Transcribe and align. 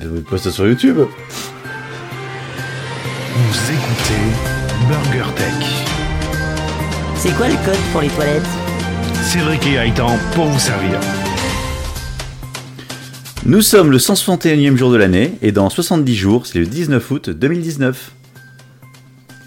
Vous 0.00 0.20
postez 0.22 0.50
sur 0.52 0.66
YouTube. 0.66 0.96
Vous 3.34 3.72
écoutez 3.72 4.22
Burger 4.88 5.34
Tech. 5.34 5.54
C'est 7.16 7.34
quoi 7.36 7.48
le 7.48 7.54
code 7.64 7.78
pour 7.92 8.00
les 8.02 8.08
toilettes? 8.08 8.46
Cédric 9.24 9.66
et 9.66 9.72
Gaëtan 9.74 10.16
pour 10.34 10.46
vous 10.46 10.58
servir. 10.58 11.00
Nous 13.44 13.60
sommes 13.62 13.90
le 13.90 13.98
161e 13.98 14.76
jour 14.76 14.92
de 14.92 14.96
l'année 14.96 15.36
et 15.42 15.50
dans 15.52 15.68
70 15.68 16.14
jours, 16.14 16.46
c'est 16.46 16.60
le 16.60 16.66
19 16.66 17.10
août 17.10 17.30
2019. 17.30 18.12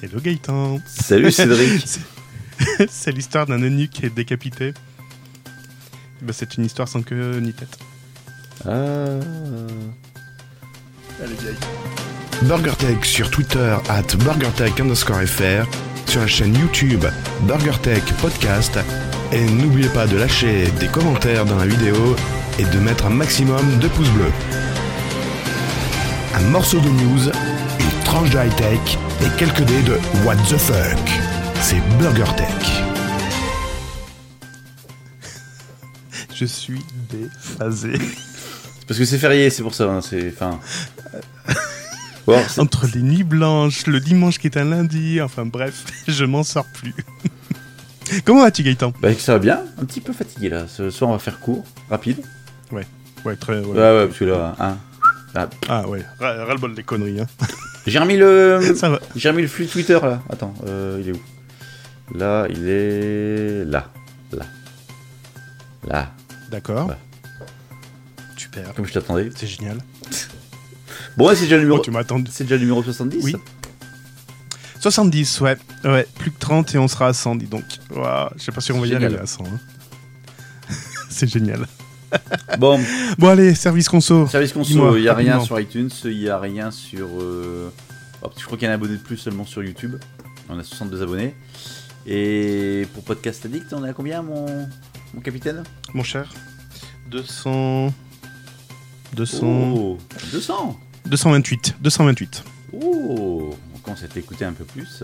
Hello 0.04 0.20
Gaëtan 0.20 0.80
Salut 0.86 1.32
Cédric. 1.32 1.86
C'est 2.90 3.12
l'histoire 3.12 3.48
d'un 3.48 3.60
eunuque 3.60 3.90
qui 3.90 4.06
est 4.06 4.14
décapité. 4.14 4.74
Bah, 6.22 6.32
c'est 6.32 6.58
une 6.58 6.66
histoire 6.66 6.88
sans 6.88 7.02
queue 7.02 7.40
ni 7.40 7.54
tête. 7.54 7.76
ah. 8.66 9.18
Elle 11.24 11.32
est 11.32 11.42
vieille. 11.42 11.58
BurgerTech 12.44 13.06
sur 13.06 13.30
Twitter 13.30 13.78
at 13.90 14.16
BurgerTech 14.18 14.80
underscore 14.80 15.22
FR, 15.22 15.66
sur 16.08 16.22
la 16.22 16.28
chaîne 16.28 16.56
YouTube 16.56 17.06
BurgerTech 17.42 18.04
Podcast, 18.20 18.80
et 19.32 19.46
n'oubliez 19.46 19.90
pas 19.90 20.08
de 20.08 20.18
lâcher 20.18 20.72
des 20.80 20.88
commentaires 20.88 21.46
dans 21.46 21.58
la 21.58 21.68
vidéo 21.68 22.16
et 22.58 22.64
de 22.64 22.80
mettre 22.80 23.06
un 23.06 23.12
maximum 23.12 23.80
de 23.80 23.88
pouces 23.90 24.10
bleus. 24.10 24.34
Un 26.34 26.42
morceau 26.50 26.80
de 26.80 26.90
news, 26.90 27.28
une 27.28 28.04
tranche 28.04 28.32
de 28.32 28.40
high-tech 28.40 28.98
et 29.22 29.38
quelques 29.38 29.64
dés 29.64 29.84
de 29.84 30.00
What 30.26 30.38
the 30.50 30.58
fuck. 30.58 31.22
C'est 31.62 31.82
BurgerTech. 32.00 32.48
Je 36.34 36.46
suis 36.46 36.84
déphasé. 37.12 38.00
Parce 38.92 39.00
que 39.00 39.06
c'est 39.06 39.20
férié, 39.20 39.50
c'est 39.50 39.64
pour 39.64 39.74
ça. 39.74 39.86
hein, 39.86 40.02
c'est 40.02 40.34
enfin. 40.36 40.60
Bon, 42.28 42.38
Entre 42.58 42.88
les 42.94 43.02
nuits 43.02 43.24
blanches, 43.24 43.88
le 43.88 44.02
dimanche 44.02 44.38
qui 44.38 44.48
est 44.48 44.58
un 44.58 44.66
lundi, 44.66 45.22
enfin 45.22 45.46
bref, 45.46 45.86
je 46.10 46.26
m'en 46.26 46.44
sors 46.44 46.66
plus. 46.74 46.94
Comment 48.26 48.42
vas-tu 48.42 48.64
Gaëtan? 48.64 48.92
Bah, 49.02 49.14
ça 49.18 49.32
va 49.32 49.40
bien. 49.40 49.62
Un 49.82 49.86
petit 49.86 50.02
peu 50.02 50.12
fatigué 50.12 50.50
là. 50.50 50.66
Ce 50.68 50.90
soir, 50.90 51.10
on 51.10 51.14
va 51.14 51.20
faire 51.20 51.40
court, 51.40 51.64
rapide. 51.90 52.18
Ouais, 52.74 52.86
très... 53.38 53.60
ouais. 53.60 53.66
Ouais, 53.66 53.76
ouais, 53.78 54.08
parce 54.08 54.20
que 54.20 54.26
là, 54.26 54.56
hein. 54.60 54.78
Ah, 55.36 55.48
Ah 55.70 55.88
ouais, 55.88 56.04
ras 56.20 56.44
ras 56.44 56.54
le 56.54 56.60
bol 56.60 56.76
des 56.76 56.84
conneries. 56.84 57.22
Hein. 57.22 57.28
J'ai 57.88 57.98
remis 57.98 58.18
le. 58.18 58.74
Ça 58.76 58.90
va. 58.90 59.00
J'ai 59.16 59.30
remis 59.30 59.44
le 59.44 59.48
flux 59.48 59.68
Twitter 59.68 60.00
là. 60.04 60.22
Attends, 60.30 60.54
euh, 60.68 61.00
il 61.02 61.08
est 61.08 61.14
où? 61.14 62.18
Là, 62.18 62.46
il 62.50 62.68
est 62.68 63.64
là, 63.64 63.90
là, 64.34 64.46
là. 65.88 66.12
D'accord. 66.52 66.90
Ouais. 66.90 66.96
Super. 68.54 68.74
Comme 68.74 68.86
je 68.86 68.94
t'attendais. 68.94 69.30
C'est 69.36 69.48
génial. 69.48 69.78
Bon, 71.18 71.28
ouais, 71.28 71.36
c'est 71.36 71.44
déjà 71.44 71.56
le 71.58 71.62
Oh, 71.64 71.66
numéro. 71.66 71.82
tu 71.82 71.92
m'attends. 71.92 72.22
C'est 72.30 72.44
déjà 72.44 72.56
le 72.56 72.62
numéro 72.62 72.84
70 72.84 73.24
Oui. 73.24 73.36
70, 74.80 75.42
ouais. 75.42 75.58
Ouais, 75.84 76.08
plus 76.18 76.32
que 76.32 76.40
30 76.40 76.74
et 76.76 76.78
on 76.78 76.88
sera 76.88 77.08
à 77.08 77.14
100, 77.14 77.36
dis 77.36 77.46
donc. 77.46 77.64
Ouah, 77.96 78.32
je 78.36 78.44
sais 78.44 78.52
pas 78.52 78.62
si 78.62 78.72
on 78.72 78.80
va 78.80 78.88
y 78.88 78.96
arriver 78.96 79.18
à 79.20 79.26
100. 79.28 79.44
hein. 79.46 79.60
C'est 81.10 81.28
génial. 81.28 81.68
Bon, 82.58 82.80
Bon, 83.18 83.28
allez, 83.30 83.54
service 83.56 83.88
conso. 83.88 84.28
service 84.28 84.52
conso, 84.54 84.98
il 84.98 85.04
n'y 85.04 85.08
a 85.08 85.14
rien 85.14 85.40
sur 85.40 85.58
iTunes, 85.60 85.90
il 86.06 86.18
n'y 86.20 86.30
a 86.30 86.40
rien 86.40 86.72
sur. 86.72 87.08
euh, 87.22 87.70
oh, 88.22 88.30
je 88.38 88.44
crois 88.46 88.58
qu'il 88.58 88.66
y 88.66 88.70
a 88.70 88.72
un 88.72 88.76
abonné 88.76 88.94
de 88.94 89.02
plus 89.02 89.18
seulement 89.18 89.46
sur 89.46 89.64
YouTube. 89.64 89.96
On 90.50 90.58
a 90.60 90.64
62 90.64 91.04
abonnés. 91.04 91.36
Et 92.08 92.88
pour 92.94 93.04
Podcast 93.04 93.46
Addict, 93.46 93.72
on 93.74 93.86
est 93.86 93.90
à 93.90 93.94
combien, 93.94 94.24
mon, 94.24 94.68
mon 95.14 95.22
capitaine? 95.22 95.64
Mon 95.94 96.04
cher. 96.04 96.34
200. 97.12 97.94
200. 99.16 99.48
Oh, 99.76 99.98
200 100.32 100.80
228. 101.06 101.76
228. 101.82 102.44
Oh 102.74 103.56
On 103.76 103.80
commence 103.80 104.04
à 104.04 104.08
t'écouter 104.08 104.46
un 104.46 104.54
peu 104.54 104.64
plus. 104.66 105.04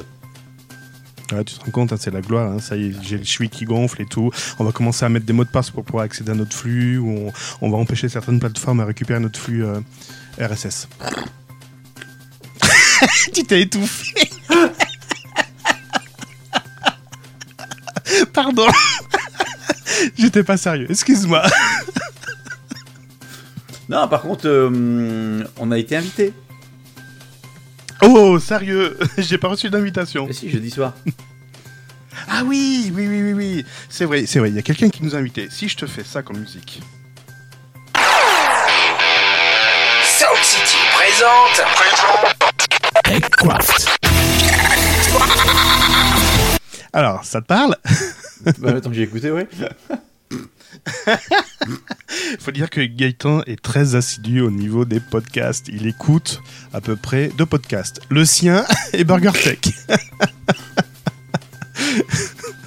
Ouais, 1.34 1.44
tu 1.44 1.56
te 1.56 1.66
rends 1.66 1.72
compte, 1.72 1.92
hein, 1.92 1.98
c'est 2.00 2.12
la 2.12 2.22
gloire. 2.22 2.52
hein, 2.54 2.60
Ça 2.60 2.78
y 2.78 2.86
est, 2.88 2.96
j'ai 3.04 3.18
le 3.18 3.26
chui 3.26 3.50
qui 3.50 3.66
gonfle 3.66 4.02
et 4.02 4.06
tout. 4.06 4.32
On 4.60 4.64
va 4.64 4.72
commencer 4.72 5.04
à 5.06 5.10
mettre 5.10 5.26
des 5.26 5.34
mots 5.34 5.44
de 5.44 5.50
passe 5.50 5.70
pour 5.72 5.84
pouvoir 5.84 6.06
accéder 6.06 6.32
à 6.32 6.36
notre 6.36 6.56
flux. 6.56 6.98
Ou 7.00 7.10
on, 7.28 7.34
on 7.62 7.70
va 7.70 7.78
empêcher 7.78 8.08
certaines 8.08 8.40
plateformes 8.40 8.80
à 8.80 8.86
récupérer 8.86 9.20
notre 9.20 9.38
flux 9.40 9.66
euh, 9.66 9.82
RSS. 10.40 10.88
tu 13.34 13.44
t'es 13.44 13.62
étouffé. 13.64 14.30
Pardon. 18.34 18.68
J'étais 20.18 20.44
pas 20.44 20.56
sérieux. 20.58 20.88
Excuse-moi. 20.90 21.44
Non, 23.90 24.08
par 24.08 24.22
contre, 24.22 24.48
euh, 24.48 25.44
on 25.58 25.72
a 25.72 25.78
été 25.78 25.96
invité. 25.96 26.34
Oh, 28.02 28.38
sérieux. 28.40 28.98
J'ai 29.18 29.38
pas 29.38 29.48
reçu 29.48 29.70
d'invitation. 29.70 30.28
Et 30.28 30.34
si, 30.34 30.50
jeudi 30.50 30.70
soir. 30.70 30.94
Ah 32.30 32.42
oui, 32.44 32.92
oui, 32.94 33.08
oui, 33.08 33.22
oui, 33.22 33.34
oui. 33.34 33.66
C'est 33.90 34.04
vrai, 34.04 34.26
c'est 34.26 34.40
vrai. 34.40 34.50
Il 34.50 34.56
y 34.56 34.60
a 34.60 34.62
quelqu'un 34.62 34.90
qui 34.90 35.02
nous 35.04 35.16
a 35.16 35.20
invités. 35.20 35.48
Si 35.50 35.70
je 35.70 35.78
te 35.78 35.86
fais 35.86 36.04
ça 36.04 36.24
comme 36.24 36.40
musique. 36.40 36.82
Sound 40.04 40.44
City 40.44 40.78
présente. 40.94 41.62
TechCraft. 43.04 44.00
Alors, 46.92 47.24
ça 47.24 47.40
te 47.40 47.46
parle? 47.46 47.78
Bah, 48.58 48.72
attends 48.76 48.90
que 48.90 48.96
j'ai 48.96 49.04
écouté, 49.04 49.32
ouais. 49.32 49.48
Il 51.68 52.38
faut 52.40 52.52
dire 52.52 52.70
que 52.70 52.82
Gaëtan 52.82 53.42
est 53.44 53.62
très 53.62 53.96
assidu 53.96 54.42
au 54.42 54.52
niveau 54.52 54.86
des 54.86 55.00
podcasts. 55.00 55.68
Il 55.70 55.88
écoute 55.88 56.42
à 56.74 56.82
peu 56.82 56.96
près 56.96 57.30
deux 57.38 57.46
podcasts. 57.46 58.02
Le 58.10 58.26
sien 58.26 58.66
et 58.94 59.04
Burger 59.04 59.32
Tech. 59.34 59.60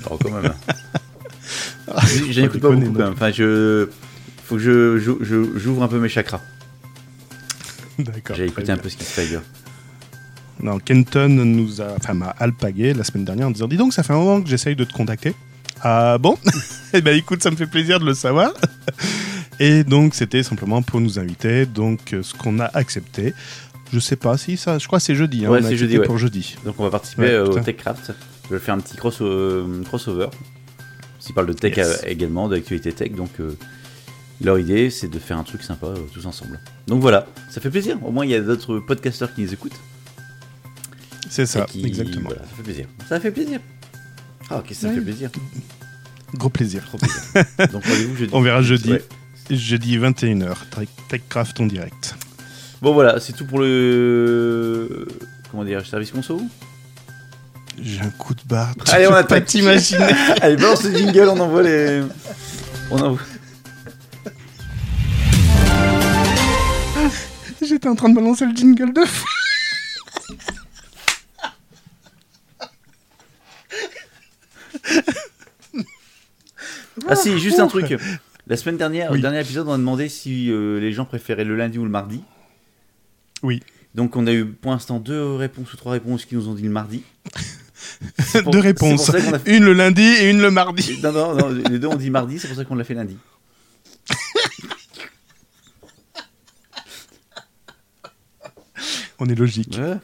Non, 0.08 0.16
quand 0.18 0.30
même. 0.30 0.52
J'en 2.30 2.44
écoute 2.44 2.60
pas 2.60 2.70
beaucoup 2.70 2.92
même. 2.92 3.12
Enfin, 3.12 3.30
je. 3.30 3.88
Faut 4.44 4.56
que 4.56 4.60
je, 4.62 4.98
je- 4.98 5.22
je- 5.24 5.58
j'ouvre 5.58 5.82
un 5.82 5.88
peu 5.88 5.98
mes 5.98 6.08
chakras. 6.08 6.40
D'accord. 7.98 8.36
J'ai 8.36 8.46
écouté 8.46 8.72
un 8.72 8.76
peu 8.76 8.88
ce 8.88 8.96
qui 8.96 9.04
se 9.04 9.10
fait 9.12 9.22
ailleurs. 9.22 9.42
Non, 10.62 10.78
Kenton 10.78 11.28
nous 11.28 11.80
a, 11.80 11.94
enfin, 11.96 12.14
m'a 12.14 12.30
alpagué 12.38 12.94
la 12.94 13.04
semaine 13.04 13.24
dernière 13.24 13.48
en 13.48 13.50
disant 13.50 13.68
Dis 13.68 13.76
donc, 13.76 13.92
ça 13.92 14.02
fait 14.02 14.12
un 14.12 14.16
moment 14.16 14.40
que 14.42 14.48
j'essaye 14.48 14.76
de 14.76 14.84
te 14.84 14.92
contacter. 14.92 15.34
Ah 15.82 16.18
bon 16.18 16.36
Eh 16.92 17.00
ben 17.00 17.16
écoute, 17.16 17.42
ça 17.42 17.50
me 17.50 17.56
fait 17.56 17.66
plaisir 17.66 18.00
de 18.00 18.04
le 18.04 18.14
savoir. 18.14 18.52
Et 19.60 19.84
donc, 19.84 20.14
c'était 20.14 20.42
simplement 20.42 20.82
pour 20.82 21.00
nous 21.00 21.18
inviter. 21.18 21.66
Donc, 21.66 22.14
euh, 22.14 22.22
ce 22.22 22.34
qu'on 22.34 22.58
a 22.60 22.64
accepté. 22.66 23.34
Je 23.92 23.98
sais 23.98 24.16
pas 24.16 24.36
si 24.38 24.56
ça. 24.56 24.78
Je 24.78 24.86
crois 24.86 24.98
que 25.00 25.04
c'est 25.04 25.14
jeudi. 25.14 25.44
hein, 25.44 25.50
Ouais, 25.50 25.62
c'est 25.62 25.76
jeudi, 25.76 25.98
ouais. 25.98 26.06
pour 26.06 26.16
jeudi. 26.16 26.56
Donc 26.64 26.76
on 26.78 26.84
va 26.84 26.90
participer 26.90 27.22
Ouais, 27.22 27.30
euh, 27.30 27.46
au. 27.46 27.58
TechCraft. 27.58 28.12
Je 28.48 28.54
vais 28.54 28.60
faire 28.60 28.74
un 28.74 28.78
petit 28.80 28.96
cross, 28.96 29.18
euh, 29.20 29.82
crossover. 29.84 30.28
S'ils 31.18 31.34
parlent 31.34 31.48
de 31.48 31.52
tech 31.52 31.76
Yes. 31.76 32.02
également, 32.06 32.48
d'actualité 32.48 32.92
tech. 32.92 33.12
Donc 33.12 33.30
euh, 33.40 33.56
leur 34.40 34.58
idée, 34.60 34.90
c'est 34.90 35.08
de 35.08 35.18
faire 35.18 35.38
un 35.38 35.42
truc 35.42 35.62
sympa 35.62 35.88
euh, 35.88 35.96
tous 36.14 36.24
ensemble. 36.26 36.60
Donc 36.86 37.00
voilà, 37.00 37.26
ça 37.50 37.60
fait 37.60 37.68
plaisir. 37.70 37.98
Au 38.06 38.12
moins, 38.12 38.24
il 38.24 38.30
y 38.30 38.34
a 38.36 38.40
d'autres 38.40 38.78
podcasteurs 38.78 39.34
qui 39.34 39.42
nous 39.42 39.52
écoutent. 39.52 39.78
C'est 41.28 41.46
ça, 41.46 41.62
qui- 41.62 41.84
exactement. 41.84 42.28
voilà, 42.28 42.42
ça 42.42 42.48
fait 42.56 42.62
plaisir. 42.62 42.86
Ça 43.08 43.20
fait 43.20 43.30
plaisir. 43.32 43.60
Ah, 44.50 44.58
ok, 44.58 44.66
ça 44.72 44.88
Ouais. 44.88 44.94
fait 44.94 45.00
plaisir. 45.00 45.30
Gros 46.34 46.48
plaisir. 46.48 46.84
Trop 46.86 46.98
plaisir. 46.98 47.22
Donc 47.72 47.84
rendez-vous 47.84 48.16
jeudi. 48.16 48.30
On 48.34 48.40
verra 48.40 48.62
jeudi. 48.62 48.92
Ouais. 48.92 49.04
Jeudi 49.50 49.98
21h. 49.98 50.54
TechCraft 51.08 51.60
en 51.60 51.66
direct. 51.66 52.14
Bon 52.82 52.92
voilà, 52.94 53.20
c'est 53.20 53.32
tout 53.32 53.44
pour 53.46 53.58
le 53.58 55.06
comment 55.50 55.64
dire 55.64 55.84
service 55.86 56.10
conso. 56.12 56.40
J'ai 57.82 58.00
un 58.00 58.10
coup 58.10 58.34
de 58.34 58.40
barre. 58.46 58.74
Allez, 58.92 59.06
on 59.06 59.12
attaque. 59.12 59.28
pas 59.28 59.40
t'imaginer. 59.40 60.04
Allez, 60.40 60.56
balance 60.56 60.84
le 60.84 60.96
jingle, 60.96 61.28
on 61.28 61.40
envoie 61.40 61.62
les. 61.62 62.02
On 62.90 62.98
envoie. 63.00 63.20
J'étais 67.62 67.88
en 67.88 67.94
train 67.94 68.08
de 68.08 68.14
balancer 68.14 68.46
le 68.46 68.54
jingle 68.56 68.92
de 68.92 69.02
Ah 77.08 77.16
si, 77.16 77.38
juste 77.38 77.58
un 77.58 77.66
truc. 77.68 77.96
La 78.46 78.56
semaine 78.56 78.76
dernière, 78.76 79.12
au 79.12 79.16
dernier 79.16 79.40
épisode, 79.40 79.68
on 79.68 79.72
a 79.72 79.78
demandé 79.78 80.08
si 80.08 80.50
euh, 80.50 80.78
les 80.80 80.92
gens 80.92 81.04
préféraient 81.04 81.44
le 81.44 81.56
lundi 81.56 81.78
ou 81.78 81.84
le 81.84 81.90
mardi. 81.90 82.22
Oui. 83.42 83.62
Donc 83.94 84.16
on 84.16 84.26
a 84.26 84.32
eu 84.32 84.44
pour 84.46 84.72
l'instant 84.72 84.98
deux 85.00 85.34
réponses 85.34 85.72
ou 85.72 85.76
trois 85.76 85.92
réponses 85.92 86.24
qui 86.24 86.34
nous 86.36 86.48
ont 86.48 86.54
dit 86.54 86.62
le 86.64 86.70
mardi. 86.70 87.02
Pour- 88.42 88.52
Deux 88.52 88.60
réponses. 88.60 89.10
fait- 89.10 89.56
Une 89.56 89.64
le 89.64 89.72
lundi 89.72 90.02
et 90.02 90.30
une 90.30 90.40
le 90.40 90.50
mardi. 90.50 90.98
Non, 91.02 91.12
non, 91.12 91.34
non, 91.36 91.48
les 91.48 91.78
deux 91.78 91.88
ont 91.88 91.96
dit 91.96 92.10
mardi, 92.10 92.38
c'est 92.38 92.48
pour 92.48 92.56
ça 92.56 92.64
qu'on 92.64 92.74
l'a 92.76 92.84
fait 92.84 92.94
lundi. 92.94 93.16
On 99.18 99.26
est 99.26 99.34
logique. 99.34 99.76
Ouais. 99.78 99.96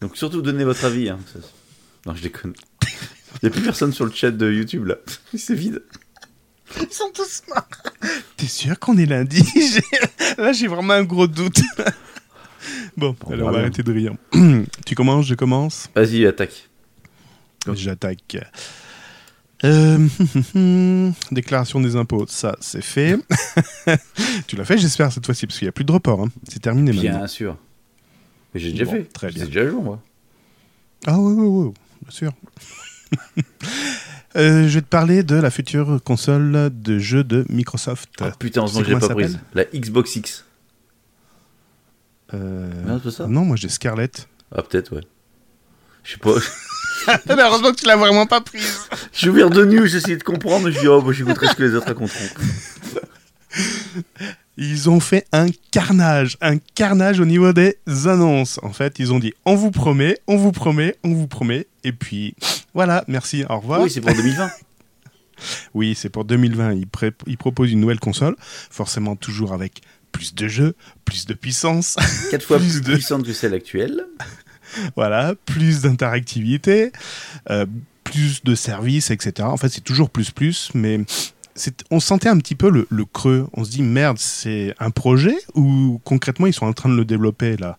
Donc 0.00 0.16
surtout 0.16 0.42
donnez 0.42 0.64
votre 0.64 0.84
avis. 0.84 1.08
hein. 1.10 1.18
Non, 2.06 2.14
je 2.14 2.22
déconne. 2.22 2.54
Il 3.42 3.46
n'y 3.46 3.48
a 3.48 3.50
plus 3.52 3.62
personne 3.62 3.92
sur 3.92 4.04
le 4.06 4.12
chat 4.12 4.30
de 4.30 4.50
YouTube 4.52 4.86
là. 4.86 4.96
C'est 5.36 5.54
vide. 5.54 5.82
Ils 6.80 6.92
sont 6.92 7.10
tous 7.12 7.42
morts. 7.48 7.66
T'es 8.36 8.46
sûr 8.46 8.78
qu'on 8.78 8.96
est 8.96 9.06
lundi? 9.06 9.42
J'ai- 9.54 9.82
Là, 10.38 10.52
j'ai 10.52 10.66
vraiment 10.66 10.94
un 10.94 11.04
gros 11.04 11.26
doute. 11.26 11.60
bon, 12.96 13.14
Bon, 13.20 13.30
allez, 13.32 13.42
on 13.42 13.44
va 13.46 13.50
voilà. 13.50 13.58
arrêter 13.58 13.82
de 13.82 13.92
rire. 13.92 14.14
tu 14.86 14.94
commences, 14.94 15.26
je 15.26 15.34
commence? 15.34 15.90
Vas-y, 15.94 16.24
attaque. 16.24 16.70
J'attaque. 17.74 18.38
Euh, 19.64 20.08
déclaration 21.30 21.80
des 21.80 21.94
impôts, 21.96 22.26
ça 22.28 22.56
c'est 22.60 22.82
fait. 22.82 23.16
tu 24.48 24.56
l'as 24.56 24.64
fait, 24.64 24.78
j'espère, 24.78 25.12
cette 25.12 25.24
fois-ci, 25.26 25.46
parce 25.46 25.58
qu'il 25.58 25.66
n'y 25.66 25.70
a 25.70 25.72
plus 25.72 25.84
de 25.84 25.92
report. 25.92 26.22
hein. 26.22 26.30
C'est 26.48 26.60
terminé 26.60 26.92
maintenant. 26.92 27.18
Bien 27.18 27.26
sûr. 27.26 27.56
Mais 28.54 28.60
j'ai 28.60 28.72
déjà 28.72 28.84
Bon, 28.86 28.92
fait. 28.92 29.04
très 29.12 29.28
bien. 29.28 29.40
C'est 29.44 29.46
déjà 29.50 29.68
jour, 29.68 29.82
moi. 29.82 30.02
Ah 31.06 31.18
oui, 31.20 31.34
oui, 31.36 31.66
oui, 31.68 31.72
bien 32.02 32.10
sûr. 32.10 32.32
Euh, 34.34 34.66
je 34.66 34.76
vais 34.76 34.80
te 34.80 34.86
parler 34.86 35.22
de 35.22 35.36
la 35.36 35.50
future 35.50 36.00
console 36.02 36.70
de 36.72 36.98
jeux 36.98 37.22
de 37.22 37.44
Microsoft. 37.50 38.08
Ah, 38.22 38.30
putain, 38.38 38.60
heureusement 38.60 38.80
que 38.80 38.86
je 38.86 38.94
l'ai 38.94 38.98
comment 38.98 39.08
pas 39.08 39.14
prise. 39.14 39.38
La 39.52 39.64
Xbox 39.64 40.16
X. 40.16 40.46
Euh, 42.32 42.70
Non, 42.86 42.96
c'est 42.96 43.04
pas 43.04 43.10
ça 43.10 43.26
Non, 43.26 43.44
moi 43.44 43.56
j'ai 43.56 43.68
Scarlett. 43.68 44.26
Ah, 44.50 44.62
peut-être, 44.62 44.96
ouais. 44.96 45.02
Je 46.02 46.12
sais 46.12 46.16
pas. 46.16 46.30
Mais 47.28 47.42
heureusement 47.42 47.72
que 47.72 47.76
tu 47.76 47.86
l'as 47.86 47.96
vraiment 47.96 48.26
pas 48.26 48.40
prise. 48.40 48.88
J'ai 49.12 49.28
ouvert 49.28 49.50
deux 49.50 49.66
news, 49.66 49.86
j'ai 49.86 49.98
essayé 49.98 50.16
de 50.16 50.22
comprendre. 50.22 50.70
Je 50.70 50.80
dis, 50.80 50.88
oh, 50.88 51.02
bah, 51.02 51.12
j'écouterai 51.12 51.48
ce 51.48 51.54
que 51.54 51.62
les 51.62 51.74
autres 51.74 51.88
raconteront. 51.88 52.24
Ils 54.56 54.90
ont 54.90 55.00
fait 55.00 55.26
un 55.32 55.46
carnage, 55.70 56.36
un 56.40 56.58
carnage 56.58 57.20
au 57.20 57.24
niveau 57.24 57.52
des 57.52 57.78
annonces. 58.04 58.60
En 58.62 58.72
fait, 58.72 58.98
ils 58.98 59.12
ont 59.12 59.18
dit 59.18 59.32
on 59.46 59.54
vous 59.54 59.70
promet, 59.70 60.18
on 60.26 60.36
vous 60.36 60.52
promet, 60.52 60.96
on 61.04 61.14
vous 61.14 61.26
promet. 61.26 61.66
Et 61.84 61.92
puis 61.92 62.34
voilà, 62.74 63.04
merci, 63.08 63.44
au 63.48 63.58
revoir. 63.58 63.80
Oui, 63.82 63.90
c'est 63.90 64.00
pour 64.00 64.14
2020. 64.14 64.50
Oui, 65.74 65.96
c'est 65.96 66.08
pour 66.10 66.24
2020. 66.24 66.74
Ils, 66.74 66.86
pré- 66.86 67.12
ils 67.26 67.36
proposent 67.38 67.72
une 67.72 67.80
nouvelle 67.80 67.98
console, 67.98 68.36
forcément 68.70 69.16
toujours 69.16 69.52
avec 69.52 69.80
plus 70.12 70.34
de 70.36 70.46
jeux, 70.46 70.76
plus 71.04 71.26
de 71.26 71.34
puissance, 71.34 71.96
Quatre 72.30 72.44
fois 72.44 72.58
Plus 72.58 72.80
de- 72.80 72.92
puissante 72.94 73.24
que 73.24 73.32
celle 73.32 73.54
actuelle. 73.54 74.04
voilà, 74.96 75.34
plus 75.46 75.80
d'interactivité, 75.82 76.92
euh, 77.50 77.66
plus 78.04 78.44
de 78.44 78.54
services, 78.54 79.10
etc. 79.10 79.48
En 79.48 79.56
fait, 79.56 79.68
c'est 79.70 79.80
toujours 79.80 80.10
plus 80.10 80.30
plus, 80.30 80.70
mais 80.74 81.00
on 81.90 82.00
sentait 82.00 82.28
un 82.28 82.38
petit 82.38 82.54
peu 82.54 82.70
le, 82.70 82.86
le 82.90 83.04
creux. 83.04 83.46
On 83.52 83.64
se 83.64 83.70
dit 83.70 83.82
merde, 83.82 84.18
c'est 84.18 84.74
un 84.78 84.90
projet 84.90 85.36
ou 85.54 86.00
concrètement 86.04 86.46
ils 86.46 86.52
sont 86.54 86.66
en 86.66 86.72
train 86.72 86.88
de 86.88 86.94
le 86.96 87.04
développer 87.04 87.56
là? 87.56 87.76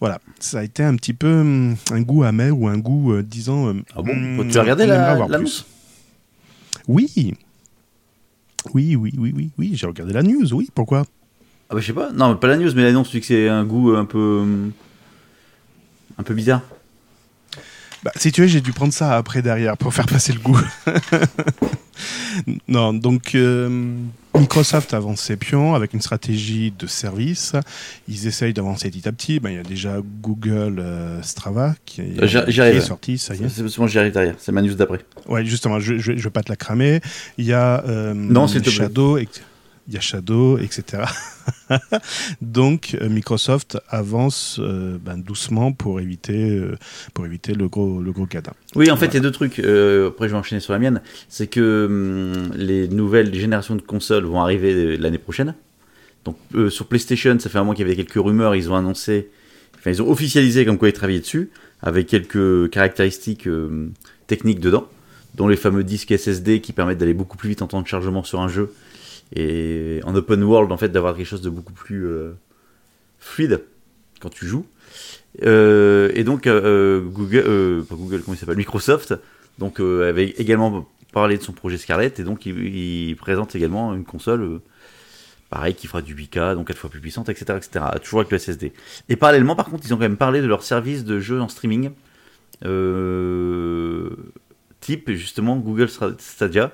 Voilà, 0.00 0.20
ça 0.40 0.58
a 0.60 0.62
été 0.64 0.82
un 0.82 0.96
petit 0.96 1.14
peu 1.14 1.28
hum, 1.40 1.76
un 1.92 2.00
goût 2.00 2.24
amer 2.24 2.50
ou 2.58 2.68
un 2.68 2.78
goût 2.78 3.12
euh, 3.12 3.22
disant. 3.22 3.68
euh, 3.68 3.74
Ah 3.96 4.02
bon? 4.02 4.12
hum, 4.12 4.48
Tu 4.50 4.58
as 4.58 4.62
regardé 4.62 4.86
la- 4.86 5.14
plus. 5.38 5.64
Oui. 6.88 7.34
Oui, 8.72 8.96
oui, 8.96 9.12
oui, 9.18 9.32
oui, 9.36 9.50
oui, 9.58 9.72
j'ai 9.74 9.86
regardé 9.86 10.12
la 10.12 10.22
news, 10.22 10.52
oui, 10.54 10.68
pourquoi? 10.74 11.04
Ah, 11.68 11.74
bah, 11.74 11.80
je 11.80 11.86
sais 11.86 11.92
pas. 11.92 12.10
Non, 12.12 12.34
pas 12.36 12.46
la 12.48 12.56
news, 12.56 12.70
mais 12.74 12.82
l'annonce, 12.82 13.10
dis 13.10 13.20
que 13.20 13.26
c'est 13.26 13.48
un 13.48 13.64
goût 13.64 13.94
un 13.94 14.04
peu. 14.06 14.40
hum, 14.42 14.72
Un 16.18 16.22
peu 16.22 16.34
bizarre. 16.34 16.62
Bah, 18.04 18.12
si 18.16 18.30
tu 18.32 18.42
veux, 18.42 18.46
j'ai 18.46 18.60
dû 18.60 18.72
prendre 18.72 18.92
ça 18.92 19.16
après 19.16 19.40
derrière 19.40 19.76
pour 19.78 19.94
faire 19.94 20.04
passer 20.06 20.32
le 20.34 20.38
goût. 20.40 20.60
non, 22.68 22.92
donc 22.92 23.34
euh, 23.34 23.94
Microsoft 24.38 24.92
avance 24.94 25.20
ses 25.20 25.36
pions 25.36 25.74
avec 25.74 25.94
une 25.94 26.00
stratégie 26.02 26.72
de 26.78 26.86
service. 26.86 27.52
Ils 28.08 28.26
essayent 28.26 28.52
d'avancer 28.52 28.90
petit 28.90 29.08
à 29.08 29.12
petit. 29.12 29.40
Ben, 29.40 29.50
Il 29.50 29.56
y 29.56 29.58
a 29.58 29.62
déjà 29.62 29.96
Google 30.20 30.76
euh, 30.80 31.22
Strava 31.22 31.74
qui 31.86 32.02
est, 32.02 32.20
Euh, 32.22 32.26
qui 32.44 32.60
est 32.60 32.80
sorti, 32.80 33.16
ça 33.16 33.34
y 33.34 33.44
est. 33.44 33.48
C'est 33.48 33.66
souvent 33.68 33.86
j'y 33.86 33.98
arrive 33.98 34.12
derrière. 34.12 34.34
C'est 34.38 34.52
ma 34.52 34.60
news 34.60 34.74
d'après. 34.74 35.00
Ouais, 35.28 35.44
justement, 35.44 35.80
je, 35.80 35.96
je 35.98 36.12
vais 36.12 36.30
pas 36.30 36.42
te 36.42 36.50
la 36.52 36.56
cramer. 36.56 37.00
Il 37.38 37.46
y 37.46 37.52
a 37.54 37.82
euh, 37.86 38.12
Non, 38.12 38.46
s'il 38.48 38.60
te 38.60 38.68
plaît. 38.68 38.72
Shadow, 38.76 39.16
et- 39.18 39.28
il 39.88 39.94
y 39.94 39.96
a 39.96 40.00
Shadow, 40.00 40.58
etc. 40.58 41.04
Donc 42.40 42.96
euh, 43.00 43.08
Microsoft 43.08 43.78
avance 43.88 44.58
euh, 44.60 44.96
ben, 44.98 45.18
doucement 45.18 45.72
pour 45.72 46.00
éviter, 46.00 46.50
euh, 46.50 46.76
pour 47.12 47.26
éviter 47.26 47.54
le 47.54 47.68
gros, 47.68 48.00
le 48.00 48.12
gros. 48.12 48.26
Oui, 48.76 48.90
en 48.90 48.96
fait, 48.96 49.06
il 49.06 49.14
y 49.14 49.16
a 49.18 49.20
deux 49.20 49.30
trucs. 49.30 49.58
Euh, 49.58 50.08
après, 50.08 50.28
je 50.28 50.32
vais 50.32 50.38
enchaîner 50.38 50.60
sur 50.60 50.72
la 50.72 50.78
mienne. 50.78 51.02
C'est 51.28 51.46
que 51.46 51.86
hum, 51.86 52.52
les 52.56 52.88
nouvelles 52.88 53.34
générations 53.34 53.76
de 53.76 53.82
consoles 53.82 54.24
vont 54.24 54.40
arriver 54.40 54.96
l'année 54.96 55.18
prochaine. 55.18 55.54
Donc, 56.24 56.38
sur 56.70 56.86
PlayStation, 56.86 57.38
ça 57.38 57.50
fait 57.50 57.58
un 57.58 57.64
mois 57.64 57.74
qu'il 57.74 57.86
y 57.86 57.90
avait 57.90 58.02
quelques 58.02 58.24
rumeurs. 58.24 58.54
Ils 58.54 58.70
ont 58.70 58.76
annoncé, 58.76 59.28
enfin, 59.76 59.90
ils 59.90 60.00
ont 60.00 60.10
officialisé 60.10 60.64
comme 60.64 60.78
quoi 60.78 60.88
ils 60.88 60.94
travaillaient 60.94 61.20
dessus, 61.20 61.50
avec 61.82 62.06
quelques 62.06 62.70
caractéristiques 62.70 63.46
techniques 64.26 64.60
dedans, 64.60 64.88
dont 65.34 65.48
les 65.48 65.56
fameux 65.56 65.84
disques 65.84 66.16
SSD 66.16 66.62
qui 66.62 66.72
permettent 66.72 66.96
d'aller 66.96 67.12
beaucoup 67.12 67.36
plus 67.36 67.50
vite 67.50 67.60
en 67.60 67.66
temps 67.66 67.82
de 67.82 67.86
chargement 67.86 68.24
sur 68.24 68.40
un 68.40 68.48
jeu 68.48 68.72
et 69.34 70.00
en 70.04 70.14
open 70.14 70.42
world, 70.44 70.70
en 70.70 70.76
fait, 70.76 70.88
d'avoir 70.88 71.16
quelque 71.16 71.26
chose 71.26 71.42
de 71.42 71.50
beaucoup 71.50 71.72
plus 71.72 72.06
euh, 72.06 72.32
fluide 73.18 73.64
quand 74.20 74.30
tu 74.30 74.46
joues. 74.46 74.66
Euh, 75.42 76.12
et 76.14 76.22
donc 76.22 76.46
euh, 76.46 77.00
Google, 77.00 78.22
comment 78.22 78.34
il 78.34 78.36
s'appelle, 78.36 78.56
Microsoft, 78.56 79.14
donc 79.58 79.80
avait 79.80 80.28
également 80.28 80.88
parlé 81.12 81.36
de 81.36 81.42
son 81.42 81.52
projet 81.52 81.78
Scarlett 81.78 82.20
et 82.20 82.24
donc 82.24 82.46
il, 82.46 82.56
il 82.58 83.16
présente 83.16 83.56
également 83.56 83.94
une 83.94 84.04
console, 84.04 84.60
pareil, 85.50 85.74
qui 85.74 85.88
fera 85.88 86.00
du 86.00 86.14
8K, 86.14 86.54
donc 86.54 86.68
4 86.68 86.78
fois 86.78 86.90
plus 86.90 87.00
puissante, 87.00 87.28
etc., 87.28 87.56
etc. 87.56 87.84
Toujours 88.02 88.20
avec 88.20 88.30
le 88.30 88.38
SSD. 88.38 88.72
Et 89.08 89.16
parallèlement, 89.16 89.56
par 89.56 89.66
contre, 89.66 89.84
ils 89.84 89.92
ont 89.92 89.96
quand 89.96 90.02
même 90.02 90.16
parlé 90.16 90.40
de 90.40 90.46
leur 90.46 90.62
service 90.62 91.04
de 91.04 91.18
jeu 91.18 91.40
en 91.40 91.48
streaming, 91.48 91.90
type 94.80 95.10
justement 95.10 95.56
Google 95.56 95.88
Stadia. 96.18 96.72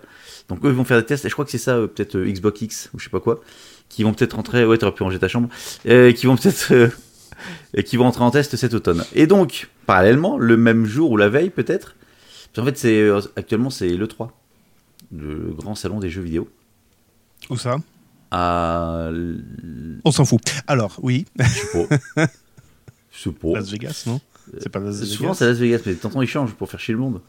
Donc 0.51 0.65
eux 0.65 0.69
ils 0.69 0.75
vont 0.75 0.85
faire 0.85 0.99
des 0.99 1.07
tests, 1.07 1.25
et 1.25 1.29
je 1.29 1.33
crois 1.33 1.45
que 1.45 1.51
c'est 1.51 1.59
ça, 1.59 1.77
euh, 1.77 1.87
peut-être 1.87 2.17
euh, 2.17 2.31
Xbox 2.31 2.61
X 2.61 2.91
ou 2.93 2.99
je 2.99 3.05
sais 3.05 3.11
pas 3.11 3.21
quoi, 3.21 3.41
qui 3.89 4.03
vont 4.03 4.13
peut-être 4.13 4.35
rentrer, 4.35 4.67
ouais, 4.67 4.77
t'aurais 4.77 4.93
pu 4.93 5.05
ranger 5.05 5.19
ta 5.19 5.29
chambre, 5.29 5.49
qui 5.85 6.27
vont 6.27 6.37
peut-être 6.37 6.73
euh, 6.73 6.89
et 7.75 7.85
qui 7.85 7.97
vont 7.97 8.05
entrer 8.05 8.25
en 8.25 8.33
test 8.33 8.57
cet 8.57 8.75
automne. 8.75 9.05
Et 9.15 9.29
donc, 9.29 9.71
parallèlement, 9.87 10.37
le 10.37 10.57
même 10.57 10.85
jour 10.85 11.13
ou 11.13 11.17
la 11.17 11.29
veille 11.29 11.51
peut-être, 11.51 11.95
qu'en 12.55 12.65
fait, 12.65 12.77
c'est 12.77 13.09
actuellement 13.37 13.71
c'est 13.71 13.91
le 13.91 14.07
3, 14.09 14.37
le 15.17 15.55
grand 15.57 15.77
salon 15.77 16.01
des 16.01 16.11
jeux 16.11 16.23
vidéo. 16.23 16.51
Où 17.49 17.57
ça? 17.57 17.77
À 18.33 19.11
On 20.05 20.11
s'en 20.11 20.25
fout. 20.25 20.41
Alors, 20.67 20.99
oui, 21.03 21.27
je 21.39 21.45
sais 21.45 23.31
pas. 23.31 23.49
Las 23.55 23.71
Vegas, 23.71 24.05
non? 24.07 24.21
C'est 24.59 24.69
pas 24.69 24.81
Las 24.81 24.97
Vegas? 24.97 25.15
Souvent 25.15 25.35
c'est 25.35 25.47
Las 25.47 25.59
Vegas, 25.59 25.81
mais 25.87 25.95
de 25.95 25.99
temps 25.99 26.09
en 26.09 26.13
temps 26.13 26.23
ils 26.23 26.29
changent 26.29 26.55
pour 26.55 26.69
faire 26.69 26.81
chier 26.81 26.95
le 26.95 27.01
monde. 27.01 27.21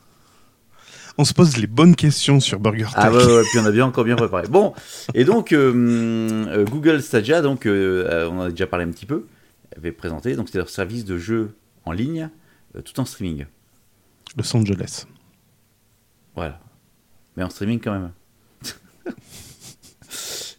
On 1.17 1.25
se 1.25 1.33
pose 1.33 1.57
les 1.57 1.67
bonnes 1.67 1.95
questions 1.95 2.39
sur 2.39 2.59
Burger 2.59 2.85
Tech. 2.85 2.93
Ah 2.95 3.11
ouais, 3.11 3.17
ouais, 3.17 3.35
ouais, 3.37 3.43
puis 3.49 3.59
on 3.59 3.65
a 3.65 3.71
bien 3.71 3.85
encore 3.85 4.03
bien 4.03 4.15
préparé. 4.15 4.47
Bon, 4.47 4.73
et 5.13 5.25
donc 5.25 5.51
euh, 5.51 5.73
euh, 6.47 6.65
Google 6.65 7.01
Stadia, 7.01 7.41
donc 7.41 7.65
euh, 7.65 8.29
on 8.29 8.39
en 8.39 8.41
a 8.43 8.49
déjà 8.49 8.67
parlé 8.67 8.85
un 8.85 8.91
petit 8.91 9.05
peu, 9.05 9.25
avait 9.75 9.91
présenté, 9.91 10.35
donc 10.35 10.49
c'est 10.49 10.57
leur 10.57 10.69
service 10.69 11.03
de 11.05 11.17
jeu 11.17 11.55
en 11.85 11.91
ligne, 11.91 12.29
euh, 12.75 12.81
tout 12.81 12.97
en 12.99 13.05
streaming. 13.05 13.45
Los 14.37 14.55
Angeles. 14.55 15.05
Voilà. 16.35 16.61
Mais 17.35 17.43
en 17.43 17.49
streaming 17.49 17.81
quand 17.81 17.91
même. 17.91 18.11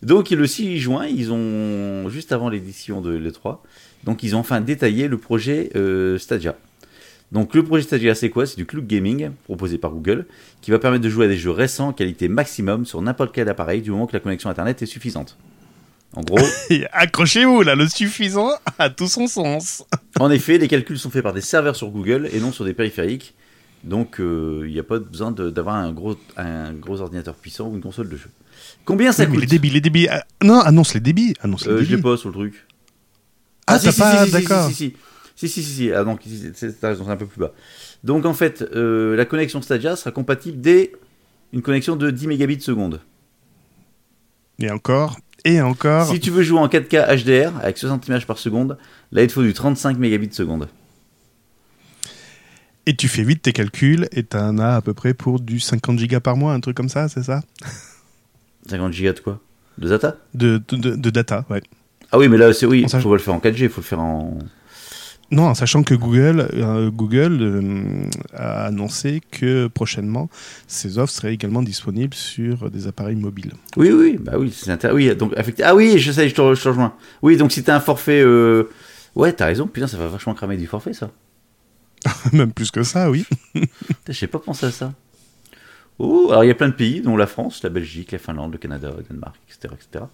donc 0.02 0.30
le 0.30 0.46
6 0.46 0.78
juin, 0.78 1.06
ils 1.06 1.32
ont, 1.32 2.08
juste 2.10 2.30
avant 2.30 2.50
l'édition 2.50 3.00
de 3.00 3.10
l'E3, 3.10 3.60
donc 4.04 4.22
ils 4.22 4.36
ont 4.36 4.40
enfin 4.40 4.60
détaillé 4.60 5.08
le 5.08 5.16
projet 5.16 5.70
Stadia. 6.18 6.56
Donc 7.32 7.54
le 7.54 7.64
projet 7.64 7.82
Stadia 7.82 8.14
c'est 8.14 8.28
quoi? 8.30 8.46
C'est 8.46 8.56
du 8.56 8.66
cloud 8.66 8.86
gaming 8.86 9.30
proposé 9.44 9.78
par 9.78 9.90
Google 9.90 10.26
qui 10.60 10.70
va 10.70 10.78
permettre 10.78 11.02
de 11.02 11.08
jouer 11.08 11.24
à 11.24 11.28
des 11.28 11.38
jeux 11.38 11.50
récents 11.50 11.88
en 11.88 11.92
qualité 11.92 12.28
maximum 12.28 12.84
sur 12.86 13.00
n'importe 13.02 13.34
quel 13.34 13.48
appareil 13.48 13.80
du 13.82 13.90
moment 13.90 14.06
que 14.06 14.12
la 14.12 14.20
connexion 14.20 14.50
internet 14.50 14.82
est 14.82 14.86
suffisante. 14.86 15.38
En 16.14 16.20
gros, 16.20 16.38
Accrochez-vous, 16.92 17.62
là, 17.62 17.74
le 17.74 17.88
suffisant 17.88 18.50
a 18.78 18.90
tout 18.90 19.08
son 19.08 19.26
sens. 19.26 19.82
En 20.20 20.30
effet, 20.30 20.58
les 20.58 20.68
calculs 20.68 20.98
sont 20.98 21.08
faits 21.08 21.22
par 21.22 21.32
des 21.32 21.40
serveurs 21.40 21.74
sur 21.74 21.88
Google 21.88 22.28
et 22.34 22.38
non 22.38 22.52
sur 22.52 22.66
des 22.66 22.74
périphériques. 22.74 23.34
Donc, 23.82 24.20
euh, 24.20 24.62
il 24.66 24.72
n'y 24.74 24.78
a 24.78 24.82
pas 24.84 24.98
besoin 24.98 25.32
d'avoir 25.32 25.76
un 25.76 25.90
gros, 25.90 26.16
un 26.36 26.74
gros 26.74 27.00
ordinateur 27.00 27.34
puissant 27.34 27.68
ou 27.68 27.74
une 27.76 27.80
console 27.80 28.10
de 28.10 28.16
jeu. 28.18 28.28
Combien 28.84 29.10
ça 29.10 29.24
coûte 29.24 29.40
les 29.40 29.46
débits, 29.46 29.70
les 29.70 29.80
débits. 29.80 30.06
ah, 30.08 30.22
non, 30.44 30.60
annonce 30.60 30.92
les 30.92 31.00
débits. 31.00 31.32
Annonce 31.40 31.64
les 31.64 31.72
Euh, 31.72 31.76
Je 31.78 31.82
débits. 31.84 31.96
l'ai 31.96 32.02
pas 32.02 32.18
sur 32.18 32.28
le 32.28 32.34
truc. 32.34 32.66
Ah, 33.66 33.78
si, 33.78 33.86
t'as 33.86 33.92
si, 33.92 33.98
pas, 34.00 34.18
si, 34.18 34.26
si, 34.26 34.32
d'accord. 34.32 34.68
Si, 34.68 34.74
si, 34.74 34.94
si. 35.36 35.48
Si, 35.48 35.62
si, 35.62 35.72
si. 35.72 35.92
Ah, 35.92 36.04
donc, 36.04 36.20
c'est- 36.54 36.84
un 36.84 37.16
peu 37.16 37.26
plus 37.26 37.40
bas. 37.40 37.52
Donc, 38.04 38.24
en 38.26 38.34
fait, 38.34 38.62
euh, 38.74 39.16
la 39.16 39.24
connexion 39.24 39.60
Stadia 39.62 39.96
sera 39.96 40.10
compatible 40.10 40.60
dès 40.60 40.92
une 41.52 41.62
connexion 41.62 41.96
de 41.96 42.10
10 42.10 42.26
mégabits 42.26 42.60
seconde. 42.60 43.00
Et 44.58 44.70
encore, 44.70 45.18
et 45.44 45.60
encore. 45.60 46.06
Si 46.06 46.20
tu 46.20 46.30
veux 46.30 46.42
jouer 46.42 46.60
en 46.60 46.68
4K 46.68 47.06
HDR 47.16 47.52
avec 47.62 47.78
60 47.78 48.06
images 48.08 48.26
par 48.26 48.38
seconde, 48.38 48.78
là, 49.10 49.22
il 49.22 49.26
te 49.28 49.32
faut 49.32 49.42
du 49.42 49.52
35 49.52 49.98
mégabits 49.98 50.32
seconde. 50.32 50.68
Et 52.86 52.96
tu 52.96 53.06
fais 53.08 53.22
vite 53.22 53.42
tes 53.42 53.52
calculs 53.52 54.08
et 54.12 54.24
t'en 54.24 54.58
as 54.58 54.74
à 54.76 54.80
peu 54.80 54.92
près 54.94 55.14
pour 55.14 55.38
du 55.40 55.60
50 55.60 55.98
gigas 55.98 56.20
par 56.20 56.36
mois, 56.36 56.52
un 56.52 56.60
truc 56.60 56.76
comme 56.76 56.88
ça, 56.88 57.08
c'est 57.08 57.22
ça? 57.22 57.42
50 58.68 58.92
gigas 58.92 59.12
de 59.12 59.20
quoi? 59.20 59.40
De 59.78 59.88
data? 59.88 60.16
De, 60.34 60.60
de, 60.70 61.10
data, 61.10 61.44
ouais. 61.48 61.62
Ah 62.10 62.18
oui, 62.18 62.28
mais 62.28 62.36
là, 62.36 62.52
c'est 62.52 62.66
oui, 62.66 62.82
sachant- 62.82 63.00
faut 63.02 63.08
pas 63.10 63.16
le 63.16 63.20
faire 63.22 63.34
en 63.34 63.38
4G, 63.40 63.68
faut 63.68 63.80
le 63.80 63.86
faire 63.86 64.00
en. 64.00 64.38
Non, 65.32 65.44
en 65.44 65.54
sachant 65.54 65.82
que 65.82 65.94
Google, 65.94 66.46
euh, 66.52 66.90
Google 66.90 67.38
euh, 67.40 68.04
a 68.34 68.66
annoncé 68.66 69.22
que 69.30 69.66
prochainement, 69.66 70.28
ces 70.66 70.98
offres 70.98 71.14
seraient 71.14 71.32
également 71.32 71.62
disponibles 71.62 72.12
sur 72.12 72.70
des 72.70 72.86
appareils 72.86 73.16
mobiles. 73.16 73.54
Oui, 73.78 73.90
oui, 73.90 74.18
bah 74.20 74.34
oui, 74.38 74.52
c'est 74.54 74.70
intéressant. 74.70 74.94
Oui, 74.94 75.16
donc. 75.16 75.32
Ah 75.64 75.74
oui, 75.74 75.98
je 75.98 76.12
sais, 76.12 76.28
je 76.28 76.34
te, 76.34 76.54
je 76.54 76.62
te 76.62 76.68
rejoins. 76.68 76.94
Oui, 77.22 77.38
donc 77.38 77.50
si 77.50 77.64
t'as 77.64 77.74
un 77.74 77.80
forfait, 77.80 78.20
euh... 78.22 78.64
ouais, 79.14 79.32
t'as 79.32 79.46
raison. 79.46 79.66
Putain, 79.66 79.86
ça 79.86 79.96
va 79.96 80.06
vachement 80.06 80.34
cramer 80.34 80.58
du 80.58 80.66
forfait, 80.66 80.92
ça. 80.92 81.10
Même 82.34 82.52
plus 82.52 82.70
que 82.70 82.82
ça, 82.82 83.10
oui. 83.10 83.24
J'ai 84.10 84.26
pas 84.26 84.38
pensé 84.38 84.66
à 84.66 84.70
ça. 84.70 84.92
Oh, 85.98 86.28
alors 86.30 86.44
il 86.44 86.48
y 86.48 86.50
a 86.50 86.54
plein 86.54 86.68
de 86.68 86.74
pays, 86.74 87.00
dont 87.00 87.16
la 87.16 87.26
France, 87.26 87.62
la 87.62 87.70
Belgique, 87.70 88.12
la 88.12 88.18
Finlande, 88.18 88.52
le 88.52 88.58
Canada, 88.58 88.92
le 88.94 89.02
Danemark, 89.02 89.36
etc., 89.48 89.74
etc. 89.74 90.04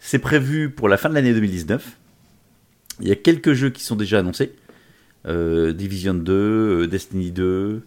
C'est 0.00 0.18
prévu 0.18 0.70
pour 0.70 0.88
la 0.88 0.96
fin 0.96 1.10
de 1.10 1.14
l'année 1.14 1.34
2019. 1.34 1.98
Il 3.00 3.08
y 3.08 3.12
a 3.12 3.16
quelques 3.16 3.52
jeux 3.52 3.70
qui 3.70 3.82
sont 3.82 3.96
déjà 3.96 4.18
annoncés. 4.18 4.52
Euh, 5.26 5.72
Division 5.72 6.14
2, 6.14 6.32
euh, 6.32 6.86
Destiny 6.86 7.32
2, 7.32 7.82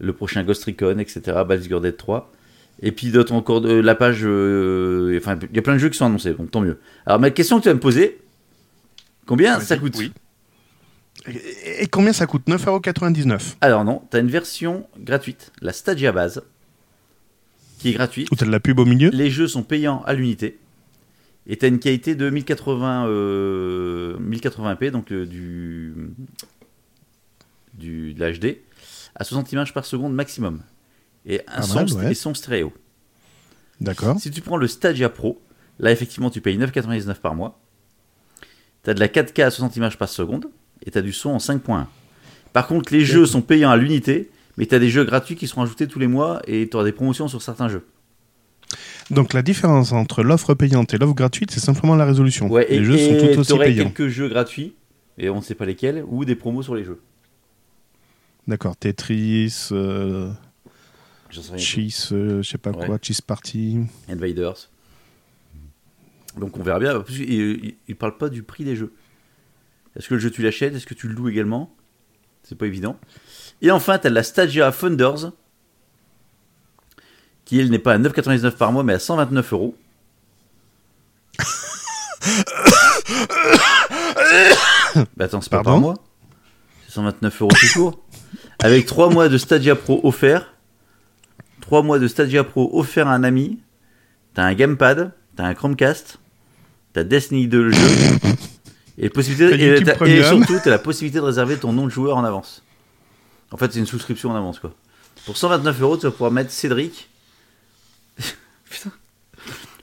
le 0.00 0.12
prochain 0.12 0.42
Ghost 0.42 0.64
Recon, 0.64 0.98
etc., 0.98 1.20
Baldur's 1.46 1.68
Gate 1.68 1.96
3. 1.96 2.32
Et 2.82 2.90
puis 2.90 3.10
d'autres 3.10 3.32
encore, 3.32 3.60
de, 3.60 3.72
la 3.72 3.94
page... 3.94 4.22
euh, 4.24 5.16
enfin, 5.16 5.38
il 5.48 5.54
y 5.54 5.58
a 5.58 5.62
plein 5.62 5.74
de 5.74 5.78
jeux 5.78 5.88
qui 5.88 5.96
sont 5.96 6.06
annoncés, 6.06 6.34
donc 6.34 6.50
tant 6.50 6.60
mieux. 6.60 6.78
Alors 7.06 7.20
ma 7.20 7.30
question 7.30 7.58
que 7.58 7.62
tu 7.62 7.68
vas 7.68 7.74
me 7.74 7.80
poser, 7.80 8.18
combien 9.26 9.60
ça 9.60 9.76
coûte? 9.76 9.94
Oui. 9.96 10.12
Et, 11.28 11.84
et 11.84 11.86
combien 11.86 12.12
ça 12.12 12.26
coûte? 12.26 12.42
9,99€ 12.48 13.54
Alors 13.60 13.84
non, 13.84 14.02
tu 14.10 14.16
as 14.16 14.20
une 14.20 14.28
version 14.28 14.86
gratuite, 14.98 15.52
la 15.62 15.72
Stadia 15.72 16.10
base, 16.10 16.42
qui 17.78 17.90
est 17.90 17.92
gratuite. 17.92 18.28
Ou 18.32 18.34
t'as 18.34 18.46
de 18.46 18.50
la 18.50 18.60
pub 18.60 18.80
au 18.80 18.84
milieu? 18.84 19.10
Les 19.10 19.30
jeux 19.30 19.46
sont 19.46 19.62
payants 19.62 20.02
à 20.04 20.12
l'unité. 20.14 20.58
Et 21.46 21.56
tu 21.56 21.64
as 21.64 21.68
une 21.68 21.78
qualité 21.78 22.14
de 22.14 22.30
1080, 22.30 23.06
euh, 23.06 24.18
1080p, 24.18 24.90
donc 24.90 25.12
euh, 25.12 25.26
du, 25.26 25.94
du, 27.74 28.14
de 28.14 28.24
l'HD, 28.24 28.58
à 29.14 29.24
60 29.24 29.52
images 29.52 29.74
par 29.74 29.84
seconde 29.84 30.14
maximum. 30.14 30.62
Et, 31.26 31.42
un 31.48 31.62
son, 31.62 31.86
ouais. 31.96 32.12
et 32.12 32.14
son 32.14 32.34
stéréo. 32.34 32.72
D'accord. 33.80 34.18
Si 34.18 34.30
tu 34.30 34.40
prends 34.40 34.56
le 34.56 34.66
Stadia 34.66 35.08
Pro, 35.08 35.40
là 35.78 35.90
effectivement 35.90 36.30
tu 36.30 36.40
payes 36.40 36.58
9,99 36.58 37.16
par 37.16 37.34
mois. 37.34 37.60
Tu 38.84 38.90
as 38.90 38.94
de 38.94 39.00
la 39.00 39.08
4K 39.08 39.44
à 39.44 39.50
60 39.50 39.76
images 39.76 39.98
par 39.98 40.08
seconde 40.08 40.46
et 40.84 40.90
tu 40.90 40.98
as 40.98 41.02
du 41.02 41.12
son 41.12 41.30
en 41.30 41.38
5.1. 41.38 41.86
Par 42.52 42.66
contre, 42.66 42.92
les 42.92 43.04
jeux 43.04 43.26
sont 43.26 43.42
payants 43.42 43.70
à 43.70 43.76
l'unité, 43.76 44.30
mais 44.56 44.66
tu 44.66 44.74
as 44.74 44.78
des 44.78 44.90
jeux 44.90 45.04
gratuits 45.04 45.34
qui 45.34 45.48
seront 45.48 45.62
ajoutés 45.62 45.88
tous 45.88 45.98
les 45.98 46.06
mois 46.06 46.40
et 46.46 46.68
tu 46.68 46.76
auras 46.76 46.84
des 46.84 46.92
promotions 46.92 47.26
sur 47.26 47.42
certains 47.42 47.68
jeux. 47.68 47.84
Donc 49.10 49.32
la 49.32 49.42
différence 49.42 49.92
entre 49.92 50.22
l'offre 50.22 50.54
payante 50.54 50.94
et 50.94 50.98
l'offre 50.98 51.14
gratuite, 51.14 51.50
c'est 51.50 51.60
simplement 51.60 51.94
la 51.94 52.04
résolution. 52.04 52.48
Ouais, 52.48 52.66
et, 52.72 52.78
les 52.78 52.84
jeux 52.84 52.98
sont 52.98 53.26
tout 53.26 53.40
aussi 53.40 53.58
payants. 53.58 53.84
quelques 53.84 54.08
jeux 54.08 54.28
gratuits, 54.28 54.74
et 55.18 55.28
on 55.28 55.36
ne 55.36 55.42
sait 55.42 55.54
pas 55.54 55.66
lesquels, 55.66 56.04
ou 56.08 56.24
des 56.24 56.34
promos 56.34 56.62
sur 56.62 56.74
les 56.74 56.84
jeux. 56.84 57.00
D'accord. 58.46 58.76
Tetris, 58.76 59.68
euh. 59.72 60.30
Cheese, 61.56 62.10
euh, 62.12 62.42
je 62.42 62.48
sais 62.48 62.58
pas 62.58 62.70
Ouais. 62.70 62.86
quoi, 62.86 62.98
Cheese 63.00 63.20
Party. 63.26 63.80
Invaders. 64.08 64.70
Donc 66.38 66.56
on 66.58 66.62
verra 66.62 66.78
bien. 66.78 66.96
En 66.96 67.02
plus, 67.02 67.20
il 67.20 67.74
ne 67.88 67.94
parle 67.94 68.16
pas 68.16 68.28
du 68.28 68.42
prix 68.42 68.64
des 68.64 68.76
jeux. 68.76 68.92
Est-ce 69.96 70.08
que 70.08 70.14
le 70.14 70.20
jeu 70.20 70.30
tu 70.30 70.42
l'achètes? 70.42 70.74
Est-ce 70.74 70.86
que 70.86 70.94
tu 70.94 71.08
le 71.08 71.14
loues 71.14 71.28
également? 71.28 71.74
C'est 72.42 72.58
pas 72.58 72.66
évident. 72.66 72.98
Et 73.62 73.70
enfin, 73.70 73.98
tu 73.98 74.06
as 74.06 74.10
la 74.10 74.22
Stadia 74.22 74.70
Funders, 74.72 75.32
qui 77.44 77.60
elle 77.60 77.70
n'est 77.70 77.78
pas 77.78 77.92
à 77.94 77.98
9,99 77.98 78.52
par 78.52 78.72
mois, 78.72 78.82
mais 78.82 78.94
à 78.94 78.98
129 78.98 79.52
euros. 79.52 79.76
bah 85.16 85.24
attends, 85.24 85.40
c'est 85.40 85.50
pas 85.50 85.62
par 85.62 85.78
mois 85.78 85.94
C'est 86.86 86.94
129 86.94 87.42
euros 87.42 87.50
tout 87.52 87.66
court. 87.74 88.00
Avec 88.62 88.86
3 88.86 89.10
mois 89.10 89.28
de 89.28 89.36
Stadia 89.38 89.74
Pro 89.76 90.00
offert. 90.04 90.54
3 91.60 91.82
mois 91.82 91.98
de 91.98 92.08
Stadia 92.08 92.44
Pro 92.44 92.70
offert 92.72 93.08
à 93.08 93.14
un 93.14 93.24
ami. 93.24 93.58
T'as 94.34 94.44
un 94.44 94.54
gamepad, 94.54 95.12
t'as 95.36 95.44
un 95.44 95.54
Chromecast, 95.54 96.18
t'as 96.92 97.04
Destiny 97.04 97.46
2 97.46 97.62
le 97.62 97.72
jeu. 97.72 97.78
Et, 98.96 99.08
possibilité, 99.08 99.80
et, 100.06 100.22
surtout, 100.22 100.60
t'as 100.62 100.70
la 100.70 100.78
possibilité 100.78 101.18
de 101.18 101.24
réserver 101.24 101.56
ton 101.56 101.72
nom 101.72 101.86
de 101.86 101.90
joueur 101.90 102.16
en 102.16 102.22
avance. 102.22 102.62
En 103.50 103.56
fait, 103.56 103.72
c'est 103.72 103.80
une 103.80 103.86
souscription 103.86 104.30
en 104.30 104.36
avance, 104.36 104.60
quoi. 104.60 104.72
Pour 105.26 105.36
129 105.36 105.82
euros, 105.82 105.96
tu 105.96 106.06
vas 106.06 106.12
pouvoir 106.12 106.30
mettre 106.30 106.52
Cédric. 106.52 107.08
Putain. 108.74 108.92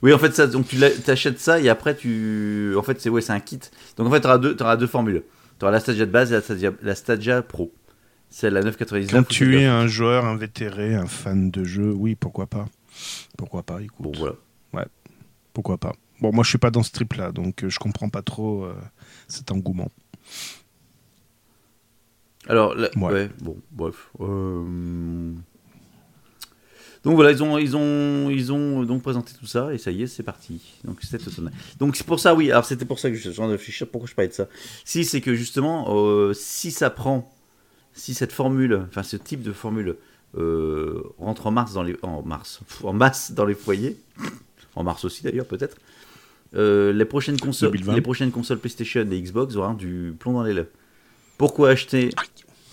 Oui, 0.02 0.12
en 0.12 0.18
fait, 0.18 0.34
ça, 0.34 0.46
donc 0.46 0.66
tu 0.68 0.76
l'as- 0.76 0.90
t'achètes 0.90 1.38
ça 1.38 1.60
et 1.60 1.68
après 1.68 1.96
tu. 1.96 2.74
En 2.76 2.82
fait, 2.82 3.00
c'est 3.00 3.08
ouais, 3.08 3.20
c'est 3.20 3.32
un 3.32 3.40
kit. 3.40 3.60
Donc 3.96 4.06
en 4.08 4.10
fait, 4.10 4.20
tu 4.20 4.26
auras 4.26 4.38
deux, 4.38 4.56
t'auras 4.56 4.76
deux 4.76 4.86
formules. 4.86 5.22
Tu 5.58 5.64
auras 5.64 5.72
la 5.72 5.80
Stadia 5.80 6.06
de 6.06 6.10
base 6.10 6.32
et 6.32 6.34
la 6.36 6.40
Stadia, 6.42 6.72
la 6.82 6.94
Stadia 6.94 7.42
Pro. 7.42 7.72
Celle 8.30 8.56
à 8.56 8.62
9,99. 8.62 9.10
Quand 9.12 9.28
tu 9.28 9.58
es 9.58 9.66
un 9.66 9.86
joueur 9.86 10.24
invétéré, 10.24 10.94
un 10.94 11.06
fan 11.06 11.50
de 11.50 11.64
jeu, 11.64 11.92
oui, 11.92 12.14
pourquoi 12.14 12.46
pas 12.46 12.64
Pourquoi 13.36 13.62
pas, 13.62 13.80
écoute. 13.82 14.00
Bon, 14.00 14.12
voilà. 14.72 14.88
Pourquoi 15.52 15.76
pas 15.76 15.92
Bon, 16.20 16.32
moi 16.32 16.42
je 16.44 16.48
suis 16.48 16.58
pas 16.58 16.70
dans 16.70 16.82
ce 16.82 16.90
trip-là, 16.92 17.30
donc 17.30 17.62
euh, 17.62 17.68
je 17.68 17.78
comprends 17.78 18.08
pas 18.08 18.22
trop 18.22 18.64
euh, 18.64 18.74
cet 19.28 19.50
engouement. 19.52 19.90
Alors, 22.48 22.74
la- 22.74 22.88
Ouais. 22.96 23.12
ouais, 23.12 23.30
bon, 23.40 23.56
bref. 23.70 24.10
euh, 24.20 25.32
Donc 27.04 27.16
voilà, 27.16 27.32
ils 27.32 27.42
ont, 27.42 27.58
ils 27.58 27.76
ont, 27.76 28.30
ils 28.30 28.52
ont 28.52 28.84
donc 28.84 29.02
présenté 29.02 29.32
tout 29.38 29.46
ça 29.46 29.74
et 29.74 29.78
ça 29.78 29.90
y 29.90 30.02
est, 30.02 30.06
c'est 30.06 30.22
parti. 30.22 30.60
Donc. 30.84 31.00
Donc 31.78 31.96
c'est 31.96 32.06
pour 32.06 32.20
ça, 32.20 32.34
oui. 32.34 32.50
Alors 32.52 32.64
c'était 32.64 32.84
pour 32.84 32.98
ça 33.00 33.10
que 33.10 33.16
je 33.16 33.30
j'en 33.32 33.48
réfléchir. 33.48 33.88
Pourquoi 33.88 34.08
je 34.08 34.14
parlais 34.14 34.28
de 34.28 34.34
ça 34.34 34.46
Si 34.84 35.04
c'est 35.04 35.20
que 35.20 35.34
justement, 35.34 35.86
euh, 35.96 36.32
si 36.32 36.70
ça 36.70 36.90
prend, 36.90 37.32
si 37.92 38.14
cette 38.14 38.32
formule, 38.32 38.82
enfin 38.88 39.02
ce 39.02 39.16
type 39.16 39.42
de 39.42 39.52
formule 39.52 39.96
euh, 40.38 41.02
rentre 41.18 41.46
en 41.48 41.50
mars 41.50 41.72
dans 41.74 41.82
les, 41.82 41.96
en 42.02 42.22
mars, 42.22 42.60
en 42.84 42.92
masse 42.92 43.32
dans 43.32 43.44
les 43.46 43.54
foyers, 43.54 43.96
en 44.76 44.84
mars 44.84 45.04
aussi 45.04 45.24
d'ailleurs 45.24 45.46
peut-être. 45.46 45.76
euh, 46.54 46.92
les 46.92 47.04
prochaines 47.04 47.38
consoles, 47.40 47.72
2020. 47.72 47.94
les 47.94 48.00
prochaines 48.00 48.30
consoles 48.30 48.58
PlayStation 48.58 49.00
et 49.10 49.20
Xbox 49.20 49.56
auront 49.56 49.74
du 49.74 50.14
plomb 50.18 50.34
dans 50.34 50.42
les 50.44 50.54
lèvres. 50.54 50.68
Pourquoi 51.36 51.70
acheter 51.70 52.10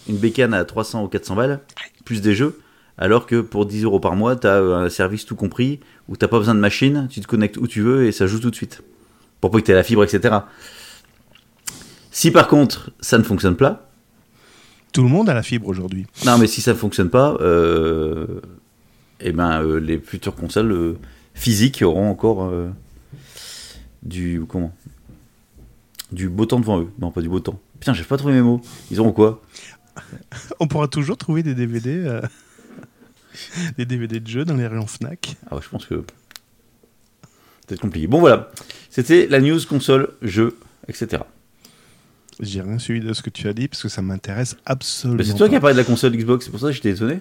une 0.07 0.17
bécane 0.17 0.53
à 0.53 0.63
300 0.65 1.03
ou 1.03 1.07
400 1.07 1.35
balles, 1.35 1.59
plus 2.05 2.21
des 2.21 2.35
jeux, 2.35 2.59
alors 2.99 3.25
que 3.25 3.39
pour 3.39 3.65
10 3.65 3.85
euros 3.85 3.99
par 4.01 4.15
mois, 4.15 4.35
tu 4.35 4.45
as 4.45 4.57
un 4.57 4.89
service 4.89 5.25
tout 5.25 5.35
compris, 5.35 5.79
où 6.09 6.17
t'as 6.17 6.27
pas 6.27 6.37
besoin 6.37 6.53
de 6.53 6.59
machine, 6.59 7.07
tu 7.09 7.21
te 7.21 7.27
connectes 7.27 7.57
où 7.57 7.65
tu 7.65 7.81
veux 7.81 8.05
et 8.05 8.11
ça 8.11 8.27
joue 8.27 8.39
tout 8.39 8.51
de 8.51 8.55
suite. 8.55 8.83
Pour 9.39 9.49
pas 9.51 9.59
que 9.61 9.65
tu 9.65 9.71
la 9.71 9.83
fibre, 9.83 10.03
etc. 10.03 10.35
Si 12.11 12.29
par 12.29 12.47
contre, 12.49 12.91
ça 12.99 13.17
ne 13.17 13.23
fonctionne 13.23 13.55
pas, 13.55 13.89
Tout 14.91 15.01
le 15.03 15.07
monde 15.09 15.29
a 15.29 15.33
la 15.33 15.43
fibre 15.43 15.67
aujourd'hui. 15.67 16.05
non 16.25 16.37
mais 16.37 16.47
si 16.47 16.61
ça 16.61 16.73
ne 16.73 16.77
fonctionne 16.77 17.09
pas, 17.09 17.37
euh, 17.39 18.41
eh 19.21 19.31
ben, 19.31 19.61
euh, 19.63 19.79
les 19.79 19.97
futures 19.99 20.35
consoles 20.35 20.71
euh, 20.71 20.97
physiques 21.33 21.81
auront 21.81 22.09
encore 22.09 22.43
euh, 22.43 22.69
du... 24.03 24.43
comment? 24.47 24.73
Du 26.11 26.27
beau 26.27 26.45
temps 26.47 26.59
devant 26.59 26.79
eux. 26.81 26.89
Non, 26.99 27.11
pas 27.11 27.21
du 27.21 27.29
beau 27.29 27.39
temps. 27.39 27.59
Putain, 27.79 27.93
j'ai 27.93 28.03
pas 28.03 28.17
trouvé 28.17 28.33
mes 28.33 28.41
mots. 28.41 28.61
Ils 28.91 28.99
auront 28.99 29.11
quoi? 29.11 29.41
On 30.59 30.67
pourra 30.67 30.87
toujours 30.87 31.17
trouver 31.17 31.43
des 31.43 31.53
DVD, 31.53 31.91
euh, 31.91 32.21
des 33.77 33.85
DVD 33.85 34.19
de 34.19 34.27
jeux 34.27 34.45
dans 34.45 34.55
les 34.55 34.67
rayons 34.67 34.87
Fnac. 34.87 35.35
Ah 35.49 35.55
ouais, 35.55 35.61
je 35.63 35.69
pense 35.69 35.85
que 35.85 35.95
peut-être 37.67 37.81
compliqué. 37.81 38.07
Bon 38.07 38.19
voilà, 38.19 38.51
c'était 38.89 39.27
la 39.27 39.39
news 39.39 39.59
console, 39.67 40.09
jeu, 40.21 40.57
etc. 40.87 41.23
J'ai 42.39 42.61
rien 42.61 42.79
suivi 42.79 43.05
de 43.05 43.13
ce 43.13 43.21
que 43.21 43.29
tu 43.29 43.47
as 43.47 43.53
dit 43.53 43.67
parce 43.67 43.83
que 43.83 43.89
ça 43.89 44.01
m'intéresse 44.01 44.55
absolument. 44.65 45.23
C'est 45.23 45.35
toi 45.35 45.47
pas. 45.47 45.49
qui 45.49 45.55
as 45.55 45.59
parlé 45.59 45.73
de 45.73 45.79
la 45.79 45.85
console 45.85 46.15
Xbox, 46.15 46.45
c'est 46.45 46.51
pour 46.51 46.59
ça 46.59 46.67
que 46.67 46.73
j'étais 46.73 46.91
étonné. 46.91 47.19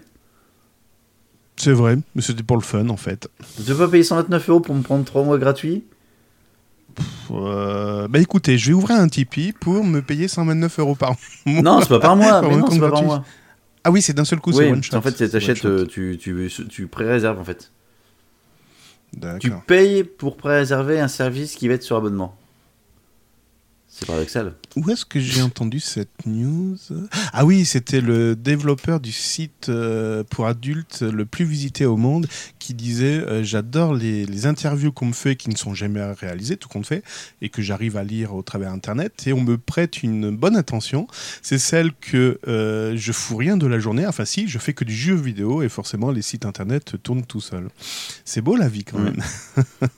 C'est 1.57 1.73
vrai, 1.73 1.99
mais 2.15 2.23
c'était 2.23 2.45
pour 2.45 2.57
le 2.57 2.63
fun 2.63 2.89
en 2.89 2.97
fait. 2.97 3.29
Tu 3.57 3.63
veux 3.63 3.77
pas 3.77 3.89
payer 3.91 4.05
129 4.05 4.49
euros 4.49 4.61
pour 4.61 4.77
me 4.77 4.83
prendre 4.83 5.05
3 5.05 5.25
mois 5.25 5.39
gratuits? 5.39 5.85
Euh, 7.31 8.09
bah 8.09 8.19
écoutez, 8.21 8.59
je 8.59 8.69
vais 8.69 8.75
ouvrir 8.75 8.97
un 8.99 9.09
Tipeee 9.09 9.53
pour 9.53 9.85
me 9.85 10.01
payer 10.01 10.29
129 10.29 10.79
euros 10.79 10.95
par 10.95 11.17
mois. 11.47 11.63
Non, 11.63 11.81
c'est 11.81 11.89
pas 11.89 12.01
par 12.01 12.17
mois, 12.17 12.43
mais 12.49 12.57
non, 12.57 12.71
c'est 12.71 12.79
pas 12.79 12.91
par 12.91 13.03
mois. 13.03 13.25
Ah 13.89 13.91
oui, 13.91 14.03
c'est 14.03 14.13
d'un 14.13 14.27
seul 14.27 14.39
coup, 14.39 14.53
c'est 14.53 14.65
one 14.73 14.83
shot. 14.83 14.97
en 14.99 15.01
fait, 15.01 15.17
c'est- 15.17 15.31
euh, 15.67 15.87
tu, 15.87 16.19
tu, 16.19 16.51
tu 16.69 16.87
pré-réserves 16.89 17.39
en 17.41 17.45
fait. 17.45 17.73
Tu 19.39 19.49
payes 19.67 20.05
pour 20.05 20.37
pré-réserver 20.37 21.01
un 21.01 21.09
service 21.09 21.55
qui 21.55 21.69
va 21.69 21.75
être 21.75 21.83
sur 21.83 21.97
abonnement. 21.97 22.37
C'est 23.91 24.07
paradoxal. 24.07 24.55
Où 24.77 24.91
est-ce 24.91 25.07
que 25.07 25.19
j'ai 25.19 25.41
entendu 25.41 25.81
cette 25.81 26.27
news? 26.27 26.77
Ah 27.33 27.47
oui, 27.47 27.65
c'était 27.65 28.03
le 28.03 28.37
développeur 28.37 29.01
du 29.01 29.13
site 29.13 29.71
euh, 29.71 30.23
pour 30.25 30.47
adultes 30.47 31.01
le 31.01 31.25
plus 31.25 31.47
visité 31.47 31.87
au 31.87 31.97
monde 31.97 32.29
qui 32.59 32.75
disait 32.75 33.19
euh, 33.19 33.43
J'adore 33.43 33.95
les, 33.95 34.27
les 34.27 34.47
interviews 34.47 34.93
qu'on 34.93 35.07
me 35.07 35.13
fait 35.13 35.37
qui 35.37 35.49
ne 35.49 35.57
sont 35.57 35.75
jamais 35.75 36.03
réalisées, 36.13 36.59
tout 36.59 36.69
compte 36.69 36.87
fait, 36.87 37.03
et 37.41 37.49
que 37.49 37.63
j'arrive 37.63 37.97
à 37.97 38.05
lire 38.05 38.35
au 38.35 38.43
travers 38.43 38.71
Internet, 38.71 39.27
et 39.27 39.33
on 39.33 39.41
me 39.41 39.57
prête 39.57 40.03
une 40.03 40.37
bonne 40.37 40.57
attention. 40.57 41.09
C'est 41.43 41.59
celle 41.59 41.93
que 41.95 42.39
euh, 42.47 42.95
je 42.95 43.13
fous 43.13 43.37
rien 43.37 43.57
de 43.57 43.67
la 43.67 43.79
journée. 43.79 44.07
Enfin, 44.07 44.27
si, 44.27 44.49
je 44.49 44.59
fais 44.59 44.75
que 44.75 44.85
du 44.85 44.95
jeu 44.95 45.15
vidéo, 45.15 45.63
et 45.63 45.69
forcément, 45.71 46.11
les 46.11 46.23
sites 46.23 46.45
Internet 46.45 46.97
tournent 47.03 47.25
tout 47.25 47.41
seuls. 47.41 47.69
C'est 48.25 48.43
beau 48.43 48.55
la 48.55 48.69
vie 48.69 48.85
quand 48.85 48.99
même. 48.99 49.23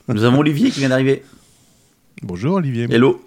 Nous 0.09 0.23
avons 0.23 0.39
Olivier 0.39 0.71
qui 0.71 0.79
vient 0.79 0.91
d'arriver. 0.91 1.25
Bonjour 2.23 2.55
Olivier. 2.55 2.87
Hello. 2.89 3.21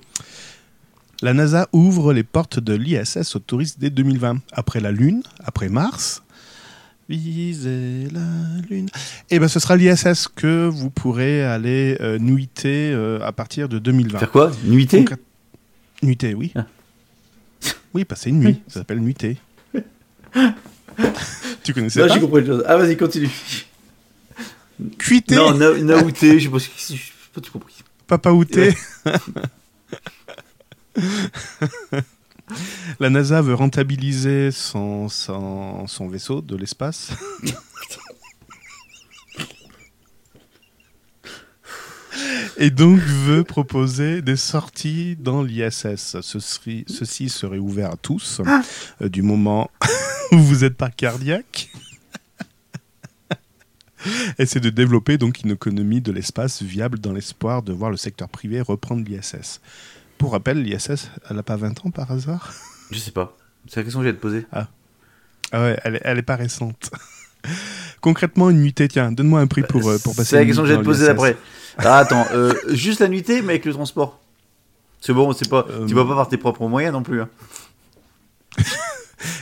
La 1.24 1.34
NASA 1.34 1.70
ouvre 1.72 2.12
les 2.12 2.24
portes 2.24 2.60
de 2.60 2.74
l'ISS 2.74 3.36
aux 3.36 3.39
touristes 3.39 3.80
dès 3.80 3.89
2020. 3.89 4.39
Après 4.51 4.82
la 4.82 4.92
Lune, 4.92 5.24
après 5.42 5.70
Mars. 5.70 6.22
Visez 7.08 8.10
la 8.12 8.20
Lune. 8.70 8.89
Et 9.30 9.39
ben 9.39 9.48
ce 9.48 9.60
sera 9.62 9.77
l'ISS 9.77 10.27
que 10.27 10.68
vous 10.68 10.89
pourrez 10.89 11.42
aller 11.46 11.98
euh, 12.01 12.18
nuiter 12.20 12.92
euh, 12.92 13.20
à 13.22 13.32
partir 13.32 13.70
de 13.70 13.80
2020. 13.80 14.20
Faire 14.20 14.32
quoi? 14.32 14.51
Nuitée 14.65 15.03
Concrè- 15.06 15.18
Nuiter, 16.01 16.34
oui. 16.34 16.51
Ah. 16.56 16.65
Oui, 17.94 18.03
passer 18.03 18.30
une 18.30 18.39
nuit. 18.39 18.62
Ça 18.68 18.82
s'appelle 18.82 19.00
nuiter. 19.00 19.38
tu 21.63 21.74
connaissais 21.74 22.01
Non, 22.01 22.08
pas? 22.10 22.13
j'ai 22.15 22.20
compris 22.20 22.42
une 22.42 22.48
chose. 22.48 22.63
Ah, 22.68 22.75
vas-y, 22.75 22.98
continue. 22.98 23.30
Cuiter, 24.98 25.36
Non, 25.36 25.53
na- 25.58 25.77
naouté, 25.77 26.38
je 26.38 26.50
sais 26.50 26.50
pas 26.50 26.58
pas 27.36 27.42
tu 27.42 27.50
compris. 27.51 27.75
papa 28.08 28.32
outé. 28.32 28.75
La 33.00 33.09
NASA 33.09 33.41
veut 33.41 33.55
rentabiliser 33.55 34.51
son, 34.51 35.09
son, 35.09 35.88
son 35.88 36.07
vaisseau 36.07 36.41
de 36.41 36.55
l'espace. 36.55 37.09
Et 42.57 42.69
donc 42.69 43.00
veut 43.00 43.43
proposer 43.43 44.21
des 44.21 44.35
sorties 44.35 45.15
dans 45.15 45.41
l'ISS. 45.41 46.17
Ce 46.21 46.39
serait- 46.39 46.85
ceci 46.88 47.29
serait 47.29 47.57
ouvert 47.57 47.93
à 47.93 47.97
tous, 47.97 48.41
euh, 49.01 49.09
du 49.09 49.23
moment 49.23 49.71
où 50.31 50.38
vous 50.38 50.57
n'êtes 50.59 50.75
pas 50.75 50.91
cardiaque. 50.91 51.71
Et 54.38 54.45
c'est 54.45 54.59
de 54.59 54.69
développer 54.69 55.17
donc 55.17 55.41
une 55.43 55.51
économie 55.51 56.01
de 56.01 56.12
l'espace 56.12 56.62
viable 56.62 57.00
dans 57.00 57.13
l'espoir 57.13 57.63
de 57.63 57.71
voir 57.73 57.89
le 57.89 57.97
secteur 57.97 58.29
privé 58.29 58.62
reprendre 58.62 59.03
l'ISS. 59.09 59.59
Pour 60.17 60.32
rappel, 60.34 60.62
l'ISS, 60.63 61.10
elle 61.29 61.36
n'a 61.36 61.43
pas 61.43 61.55
20 61.58 61.86
ans 61.86 61.91
par 61.91 62.12
hasard? 62.12 62.53
Je 62.91 62.98
sais 63.00 63.12
pas. 63.12 63.36
C'est 63.67 63.77
la 63.79 63.84
question 63.84 64.00
que 64.00 64.05
j'ai 64.05 64.12
à 64.12 64.13
te 64.13 64.20
poser. 64.20 64.46
Ah 64.51 64.67
ouais, 65.53 65.79
elle 65.84 65.96
est, 65.96 66.01
elle 66.03 66.17
est 66.17 66.22
pas 66.24 66.36
récente. 66.36 66.91
Concrètement, 68.01 68.50
une 68.50 68.62
nuitée, 68.62 68.88
tiens, 68.88 69.12
donne-moi 69.12 69.39
un 69.39 69.48
prix 69.48 69.63
pour, 69.63 69.88
euh, 69.89 69.98
pour 70.03 70.15
passer 70.15 70.32
C'est 70.32 70.36
la 70.38 70.46
question 70.46 70.63
que 70.63 70.70
j'ai 70.70 70.75
à 70.75 70.77
te 70.77 70.84
poser 70.84 71.08
après. 71.10 71.38
Ah, 71.77 71.98
attends, 72.00 72.25
euh, 72.34 72.53
juste 72.70 73.00
la 73.00 73.08
nuitée, 73.08 73.41
mais 73.41 73.53
avec 73.53 73.65
le 73.65 73.74
transport. 73.74 74.20
C'est 75.01 75.13
bon, 75.13 75.32
c'est 75.34 75.50
pas. 75.50 75.65
Euh, 75.70 75.86
Tu 75.86 75.93
vas 75.93 76.05
pas 76.05 76.15
par 76.15 76.27
tes 76.29 76.38
propres 76.38 76.67
moyens 76.67 76.93
non 76.93 77.03
plus. 77.03 77.22
hein. 77.22 77.29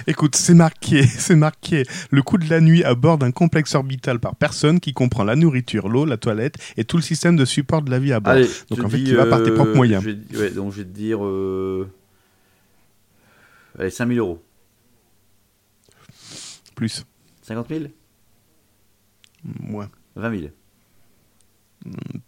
Écoute, 0.08 0.36
c'est 0.36 0.54
marqué, 0.54 1.04
c'est 1.08 1.36
marqué. 1.36 1.84
Le 2.10 2.22
coût 2.22 2.38
de 2.38 2.50
la 2.50 2.62
nuit 2.62 2.84
à 2.84 2.96
bord 2.96 3.18
d'un 3.18 3.32
complexe 3.32 3.76
orbital 3.76 4.20
par 4.20 4.36
personne 4.36 4.80
qui 4.80 4.94
comprend 4.94 5.24
la 5.24 5.36
nourriture, 5.36 5.90
l'eau, 5.90 6.06
la 6.06 6.18
toilette 6.18 6.56
et 6.78 6.84
tout 6.86 6.98
le 6.98 7.04
système 7.04 7.36
de 7.36 7.46
support 7.46 7.82
de 7.82 7.92
la 7.92 8.00
vie 8.00 8.14
à 8.14 8.20
bord. 8.20 8.34
Allez, 8.34 8.48
donc 8.70 8.84
en 8.84 8.90
fait, 8.90 8.98
dis, 8.98 9.06
tu 9.06 9.16
vas 9.16 9.26
par 9.26 9.44
tes 9.44 9.50
euh, 9.52 9.56
propres 9.56 9.76
moyens. 9.76 10.04
je 10.04 10.10
vais- 10.12 10.38
ouais, 10.38 10.52
donc 10.52 10.72
je 10.74 10.78
vais 10.78 10.84
te 10.86 10.90
dire. 10.90 11.24
Euh... 11.26 11.90
Allez, 13.80 13.90
5000 13.90 14.20
euros. 14.20 14.44
Plus. 16.76 17.06
50 17.44 17.68
000 17.70 17.86
Moins. 19.44 19.90
20 20.16 20.40
000 20.40 20.52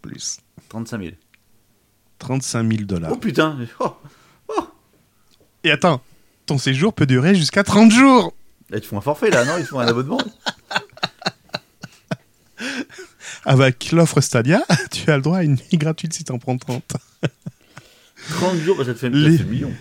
Plus. 0.02 0.40
35 0.70 1.00
000 1.02 1.12
35 2.20 2.72
000 2.72 2.84
dollars. 2.86 3.12
Oh 3.14 3.18
putain 3.18 3.58
oh. 3.80 3.96
Et 5.66 5.72
attends, 5.72 6.02
ton 6.46 6.58
séjour 6.58 6.94
peut 6.94 7.06
durer 7.06 7.36
jusqu'à 7.36 7.64
30 7.64 7.92
jours 7.92 8.34
Là, 8.70 8.78
Ils 8.78 8.82
te 8.82 8.88
font 8.88 8.98
un 8.98 9.02
forfait 9.02 9.30
là, 9.30 9.46
non? 9.46 9.58
Ils 9.58 9.64
te 9.64 9.70
font 9.70 9.80
un 9.80 9.88
abonnement 9.88 10.20
Avec 13.46 13.92
l'offre 13.92 14.22
Stadia, 14.22 14.64
tu 14.92 15.10
as 15.12 15.18
le 15.18 15.22
droit 15.24 15.40
à 15.40 15.44
une 15.44 15.56
nuit 15.56 15.78
gratuite 15.78 16.14
si 16.14 16.24
t'en 16.24 16.40
prends 16.40 16.58
30. 16.58 16.94
30 18.30 18.58
jours, 18.62 18.78
bah, 18.78 18.86
ça 18.86 18.94
te 18.94 19.00
fait, 19.00 19.10
Les- 19.10 19.38
fait 19.38 19.44
le 19.44 19.50
million. 19.50 19.74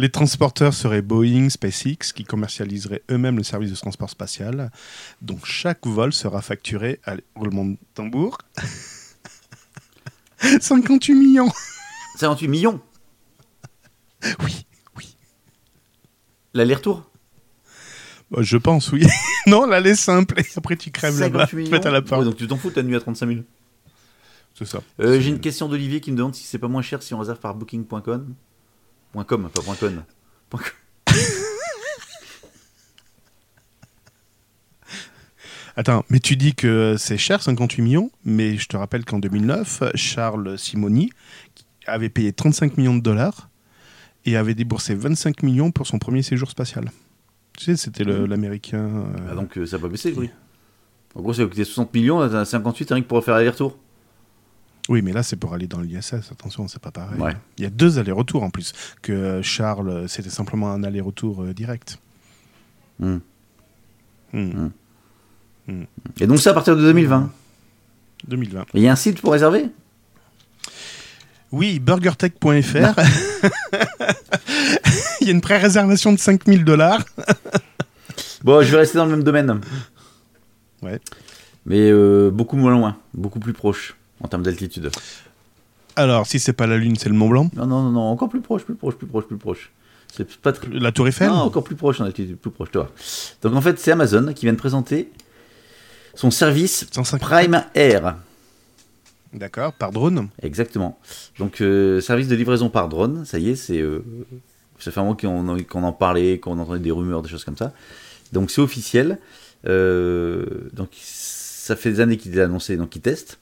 Les 0.00 0.10
transporteurs 0.10 0.74
seraient 0.74 1.02
Boeing, 1.02 1.48
SpaceX, 1.50 2.12
qui 2.14 2.22
commercialiseraient 2.24 3.02
eux-mêmes 3.10 3.36
le 3.36 3.42
service 3.42 3.70
de 3.70 3.76
transport 3.76 4.08
spatial. 4.08 4.70
Donc 5.22 5.44
chaque 5.44 5.84
vol 5.86 6.12
sera 6.12 6.40
facturé, 6.40 7.00
allez, 7.04 7.24
roulement 7.34 7.64
de 7.64 7.76
tambour, 7.94 8.38
58 10.60 11.14
millions 11.14 11.50
58 12.16 12.46
millions? 12.48 12.80
Oui. 14.44 14.64
L'aller-retour? 16.58 17.08
Bah, 18.32 18.42
je 18.42 18.56
pense, 18.56 18.90
oui. 18.90 19.06
non, 19.46 19.72
est 19.72 19.94
simple, 19.94 20.40
et 20.40 20.44
après 20.56 20.74
tu 20.74 20.90
crèves 20.90 21.20
là-bas, 21.20 21.46
58 21.46 21.70
faites 21.70 21.86
à 21.86 21.92
la 21.92 22.00
Ouais, 22.00 22.24
donc 22.24 22.36
tu 22.36 22.48
t'en 22.48 22.56
fous 22.56 22.70
de 22.70 22.74
ta 22.74 22.82
nuit 22.82 22.96
à 22.96 23.00
35 23.00 23.28
000 23.28 23.40
C'est 24.54 24.64
ça. 24.66 24.80
Euh, 25.00 25.20
J'ai 25.20 25.28
une 25.30 25.38
question 25.38 25.68
d'Olivier 25.68 26.00
qui 26.00 26.10
me 26.10 26.16
demande 26.16 26.34
si 26.34 26.42
c'est 26.42 26.58
pas 26.58 26.66
moins 26.66 26.82
cher 26.82 27.00
si 27.00 27.14
on 27.14 27.20
réserve 27.20 27.38
par 27.38 27.54
booking.com. 27.54 28.34
Point 29.12 29.24
.com, 29.24 29.48
pas 29.54 29.62
point 29.62 29.76
.con. 29.76 30.02
Point 30.50 30.60
com. 30.60 31.14
Attends, 35.76 36.04
mais 36.10 36.18
tu 36.18 36.34
dis 36.34 36.56
que 36.56 36.96
c'est 36.98 37.18
cher, 37.18 37.40
58 37.40 37.82
millions, 37.82 38.10
mais 38.24 38.56
je 38.56 38.66
te 38.66 38.76
rappelle 38.76 39.04
qu'en 39.04 39.20
2009, 39.20 39.84
Charles 39.94 40.58
Simoni 40.58 41.10
avait 41.86 42.08
payé 42.08 42.32
35 42.32 42.76
millions 42.78 42.96
de 42.96 43.00
dollars 43.00 43.47
et 44.30 44.36
avait 44.36 44.54
déboursé 44.54 44.94
25 44.94 45.42
millions 45.42 45.70
pour 45.70 45.86
son 45.86 45.98
premier 45.98 46.22
séjour 46.22 46.50
spatial. 46.50 46.90
Tu 47.56 47.64
sais, 47.64 47.76
c'était 47.76 48.04
le- 48.04 48.26
l'américain. 48.26 48.78
euh, 48.88 49.04
Ah, 49.30 49.34
donc 49.34 49.56
euh, 49.58 49.66
ça 49.66 49.76
va 49.78 49.82
pas 49.82 49.88
baisser 49.88 50.10
le 50.10 50.16
prix. 50.16 50.30
En 51.14 51.22
gros, 51.22 51.32
ça 51.32 51.44
coûter 51.44 51.64
60 51.64 51.92
millions, 51.94 52.20
là, 52.20 52.28
t'as 52.28 52.44
58 52.44 52.90
rien 52.90 53.02
que 53.02 53.06
pour 53.08 53.24
faire 53.24 53.34
l'aller-retour. 53.34 53.76
Oui, 54.88 55.02
mais 55.02 55.12
là, 55.12 55.22
c'est 55.22 55.36
pour 55.36 55.52
aller 55.52 55.66
dans 55.66 55.80
l'ISS. 55.80 56.14
Attention, 56.30 56.66
c'est 56.68 56.80
pas 56.80 56.90
pareil. 56.90 57.20
Ouais. 57.20 57.36
Il 57.58 57.64
y 57.64 57.66
a 57.66 57.70
deux 57.70 57.98
allers-retours 57.98 58.42
en 58.42 58.50
plus. 58.50 58.72
Que 59.02 59.12
euh, 59.12 59.42
Charles, 59.42 60.08
c'était 60.08 60.30
simplement 60.30 60.70
un 60.72 60.82
aller-retour 60.84 61.42
euh, 61.42 61.52
direct. 61.52 61.98
Hmm. 63.00 63.18
Hmm. 64.32 64.68
Et 66.20 66.26
donc 66.26 66.38
ça 66.38 66.50
à 66.50 66.54
partir 66.54 66.76
de 66.76 66.82
2020. 66.82 67.30
2020. 68.26 68.62
Et 68.62 68.64
Il 68.74 68.82
y 68.82 68.88
a 68.88 68.92
un 68.92 68.96
site 68.96 69.20
pour 69.20 69.32
réserver? 69.32 69.68
Oui, 71.52 71.78
burgertech.fr. 71.78 72.46
Il 75.20 75.26
y 75.26 75.30
a 75.30 75.32
une 75.32 75.40
pré-réservation 75.40 76.12
de 76.12 76.18
5000 76.18 76.64
dollars. 76.64 77.04
Bon, 78.44 78.62
je 78.62 78.70
vais 78.70 78.78
rester 78.78 78.98
dans 78.98 79.04
le 79.04 79.10
même 79.10 79.24
domaine. 79.24 79.60
Ouais. 80.80 81.00
Mais 81.66 81.90
euh, 81.90 82.30
beaucoup 82.30 82.56
moins 82.56 82.70
loin, 82.70 82.96
beaucoup 83.12 83.40
plus 83.40 83.52
proche 83.52 83.96
en 84.20 84.28
termes 84.28 84.44
d'altitude. 84.44 84.90
Alors, 85.96 86.24
si 86.26 86.38
c'est 86.38 86.52
pas 86.52 86.68
la 86.68 86.76
Lune, 86.76 86.94
c'est 86.96 87.08
le 87.08 87.16
Mont 87.16 87.28
Blanc? 87.28 87.50
Non, 87.56 87.66
non, 87.66 87.82
non, 87.82 87.90
non, 87.90 88.00
encore 88.02 88.28
plus 88.28 88.40
proche, 88.40 88.62
plus 88.62 88.76
proche, 88.76 88.94
plus 88.94 89.08
proche, 89.08 89.26
plus 89.26 89.38
proche. 89.38 89.72
C'est 90.14 90.36
pas. 90.36 90.52
La 90.72 90.92
Tour 90.92 91.08
Eiffel? 91.08 91.28
Non, 91.28 91.34
encore 91.34 91.64
plus 91.64 91.74
proche 91.74 92.00
en 92.00 92.04
altitude, 92.04 92.36
plus 92.36 92.52
proche, 92.52 92.70
toi. 92.70 92.92
Donc 93.42 93.56
en 93.56 93.60
fait, 93.60 93.78
c'est 93.80 93.90
Amazon 93.90 94.32
qui 94.32 94.46
vient 94.46 94.52
de 94.52 94.58
présenter 94.58 95.10
son 96.14 96.30
service 96.30 96.86
105. 96.92 97.20
Prime 97.20 97.64
Air. 97.74 98.14
D'accord, 99.32 99.72
par 99.74 99.90
drone. 99.92 100.28
Exactement. 100.42 100.98
Donc 101.38 101.60
euh, 101.60 102.00
service 102.00 102.28
de 102.28 102.34
livraison 102.34 102.70
par 102.70 102.88
drone, 102.88 103.24
ça 103.24 103.38
y 103.38 103.50
est, 103.50 103.56
c'est 103.56 103.80
euh, 103.80 104.02
ça 104.78 104.90
fait 104.90 105.00
un 105.00 105.04
moment 105.04 105.16
qu'on 105.16 105.82
en, 105.82 105.92
parlait, 105.92 106.38
qu'on 106.38 106.58
entendait 106.58 106.80
des 106.80 106.90
rumeurs, 106.90 107.20
des 107.22 107.28
choses 107.28 107.44
comme 107.44 107.56
ça. 107.56 107.72
Donc 108.32 108.50
c'est 108.50 108.60
officiel. 108.60 109.18
Euh, 109.66 110.68
donc 110.72 110.90
ça 110.94 111.76
fait 111.76 111.90
des 111.90 112.00
années 112.00 112.16
qu'il 112.16 112.36
est 112.38 112.40
annoncé, 112.40 112.76
donc 112.76 112.94
il 112.96 113.02
teste. 113.02 113.38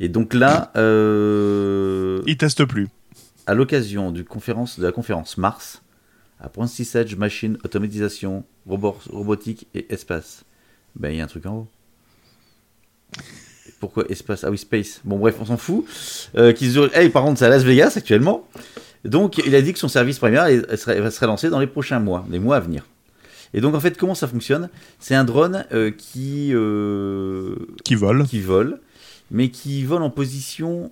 Et 0.00 0.08
donc 0.08 0.32
là, 0.32 0.70
euh, 0.76 2.22
Il 2.26 2.36
teste 2.36 2.64
plus. 2.64 2.88
à 3.46 3.54
l'occasion 3.54 4.12
de 4.12 4.24
la 4.78 4.92
conférence 4.92 5.38
Mars, 5.38 5.82
apprentissage, 6.40 7.16
machine, 7.16 7.58
automatisation, 7.64 8.44
robo- 8.68 8.96
robotique 9.10 9.66
et 9.74 9.92
espace. 9.92 10.44
Ben, 10.94 11.10
il 11.10 11.16
y 11.16 11.20
a 11.20 11.24
un 11.24 11.26
truc 11.28 11.46
en 11.46 11.54
haut. 11.56 11.68
Pourquoi 13.80 14.04
espace 14.08 14.44
Ah 14.44 14.50
oui, 14.50 14.58
space. 14.58 15.00
Bon, 15.04 15.18
bref, 15.18 15.36
on 15.40 15.44
s'en 15.46 15.56
fout. 15.56 15.84
Euh, 16.36 16.52
Hey, 16.94 17.08
par 17.10 17.22
contre, 17.22 17.38
c'est 17.38 17.44
à 17.46 17.48
Las 17.48 17.62
Vegas 17.62 17.94
actuellement. 17.96 18.46
Donc, 19.04 19.38
il 19.38 19.54
a 19.54 19.62
dit 19.62 19.72
que 19.72 19.78
son 19.78 19.88
service 19.88 20.18
primaire 20.18 20.46
elle 20.46 20.76
serait, 20.76 20.96
elle 20.96 21.12
serait 21.12 21.26
lancé 21.26 21.50
dans 21.50 21.60
les 21.60 21.68
prochains 21.68 22.00
mois, 22.00 22.26
les 22.30 22.40
mois 22.40 22.56
à 22.56 22.60
venir. 22.60 22.84
Et 23.54 23.60
donc, 23.60 23.74
en 23.74 23.80
fait, 23.80 23.96
comment 23.96 24.14
ça 24.16 24.26
fonctionne? 24.26 24.68
C'est 24.98 25.14
un 25.14 25.24
drone 25.24 25.64
euh, 25.72 25.90
qui, 25.90 26.50
euh, 26.52 27.54
Qui 27.84 27.94
vole. 27.94 28.24
qui 28.26 28.40
vole, 28.40 28.80
mais 29.30 29.50
qui 29.50 29.84
vole 29.84 30.02
en 30.02 30.10
position. 30.10 30.90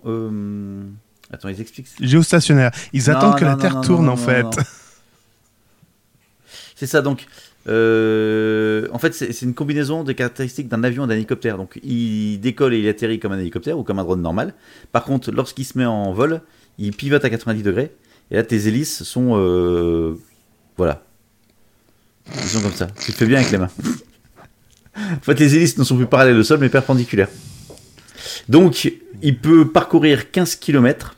Attends, 1.33 1.49
ils 1.49 1.61
expliquent. 1.61 1.89
Géostationnaire. 2.01 2.71
Ils 2.93 3.03
Non, 3.11 3.17
attendent 3.17 3.39
que 3.39 3.45
non, 3.45 3.51
la 3.51 3.57
Terre 3.57 3.75
non, 3.75 3.81
tourne, 3.81 4.09
en 4.09 4.17
fait. 4.17 4.47
C'est 6.77 6.87
ça, 6.87 7.03
donc. 7.03 7.27
Euh, 7.69 8.87
en 8.93 8.99
fait, 8.99 9.13
c'est 9.13 9.43
une 9.43 9.55
combinaison 9.55 10.05
des 10.05 10.15
caractéristiques 10.15 10.69
d'un 10.69 10.85
avion 10.85 11.05
et 11.05 11.09
d'un 11.09 11.15
hélicoptère. 11.15 11.57
Donc, 11.57 11.81
il 11.83 12.39
décolle 12.39 12.75
et 12.75 12.79
il 12.79 12.89
atterrit 12.89 13.19
comme 13.19 13.33
un 13.33 13.39
hélicoptère 13.39 13.79
ou 13.79 13.83
comme 13.83 13.99
un 13.99 14.05
drone 14.05 14.23
normal. 14.23 14.55
Par 14.93 15.05
contre, 15.05 15.33
lorsqu'il 15.33 15.65
se 15.65 15.77
met 15.77 15.85
en 15.85 16.13
vol, 16.13 16.43
il 16.79 16.95
pivote 16.95 17.25
à 17.25 17.31
90 17.31 17.63
degrés. 17.63 17.93
Et 18.31 18.37
là, 18.37 18.43
tes 18.43 18.69
hélices 18.69 19.03
sont. 19.03 19.33
euh, 19.37 20.15
voilà. 20.77 21.03
Ils 22.35 22.49
sont 22.49 22.61
comme 22.61 22.73
ça. 22.73 22.89
Tu 23.05 23.13
fais 23.13 23.27
bien 23.27 23.39
avec 23.39 23.51
les 23.51 23.59
mains. 23.59 23.71
en 24.97 25.21
fait, 25.23 25.39
les 25.39 25.57
hélices 25.57 25.79
ne 25.79 25.85
sont 25.85 25.97
plus 25.97 26.07
parallèles 26.07 26.37
au 26.37 26.45
sol, 26.45 26.59
mais 26.61 26.69
perpendiculaires. 26.69 27.29
Donc, 28.49 28.93
il 29.23 29.39
peut 29.39 29.69
parcourir 29.71 30.31
15 30.31 30.57
km 30.57 31.17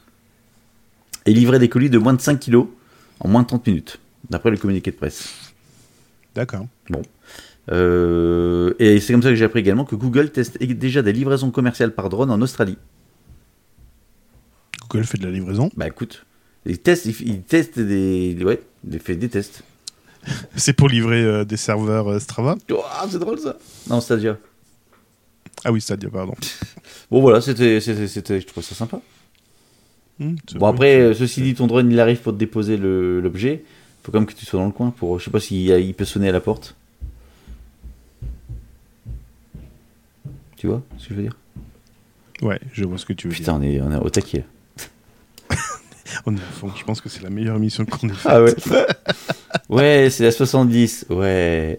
et 1.27 1.33
livrer 1.33 1.59
des 1.59 1.69
colis 1.69 1.91
de 1.91 1.99
moins 1.99 2.15
de 2.15 2.21
5 2.21 2.39
kilos 2.41 2.69
en 3.21 3.29
moins 3.29 3.43
de 3.43 3.49
30 3.49 3.67
minutes, 3.67 3.99
d'après 4.31 4.51
le 4.51 4.57
communiqué 4.57 4.91
de 4.91 4.97
presse. 4.97 5.48
D'accord. 6.39 6.67
Euh, 7.73 8.75
et 8.79 9.01
c'est 9.01 9.13
comme 9.13 9.25
ça 9.25 9.31
que 9.31 9.35
j'ai 9.35 9.45
appris 9.45 9.59
également 9.59 9.85
que 9.85 9.97
Google 9.97 10.31
teste 10.31 10.63
déjà 10.63 11.03
des 11.03 11.13
livraisons 11.13 11.51
commerciales 11.51 11.93
par 11.93 12.09
drone 12.09 12.31
en 12.31 12.41
Australie. 12.41 12.79
Google 14.89 15.05
fait 15.05 15.19
de 15.19 15.25
la 15.25 15.33
livraison. 15.33 15.69
Bah 15.77 15.89
écoute, 15.89 16.25
ils 16.65 16.79
testent 16.79 17.09
des, 17.81 18.37
ouais, 18.41 18.61
ils 18.89 19.01
fait 19.01 19.17
des 19.17 19.29
tests. 19.29 19.65
C'est 20.55 20.75
pour 20.75 20.89
livrer 20.89 21.25
euh, 21.25 21.45
des 21.45 21.57
serveurs 21.57 22.09
euh, 22.09 22.21
Strava. 22.21 22.55
Oh, 22.71 22.85
c'est 23.11 23.19
drôle 23.19 23.41
ça. 23.41 23.57
Non, 23.91 24.01
Stadia. 24.01 24.39
Ah 25.65 25.73
oui, 25.73 25.81
Stadia, 25.81 26.09
pardon. 26.09 26.35
Bon 27.11 27.21
voilà, 27.21 27.41
c'était, 27.41 27.81
je 27.81 28.47
trouve 28.47 28.63
ça 28.63 28.77
sympa. 28.77 29.01
Hmm, 30.21 30.37
Bon 30.55 30.67
après, 30.67 31.15
ceci 31.15 31.43
dit, 31.43 31.55
ton 31.55 31.67
drone 31.67 31.91
il 31.91 31.99
arrive 31.99 32.19
pour 32.21 32.33
te 32.33 32.39
déposer 32.39 32.77
l'objet. 32.77 33.65
Faut 34.09 34.13
quand 34.13 34.21
même 34.21 34.27
que 34.27 34.33
tu 34.33 34.47
sois 34.47 34.59
dans 34.59 34.65
le 34.65 34.73
coin 34.73 34.89
pour, 34.89 35.19
je 35.19 35.27
sais 35.27 35.31
pas 35.31 35.39
s'il 35.39 35.69
il 35.69 35.93
peut 35.93 36.07
sonner 36.07 36.31
à 36.31 36.33
la 36.33 36.41
porte. 36.41 36.75
Tu 40.57 40.67
vois 40.67 40.81
ce 40.97 41.09
que 41.09 41.11
je 41.11 41.15
veux 41.17 41.23
dire? 41.25 41.37
Ouais, 42.41 42.59
je 42.73 42.87
vois 42.87 42.97
ce 42.97 43.05
que 43.05 43.13
tu 43.13 43.29
veux 43.29 43.35
Putain, 43.35 43.57
on 43.57 43.63
est, 43.63 43.79
on 43.83 43.93
est 43.93 43.97
au 43.97 44.09
taquet. 44.09 44.47
dire. 45.51 45.59
On 46.25 46.35
est 46.35 46.41
à 46.41 46.53
fond. 46.53 46.73
Je 46.75 46.85
pense 46.85 47.03
que 47.03 47.11
c'est 47.11 47.23
la 47.23 47.29
meilleure 47.29 47.57
émission 47.57 47.85
qu'on 47.85 48.09
ait 48.09 48.15
faite. 48.15 48.33
Ah 48.33 48.43
ouais? 48.43 48.55
ouais, 49.69 50.09
c'est 50.11 50.25
la 50.25 50.31
70. 50.31 51.05
Ouais. 51.11 51.79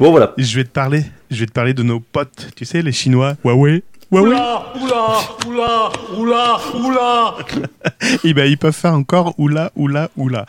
Bon 0.00 0.10
voilà. 0.10 0.34
Je 0.36 0.56
vais 0.56 0.64
te 0.64 0.70
parler. 0.70 1.04
Je 1.30 1.38
vais 1.38 1.46
te 1.46 1.52
parler 1.52 1.72
de 1.72 1.84
nos 1.84 2.00
potes. 2.00 2.48
Tu 2.56 2.64
sais, 2.64 2.82
les 2.82 2.90
Chinois. 2.90 3.36
Huawei. 3.44 3.84
Oula, 4.12 4.74
oula, 4.76 5.20
oula, 5.46 5.92
oula, 6.18 6.60
oula. 6.74 7.36
Eh 8.24 8.34
ben, 8.34 8.44
ils 8.44 8.58
peuvent 8.58 8.74
faire 8.74 8.92
encore 8.92 9.34
oula, 9.38 9.72
oula, 9.74 10.10
oula. 10.18 10.44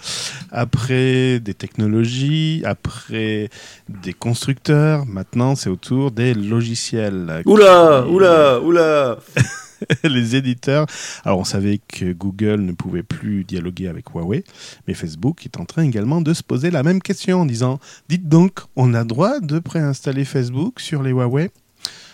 Après 0.52 1.39
des 1.39 1.54
technologies, 1.54 2.62
après 2.65 3.49
des 3.88 4.12
constructeurs, 4.12 5.06
maintenant 5.06 5.56
c'est 5.56 5.69
au 5.69 5.78
tour 5.78 6.12
des 6.12 6.34
logiciels. 6.34 7.41
Oula, 7.45 8.06
oula, 8.06 8.60
oula. 8.60 9.17
les 10.04 10.36
éditeurs. 10.36 10.86
Alors 11.23 11.39
on 11.39 11.45
savait 11.45 11.80
que 11.88 12.12
Google 12.12 12.60
ne 12.60 12.73
pouvait 12.73 13.02
plus 13.02 13.45
dialoguer 13.45 13.88
avec 13.88 14.10
Huawei, 14.13 14.43
mais 14.89 14.93
Facebook 14.93 15.45
est 15.45 15.58
en 15.58 15.63
train 15.63 15.84
également 15.84 16.19
de 16.19 16.34
se 16.34 16.43
poser 16.43 16.69
la 16.69 16.84
même 16.84 17.02
question 17.02 17.39
en 17.39 17.45
disant 17.45 17.80
Dites 18.10 18.28
donc, 18.28 18.60
on 18.76 18.93
a 18.93 19.06
droit 19.06 19.39
de 19.39 19.60
préinstaller 19.60 20.26
Facebook 20.26 20.82
sur 20.82 21.02
les 21.02 21.12
Huawei? 21.12 21.49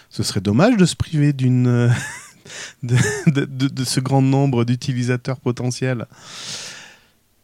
Ce 0.10 0.24
serait 0.24 0.41
dommage 0.41 0.78
de 0.78 0.86
se 0.86 0.95
priver 0.95 1.34
d'une. 1.34 1.67
euh, 1.67 1.89
De, 2.82 2.95
de- 3.28 3.45
de- 3.45 3.67
de 3.67 3.84
ce 3.84 4.00
grand 4.00 4.24
nombre 4.24 4.65
d'utilisateurs 4.65 5.39
potentiels. 5.39 6.08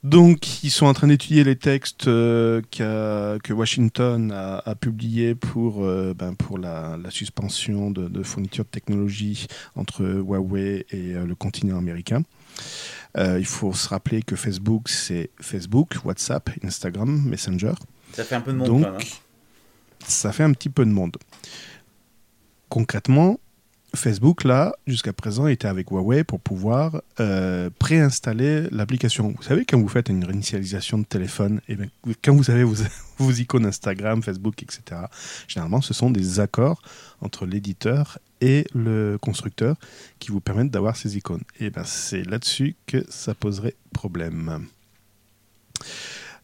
Donc, 0.03 0.63
ils 0.63 0.71
sont 0.71 0.87
en 0.87 0.93
train 0.93 1.07
d'étudier 1.07 1.43
les 1.43 1.55
textes 1.55 2.07
euh, 2.07 2.61
que 2.71 3.53
Washington 3.53 4.31
a, 4.31 4.57
a 4.65 4.73
publiés 4.75 5.35
pour, 5.35 5.83
euh, 5.83 6.13
ben, 6.17 6.33
pour 6.33 6.57
la, 6.57 6.97
la 7.03 7.11
suspension 7.11 7.91
de, 7.91 8.07
de 8.07 8.23
fourniture 8.23 8.63
de 8.65 8.69
technologie 8.69 9.45
entre 9.75 10.03
Huawei 10.05 10.85
et 10.91 11.13
euh, 11.15 11.25
le 11.25 11.35
continent 11.35 11.77
américain. 11.77 12.23
Il 13.17 13.45
faut 13.45 13.73
se 13.73 13.87
rappeler 13.89 14.21
que 14.23 14.35
Facebook, 14.35 14.89
c'est 14.89 15.29
Facebook, 15.39 15.95
WhatsApp, 16.03 16.49
Instagram, 16.63 17.21
Messenger. 17.25 17.73
Ça 18.13 18.23
fait 18.23 18.35
un 18.35 18.41
peu 18.41 18.51
de 18.53 18.57
monde. 18.57 18.67
Donc, 18.67 18.81
même, 18.81 18.95
hein. 18.95 19.05
ça 20.07 20.31
fait 20.31 20.43
un 20.43 20.51
petit 20.53 20.69
peu 20.69 20.83
de 20.83 20.89
monde. 20.91 21.15
Concrètement, 22.69 23.39
Facebook, 23.95 24.43
là, 24.43 24.75
jusqu'à 24.85 25.13
présent, 25.13 25.47
était 25.47 25.67
avec 25.67 25.89
Huawei 25.89 26.23
pour 26.23 26.39
pouvoir 26.39 27.01
euh, 27.19 27.69
préinstaller 27.79 28.67
l'application. 28.71 29.33
Vous 29.35 29.43
savez, 29.43 29.65
quand 29.65 29.79
vous 29.79 29.87
faites 29.87 30.09
une 30.09 30.23
réinitialisation 30.23 30.97
de 30.97 31.05
téléphone, 31.05 31.61
et 31.67 31.77
quand 32.23 32.35
vous 32.35 32.51
avez 32.51 32.63
vos, 32.63 32.75
icônes 33.31 33.65
Instagram, 33.65 34.21
Facebook, 34.21 34.61
etc., 34.61 35.01
généralement, 35.47 35.81
ce 35.81 35.93
sont 35.93 36.09
des 36.09 36.39
accords 36.39 36.81
entre 37.21 37.45
l'éditeur 37.45 38.19
et 38.41 38.65
le 38.73 39.17
constructeur 39.19 39.75
qui 40.19 40.31
vous 40.31 40.41
permettent 40.41 40.71
d'avoir 40.71 40.95
ces 40.95 41.17
icônes. 41.17 41.43
Et 41.59 41.69
ben, 41.69 41.83
c'est 41.85 42.23
là-dessus 42.23 42.75
que 42.85 43.03
ça 43.09 43.33
poserait 43.33 43.75
problème. 43.93 44.67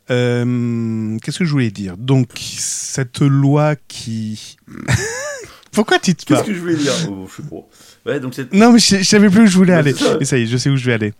Euh, 0.09 1.17
Qu'est-ce 1.19 1.39
que 1.39 1.45
je 1.45 1.51
voulais 1.51 1.71
dire? 1.71 1.97
Donc, 1.97 2.29
cette 2.37 3.19
loi 3.19 3.75
qui... 3.87 4.57
Pourquoi 5.71 5.99
tu 5.99 6.13
te 6.15 6.25
Qu'est-ce 6.25 6.43
que 6.43 6.53
je 6.53 6.59
voulais 6.59 6.75
dire 6.75 6.93
oh, 7.09 7.27
Je 7.29 7.41
sais 7.41 7.49
pas. 7.49 8.09
Ouais, 8.11 8.19
donc. 8.19 8.37
Non, 8.51 8.73
mais 8.73 8.79
je, 8.79 8.97
je 8.97 9.03
savais 9.03 9.29
plus 9.29 9.43
où 9.43 9.47
je 9.47 9.55
voulais 9.57 9.73
aller. 9.73 9.93
Et 10.19 10.25
ça 10.25 10.37
y 10.37 10.43
est, 10.43 10.45
je 10.47 10.57
sais 10.57 10.69
où 10.69 10.75
je 10.77 10.85
vais 10.85 10.93
aller. 10.93 11.13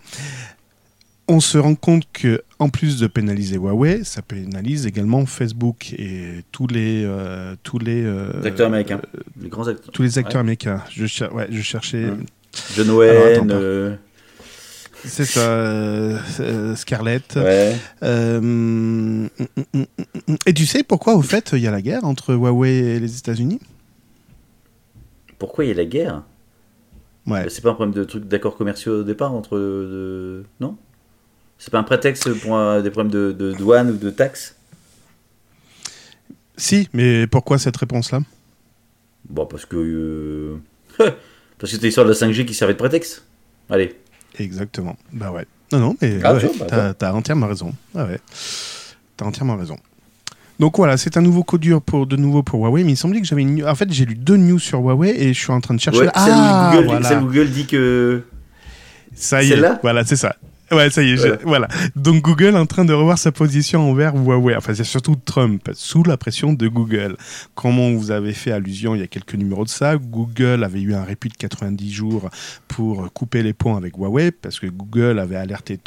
On 1.28 1.40
se 1.40 1.58
rend 1.58 1.76
compte 1.76 2.04
que, 2.12 2.42
en 2.60 2.68
plus 2.68 3.00
de 3.00 3.08
pénaliser 3.08 3.56
Huawei, 3.56 4.04
ça 4.04 4.22
pénalise 4.22 4.86
également 4.86 5.26
Facebook 5.26 5.94
et 5.98 6.44
tous 6.52 6.68
les 6.68 7.04
euh, 7.06 7.56
tous 7.64 7.80
les 7.80 8.04
euh, 8.04 8.32
Les 8.42 8.48
acteurs 8.48 8.68
américains. 8.68 9.00
Les 9.42 9.48
grands 9.48 9.68
acteurs. 9.68 9.92
tous 9.94 10.02
les 10.02 10.18
acteurs 10.18 10.36
Ouais. 10.36 10.40
américains. 10.42 10.84
Je, 10.92 11.06
cher- 11.06 11.34
ouais, 11.34 11.48
je 11.50 11.62
cherchais. 11.62 12.08
John 12.76 12.90
euh, 12.90 13.96
C'est 15.06 15.24
ça, 15.24 15.40
euh, 15.40 16.76
Scarlett. 16.76 17.36
ouais. 17.38 17.78
Euh, 18.04 18.38
hum, 18.40 19.30
hum, 19.74 19.86
hum. 20.28 20.38
et 20.46 20.54
tu 20.54 20.66
sais 20.66 20.84
pourquoi, 20.84 21.16
au 21.16 21.22
fait, 21.22 21.52
il 21.54 21.60
y 21.60 21.68
a 21.68 21.72
la 21.72 21.82
guerre 21.82 22.04
entre 22.04 22.34
Huawei 22.34 22.74
et 22.78 23.00
les 23.00 23.18
États-Unis? 23.18 23.60
Pourquoi 25.42 25.66
il 25.66 25.70
y 25.70 25.72
a 25.72 25.74
la 25.74 25.86
guerre? 25.86 26.22
Ouais. 27.26 27.50
C'est 27.50 27.64
pas 27.64 27.72
un 27.72 27.74
problème 27.74 27.96
de 27.96 28.04
trucs 28.04 28.28
d'accords 28.28 28.56
commerciaux 28.56 29.00
au 29.00 29.04
départ 29.04 29.34
entre. 29.34 29.58
de- 29.58 30.44
Non? 30.60 30.78
C'est 31.58 31.72
pas 31.72 31.80
un 31.80 31.84
prétexte 31.84 32.32
pour 32.42 32.60
des 32.84 32.92
problèmes 32.92 33.12
de, 33.12 33.32
de 33.32 33.52
douane 33.54 33.90
ou 33.90 33.98
de 33.98 34.12
taxes? 34.12 34.56
Si, 36.58 36.88
mais 36.94 37.26
pourquoi 37.26 37.58
cette 37.58 37.76
réponse-là? 37.78 38.20
Bon, 39.28 39.48
parce 39.48 39.66
que. 39.66 39.78
euh, 39.78 40.58
parce 40.98 41.10
que 41.62 41.68
c'était 41.68 41.88
l'histoire 41.88 42.06
de 42.06 42.12
la 42.12 42.18
5G 42.18 42.46
qui 42.46 42.54
servait 42.54 42.74
de 42.74 42.78
prétexte. 42.78 43.26
Allez. 43.68 43.96
Exactement. 44.38 44.96
Bah 45.12 45.32
ouais. 45.32 45.48
Non, 45.72 45.80
non, 45.80 45.96
mais 46.04 46.20
Ah, 46.24 46.36
ouais, 46.36 46.52
bah, 46.70 46.94
t'as 46.94 47.14
entièrement 47.14 47.48
raison. 47.48 47.74
Ah 47.96 48.06
ouais. 48.06 48.20
T'as 49.18 49.26
entièrement 49.26 49.58
raison. 49.58 49.78
Donc 50.62 50.78
voilà, 50.78 50.96
c'est 50.96 51.18
un 51.18 51.22
nouveau 51.22 51.44
coup 51.44 51.58
dur 51.58 51.82
pour, 51.82 52.06
de 52.06 52.16
nouveau 52.16 52.44
pour 52.44 52.60
Huawei, 52.64 52.84
mais 52.84 52.92
il 52.92 52.96
semblait 52.96 53.20
que 53.20 53.26
j'avais 53.26 53.42
une... 53.42 53.68
En 53.68 53.74
fait, 53.74 53.92
j'ai 53.92 54.06
lu 54.06 54.14
deux 54.14 54.38
news 54.38 54.60
sur 54.60 54.78
Huawei 54.78 55.10
et 55.10 55.34
je 55.34 55.40
suis 55.40 55.52
en 55.52 55.60
train 55.60 55.74
de 55.74 55.80
chercher... 55.80 56.02
Ouais, 56.02 56.10
ah, 56.14 56.70
Google, 56.72 56.86
voilà. 56.86 57.10
celle 57.10 57.18
où 57.18 57.26
Google 57.26 57.50
dit 57.50 57.66
que. 57.66 58.22
Ça 59.16 59.42
y 59.42 59.48
est, 59.48 59.50
Celle-là 59.50 59.80
voilà, 59.82 60.06
c'est 60.06 60.16
ça. 60.16 60.36
Ouais, 60.72 60.90
ça 60.90 61.04
y 61.04 61.12
est, 61.12 61.18
je- 61.18 61.44
Voilà. 61.44 61.68
Donc 61.96 62.22
Google 62.22 62.56
en 62.56 62.66
train 62.66 62.86
de 62.86 62.94
revoir 62.94 63.18
sa 63.18 63.32
position 63.32 63.90
envers 63.90 64.16
Huawei. 64.16 64.56
Enfin, 64.56 64.74
c'est 64.74 64.84
surtout 64.84 65.16
Trump, 65.16 65.70
sous 65.74 66.04
la 66.04 66.18
pression 66.18 66.54
de 66.54 66.68
Google. 66.68 67.18
Comme 67.56 67.80
on 67.80 67.96
vous 67.98 68.12
avait 68.12 68.34
fait 68.34 68.52
allusion 68.52 68.96
il 68.96 69.02
y 69.02 69.04
a 69.04 69.08
quelques 69.08 69.36
numéros 69.36 69.64
de 69.66 69.70
ça, 69.70 69.98
Google 69.98 70.64
avait 70.64 70.82
eu 70.82 70.94
un 70.94 71.04
répit 71.04 71.30
de 71.30 71.36
90 71.36 71.92
jours 71.92 72.30
pour 72.68 73.12
couper 73.14 73.44
les 73.44 73.54
ponts 73.54 73.76
avec 73.76 73.98
Huawei, 73.98 74.32
parce 74.32 74.60
que 74.60 74.68
Google 74.68 75.20
avait 75.20 75.36
alerté 75.36 75.78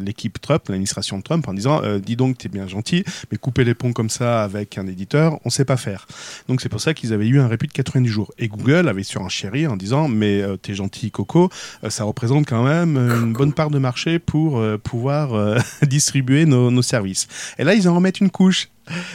l'équipe 0.00 0.40
Trump, 0.40 0.62
l'administration 0.68 1.18
de 1.18 1.22
Trump, 1.22 1.46
en 1.48 1.54
disant 1.54 1.82
euh, 1.84 1.98
Dis 1.98 2.16
donc, 2.16 2.38
t'es 2.38 2.48
bien 2.48 2.66
gentil, 2.66 3.04
mais 3.30 3.38
couper 3.38 3.64
les 3.64 3.74
ponts 3.74 3.92
comme 3.92 4.10
ça 4.10 4.42
avec 4.42 4.78
un 4.78 4.86
éditeur, 4.86 5.38
on 5.44 5.50
sait 5.50 5.64
pas 5.64 5.76
faire. 5.76 6.06
Donc 6.48 6.60
c'est 6.60 6.68
pour 6.68 6.80
ça 6.80 6.94
qu'ils 6.94 7.12
avaient 7.12 7.28
eu 7.28 7.38
un 7.38 7.48
répit 7.48 7.66
de 7.66 7.72
90 7.72 8.08
jours. 8.08 8.32
Et 8.38 8.48
Google 8.48 8.88
avait 8.88 9.02
surenchéri 9.02 9.66
en 9.66 9.76
disant 9.76 10.08
Mais 10.08 10.40
euh, 10.42 10.56
t'es 10.56 10.74
gentil, 10.74 11.10
Coco, 11.10 11.50
euh, 11.84 11.90
ça 11.90 12.04
représente 12.04 12.46
quand 12.46 12.64
même 12.64 12.96
euh, 12.96 13.20
une 13.20 13.32
bonne 13.32 13.52
part 13.52 13.70
de 13.70 13.78
marché 13.78 14.18
pour 14.24 14.58
euh, 14.58 14.78
pouvoir 14.78 15.34
euh, 15.34 15.58
distribuer 15.82 16.46
nos, 16.46 16.70
nos 16.70 16.82
services. 16.82 17.28
Et 17.58 17.64
là, 17.64 17.74
ils 17.74 17.88
en 17.88 17.94
remettent 17.94 18.20
une 18.20 18.30
couche. 18.30 18.68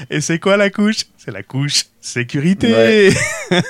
Et 0.10 0.22
c'est 0.22 0.40
quoi 0.40 0.56
la 0.56 0.70
couche? 0.70 1.06
C'est 1.18 1.32
la 1.32 1.44
couche 1.44 1.86
sécurité. 2.00 2.72
Ouais. 2.72 3.14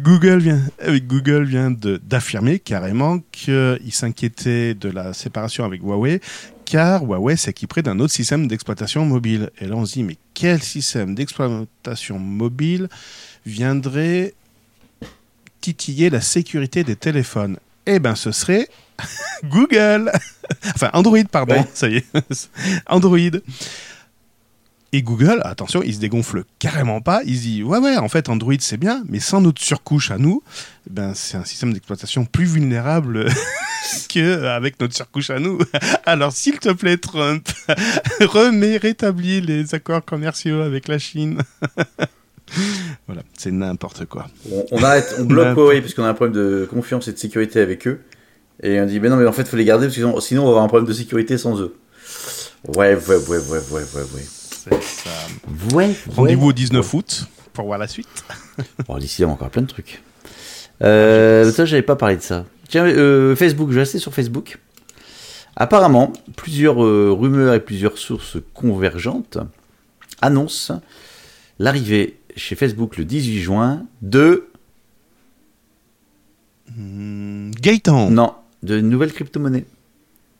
Google 0.00 0.38
vient, 0.38 0.60
euh, 0.84 0.98
Google 1.00 1.44
vient 1.44 1.70
de- 1.70 2.00
d'affirmer 2.02 2.58
carrément 2.58 3.20
qu'il 3.30 3.78
s'inquiétait 3.92 4.74
de 4.74 4.88
la 4.90 5.12
séparation 5.12 5.64
avec 5.64 5.80
Huawei, 5.82 6.20
car 6.64 7.04
Huawei 7.04 7.36
s'équiperait 7.36 7.82
d'un 7.82 8.00
autre 8.00 8.12
système 8.12 8.48
d'exploitation 8.48 9.04
mobile. 9.04 9.50
Et 9.60 9.66
là, 9.66 9.76
on 9.76 9.86
se 9.86 9.94
dit, 9.94 10.02
mais 10.02 10.16
quel 10.34 10.60
système 10.62 11.14
d'exploitation 11.14 12.18
mobile 12.18 12.88
viendrait 13.46 14.34
titiller 15.60 16.10
la 16.10 16.20
sécurité 16.20 16.82
des 16.84 16.96
téléphones? 16.96 17.58
Eh 17.86 17.98
bien, 18.00 18.14
ce 18.14 18.32
serait 18.32 18.68
Google 19.44 20.10
Enfin, 20.74 20.90
Android, 20.92 21.18
pardon, 21.30 21.54
Ouais. 21.54 21.66
ça 21.74 21.88
y 21.88 21.96
est. 21.96 22.06
Android. 22.86 23.18
Et 24.94 25.00
Google, 25.02 25.40
attention, 25.44 25.82
il 25.82 25.94
se 25.94 26.00
dégonfle 26.00 26.44
carrément 26.58 27.00
pas. 27.00 27.22
Il 27.24 27.36
se 27.38 27.42
dit, 27.42 27.62
ouais, 27.62 27.78
ouais, 27.78 27.96
en 27.96 28.10
fait, 28.10 28.28
Android, 28.28 28.52
c'est 28.60 28.76
bien, 28.76 29.02
mais 29.08 29.20
sans 29.20 29.40
notre 29.40 29.62
surcouche 29.62 30.10
à 30.10 30.18
nous, 30.18 30.42
eh 30.86 30.90
ben, 30.92 31.14
c'est 31.14 31.38
un 31.38 31.44
système 31.46 31.72
d'exploitation 31.72 32.26
plus 32.26 32.44
vulnérable 32.44 33.24
qu'avec 34.10 34.78
notre 34.80 34.94
surcouche 34.94 35.30
à 35.30 35.38
nous. 35.38 35.58
Alors, 36.04 36.32
s'il 36.32 36.58
te 36.58 36.70
plaît, 36.72 36.98
Trump, 36.98 37.48
remets, 38.20 38.76
rétablis 38.76 39.40
les 39.40 39.74
accords 39.74 40.04
commerciaux 40.04 40.60
avec 40.60 40.88
la 40.88 40.98
Chine. 40.98 41.40
voilà, 43.06 43.22
c'est 43.38 43.50
n'importe 43.50 44.04
quoi. 44.04 44.28
On, 44.50 44.66
on 44.72 44.82
arrête, 44.82 45.14
on 45.18 45.24
bloque 45.24 45.56
Huawei 45.56 45.80
parce 45.80 45.94
qu'on 45.94 46.04
a 46.04 46.08
un 46.10 46.14
problème 46.14 46.36
de 46.36 46.68
confiance 46.70 47.08
et 47.08 47.12
de 47.14 47.18
sécurité 47.18 47.60
avec 47.60 47.86
eux. 47.86 48.02
Et 48.62 48.80
on 48.80 48.86
dit, 48.86 49.00
mais 49.00 49.08
non, 49.08 49.16
mais 49.16 49.26
en 49.26 49.32
fait, 49.32 49.46
faut 49.48 49.56
les 49.56 49.64
garder 49.64 49.86
parce 49.86 49.96
que 49.96 50.20
sinon, 50.20 50.42
on 50.42 50.44
va 50.44 50.50
avoir 50.50 50.64
un 50.64 50.68
problème 50.68 50.88
de 50.88 50.92
sécurité 50.92 51.36
sans 51.36 51.60
eux. 51.60 51.74
Ouais, 52.68 52.94
ouais, 52.94 53.16
ouais, 53.16 53.16
ouais, 53.28 53.38
ouais, 53.38 53.58
ouais, 53.70 54.02
ouais. 54.14 54.24
C'est 54.24 54.82
ça. 54.82 55.10
Ouais, 55.74 55.94
Rendez-vous 56.14 56.48
au 56.48 56.52
19 56.52 56.94
août 56.94 57.26
pour 57.52 57.66
voir 57.66 57.78
la 57.78 57.88
suite. 57.88 58.08
Bon, 58.86 58.98
d'ici 58.98 59.22
là, 59.22 59.26
il 59.26 59.28
y 59.28 59.30
a 59.30 59.34
encore 59.34 59.50
plein 59.50 59.62
de 59.62 59.66
trucs. 59.66 60.02
Euh, 60.82 61.50
ça, 61.50 61.64
j'avais 61.64 61.82
pas 61.82 61.96
parlé 61.96 62.16
de 62.16 62.22
ça. 62.22 62.44
Tiens, 62.68 62.84
euh, 62.84 63.34
Facebook, 63.34 63.70
je 63.70 63.74
vais 63.74 63.80
rester 63.80 63.98
sur 63.98 64.12
Facebook. 64.12 64.58
Apparemment, 65.56 66.12
plusieurs 66.36 66.84
euh, 66.84 67.10
rumeurs 67.12 67.54
et 67.54 67.60
plusieurs 67.60 67.98
sources 67.98 68.36
convergentes 68.54 69.38
annoncent 70.20 70.80
l'arrivée 71.58 72.18
chez 72.36 72.54
Facebook 72.54 72.96
le 72.98 73.04
18 73.04 73.40
juin 73.40 73.86
de. 74.02 74.48
Hmm, 76.76 77.50
Gaëtan. 77.52 78.10
Non, 78.10 78.34
de 78.62 78.80
nouvelles 78.80 79.12
crypto-monnaies 79.12 79.64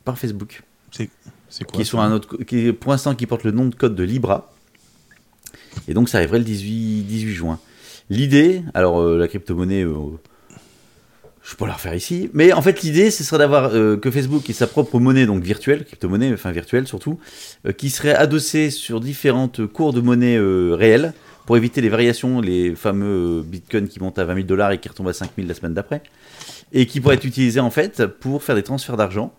par 0.05 0.19
Facebook. 0.19 0.63
C'est 0.91 1.65
quoi 1.65 1.79
qui 1.79 1.85
sont 1.85 2.01
un 2.01 2.13
autre, 2.13 2.43
qui, 2.45 2.73
pour 2.73 2.93
l'instant 2.93 3.15
qui 3.15 3.27
portent 3.27 3.45
le 3.45 3.51
nom 3.51 3.67
de 3.67 3.75
code 3.75 3.95
de 3.95 4.03
Libra. 4.03 4.53
Et 5.87 5.95
donc 5.95 6.09
ça 6.09 6.19
arriverait 6.19 6.39
le 6.39 6.45
18, 6.45 7.03
18 7.03 7.33
juin. 7.33 7.59
L'idée, 8.11 8.63
alors 8.75 9.01
euh, 9.01 9.19
la 9.19 9.29
crypto-monnaie, 9.29 9.85
euh, 9.85 9.95
je 11.43 11.51
peux 11.51 11.57
pas 11.59 11.67
la 11.67 11.75
refaire 11.75 11.95
ici, 11.95 12.31
mais 12.33 12.53
en 12.53 12.63
fait 12.63 12.83
l'idée 12.83 13.11
ce 13.11 13.23
serait 13.25 13.39
d'avoir 13.39 13.75
euh, 13.75 13.97
que 13.97 14.11
Facebook 14.11 14.49
ait 14.49 14.55
sa 14.55 14.67
propre 14.67 14.99
monnaie, 14.99 15.27
donc 15.27 15.43
virtuelle, 15.43 15.85
crypto-monnaie, 15.85 16.33
enfin 16.33 16.53
virtuelle 16.53 16.87
surtout, 16.87 17.19
euh, 17.67 17.73
qui 17.73 17.91
serait 17.91 18.15
adossée 18.15 18.71
sur 18.71 19.01
différentes 19.01 19.67
cours 19.67 19.93
de 19.93 20.01
monnaie 20.01 20.39
réelles 20.41 21.13
pour 21.47 21.57
éviter 21.57 21.81
les 21.81 21.89
variations, 21.89 22.41
les 22.41 22.75
fameux 22.75 23.43
bitcoins 23.43 23.89
qui 23.89 24.01
montent 24.01 24.19
à 24.19 24.25
20 24.25 24.35
000 24.35 24.47
dollars 24.47 24.73
et 24.73 24.79
qui 24.79 24.89
retombent 24.89 25.09
à 25.09 25.13
5 25.13 25.31
000 25.37 25.49
la 25.49 25.55
semaine 25.55 25.75
d'après, 25.75 26.03
et 26.73 26.87
qui 26.87 27.01
pourraient 27.01 27.17
être 27.17 27.25
utilisés 27.25 27.61
en 27.61 27.71
fait 27.71 28.07
pour 28.07 28.43
faire 28.43 28.55
des 28.55 28.63
transferts 28.63 28.97
d'argent 28.97 29.35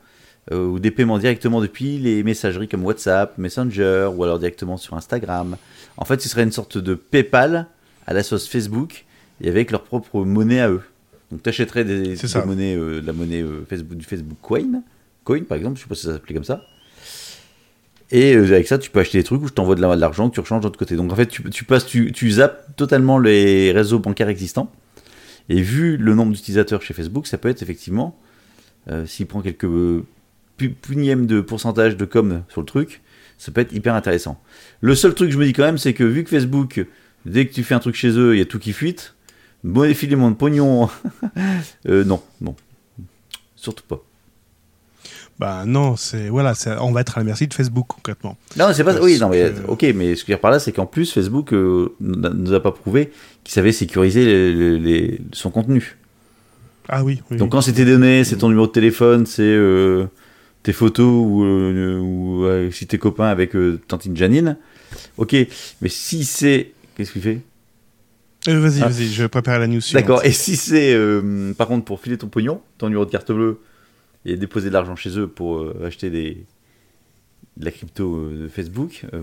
euh, 0.52 0.66
ou 0.66 0.80
des 0.80 0.92
paiements 0.92 1.18
directement 1.20 1.62
depuis 1.62 1.98
les 1.98 2.24
messageries 2.24 2.68
comme 2.68 2.84
WhatsApp, 2.84 3.38
Messenger 3.38 4.10
ou 4.13 4.24
alors 4.24 4.39
directement 4.39 4.78
sur 4.78 4.96
Instagram. 4.96 5.56
En 5.96 6.06
fait, 6.06 6.22
ce 6.22 6.28
serait 6.28 6.44
une 6.44 6.52
sorte 6.52 6.78
de 6.78 6.96
PayPal 6.96 7.68
à 8.06 8.13
la 8.13 8.24
sauce 8.24 8.48
Facebook 8.50 9.06
et 9.42 9.48
avec 9.48 9.72
leur 9.72 9.84
propre 9.84 10.26
monnaie 10.26 10.60
à 10.60 10.70
eux. 10.70 10.82
Donc, 11.32 11.44
tu 11.44 11.50
achèterais 11.50 11.86
des, 11.86 12.16
monnaies, 12.46 12.76
euh, 12.76 13.02
de 13.02 13.08
la 13.08 13.13
monnaie 13.13 13.42
euh, 13.42 13.66
Facebook, 13.68 13.98
du 13.98 14.06
Facebook 14.06 14.38
Coin, 14.42 14.84
Coin 15.24 15.44
par 15.44 15.58
exemple, 15.58 15.78
je 15.78 15.84
sais 15.84 15.89
pas 15.89 15.96
si 15.96 16.06
ça 16.06 16.13
s'appelait 16.13 16.36
comme 16.36 16.44
ça. 16.44 16.62
Et 18.15 18.36
euh, 18.36 18.45
avec 18.45 18.67
ça, 18.67 18.78
tu 18.78 18.91
peux 18.91 18.99
acheter 18.99 19.17
des 19.17 19.23
trucs 19.23 19.41
où 19.41 19.47
je 19.47 19.54
t'envoie 19.54 19.73
de 19.76 19.82
la- 19.82 19.95
de 19.95 19.99
l'argent 19.99 20.30
que 20.30 20.36
tu 20.36 20.39
rechanges 20.39 20.62
de 20.62 20.67
l'autre 20.67 20.78
côté. 20.78 20.95
Donc 20.95 21.12
en 21.12 21.15
fait, 21.15 21.26
tu, 21.28 21.63
passes, 21.65 21.86
tu, 21.86 22.32
zappes 22.32 22.76
totalement 22.76 23.17
les 23.17 23.71
réseaux 23.71 23.97
bancaires 23.99 24.30
existants. 24.30 24.71
Et 25.49 25.62
vu 25.62 25.97
le 25.97 26.13
nombre 26.13 26.32
d'utilisateurs 26.32 26.82
chez 26.84 26.93
Facebook, 26.93 27.26
ça 27.28 27.38
peut 27.39 27.49
être 27.49 27.62
effectivement, 27.63 28.17
euh, 28.89 29.06
s'il 29.08 29.26
prend 29.26 29.41
quelques 29.41 29.65
euh, 29.65 30.06
pu- 30.58 30.69
punièmes 30.69 31.26
de 31.26 31.41
pourcentage 31.41 31.97
de 31.97 32.06
com 32.06 32.43
sur 32.49 32.62
le 32.62 32.67
truc, 32.67 33.02
ça 33.39 33.52
peut 33.52 33.62
être 33.62 33.73
hyper 33.73 33.95
intéressant. 33.95 34.39
Le 34.82 34.93
seul 34.95 35.15
truc 35.15 35.30
que 35.30 35.34
je 35.34 35.39
me 35.39 35.45
dis 35.45 35.52
quand 35.54 35.63
même, 35.63 35.80
c'est 35.80 35.93
que 35.93 36.04
vu 36.04 36.23
que 36.23 36.30
Facebook, 36.30 36.86
dès 37.26 37.47
que 37.47 37.54
tu 37.54 37.63
fais 37.63 37.73
un 37.73 37.80
truc 37.80 37.95
chez 37.95 38.10
eux, 38.17 38.36
il 38.36 38.39
y 38.39 38.41
a 38.41 38.45
tout 38.45 38.60
qui 38.60 38.71
fuite, 38.73 39.15
bon 39.63 39.91
filer 39.95 40.15
mon 40.15 40.34
pognon, 40.36 40.88
non, 41.86 42.21
non, 42.41 42.56
surtout 43.56 43.84
pas. 43.88 44.02
Bah 45.39 45.63
non, 45.65 45.96
c'est 45.96 46.30
voilà, 46.30 46.54
on 46.82 46.91
va 46.91 47.02
être 47.02 47.17
à 47.17 47.22
la 47.22 47.26
merci 47.26 47.48
de 47.48 47.54
Facebook 47.54 47.88
concrètement. 47.88 48.38
Non, 48.56 48.67
c'est 48.74 48.84
pas. 48.84 48.93
Parce 48.93 49.04
Oui, 49.06 49.17
non, 49.19 49.30
mais 49.30 49.52
que- 49.52 49.67
ok, 49.67 49.82
mais 49.96 50.15
ce 50.15 50.22
que 50.24 50.28
je 50.28 50.34
veux 50.34 50.36
dire 50.36 50.39
par 50.39 50.52
là, 50.52 50.60
c'est 50.60 50.72
qu'en 50.72 50.86
plus, 50.86 51.12
Facebook 51.12 51.54
euh, 51.54 51.89
n'a- 52.00 52.30
nous 52.30 52.54
a 52.54 52.62
pas 52.62 52.72
prouvé 52.72 53.12
qu'il 53.43 53.52
savait 53.54 53.72
sécuriser 53.72 54.26
les- 54.26 54.54
les- 54.54 54.80
les- 54.80 55.22
son 55.32 55.50
contenu. 55.50 55.98
Ah 56.88 57.04
oui. 57.04 57.22
oui, 57.32 57.38
Donc 57.38 57.48
oui. 57.48 57.50
quand 57.52 57.62
c'est 57.62 57.74
tes 57.74 57.86
données, 57.86 58.24
c'est 58.24 58.38
ton 58.38 58.50
numéro 58.50 58.67
de 58.67 58.72
téléphone, 58.72 59.26
c'est 59.26 59.41
euh, 59.41 60.06
tes 60.62 60.72
photos 60.74 61.08
ou, 61.26 61.43
euh, 61.43 61.98
ou 62.00 62.46
euh, 62.46 62.69
si 62.72 62.86
t'es 62.88 62.98
copain 63.00 63.26
avec 63.28 63.54
Tantine 63.88 64.15
Janine, 64.15 64.58
ok. 65.17 65.36
Mais 65.82 65.89
si 65.89 66.26
c'est, 66.26 66.72
qu'est-ce 66.96 67.12
qu'il 67.12 67.22
fait? 67.24 67.39
Vas-y, 68.46 68.82
Ah. 68.84 68.88
vas-y, 68.89 69.08
je 69.08 69.24
vais 69.24 69.30
préparer 69.30 69.60
la 69.60 69.67
news. 69.67 69.80
D'accord. 69.93 70.24
Et 70.26 70.32
si 70.34 70.58
c'est, 70.58 70.96
par 71.58 71.67
contre, 71.67 71.86
pour 71.86 72.00
filer 72.02 72.17
ton 72.17 72.28
pognon, 72.28 72.62
ton 72.78 72.88
numéro 72.88 73.06
de 73.06 73.10
carte 73.12 73.32
bleue 73.32 73.60
et 74.25 74.36
déposer 74.38 74.69
de 74.69 74.73
l'argent 74.73 74.95
chez 74.95 75.17
eux 75.19 75.27
pour 75.27 75.57
euh, 75.59 75.83
acheter 75.86 76.09
des 76.09 76.45
de 77.57 77.65
la 77.65 77.71
crypto 77.71 78.15
euh, 78.15 78.43
de 78.43 78.47
Facebook, 78.47 79.05
euh, 79.13 79.21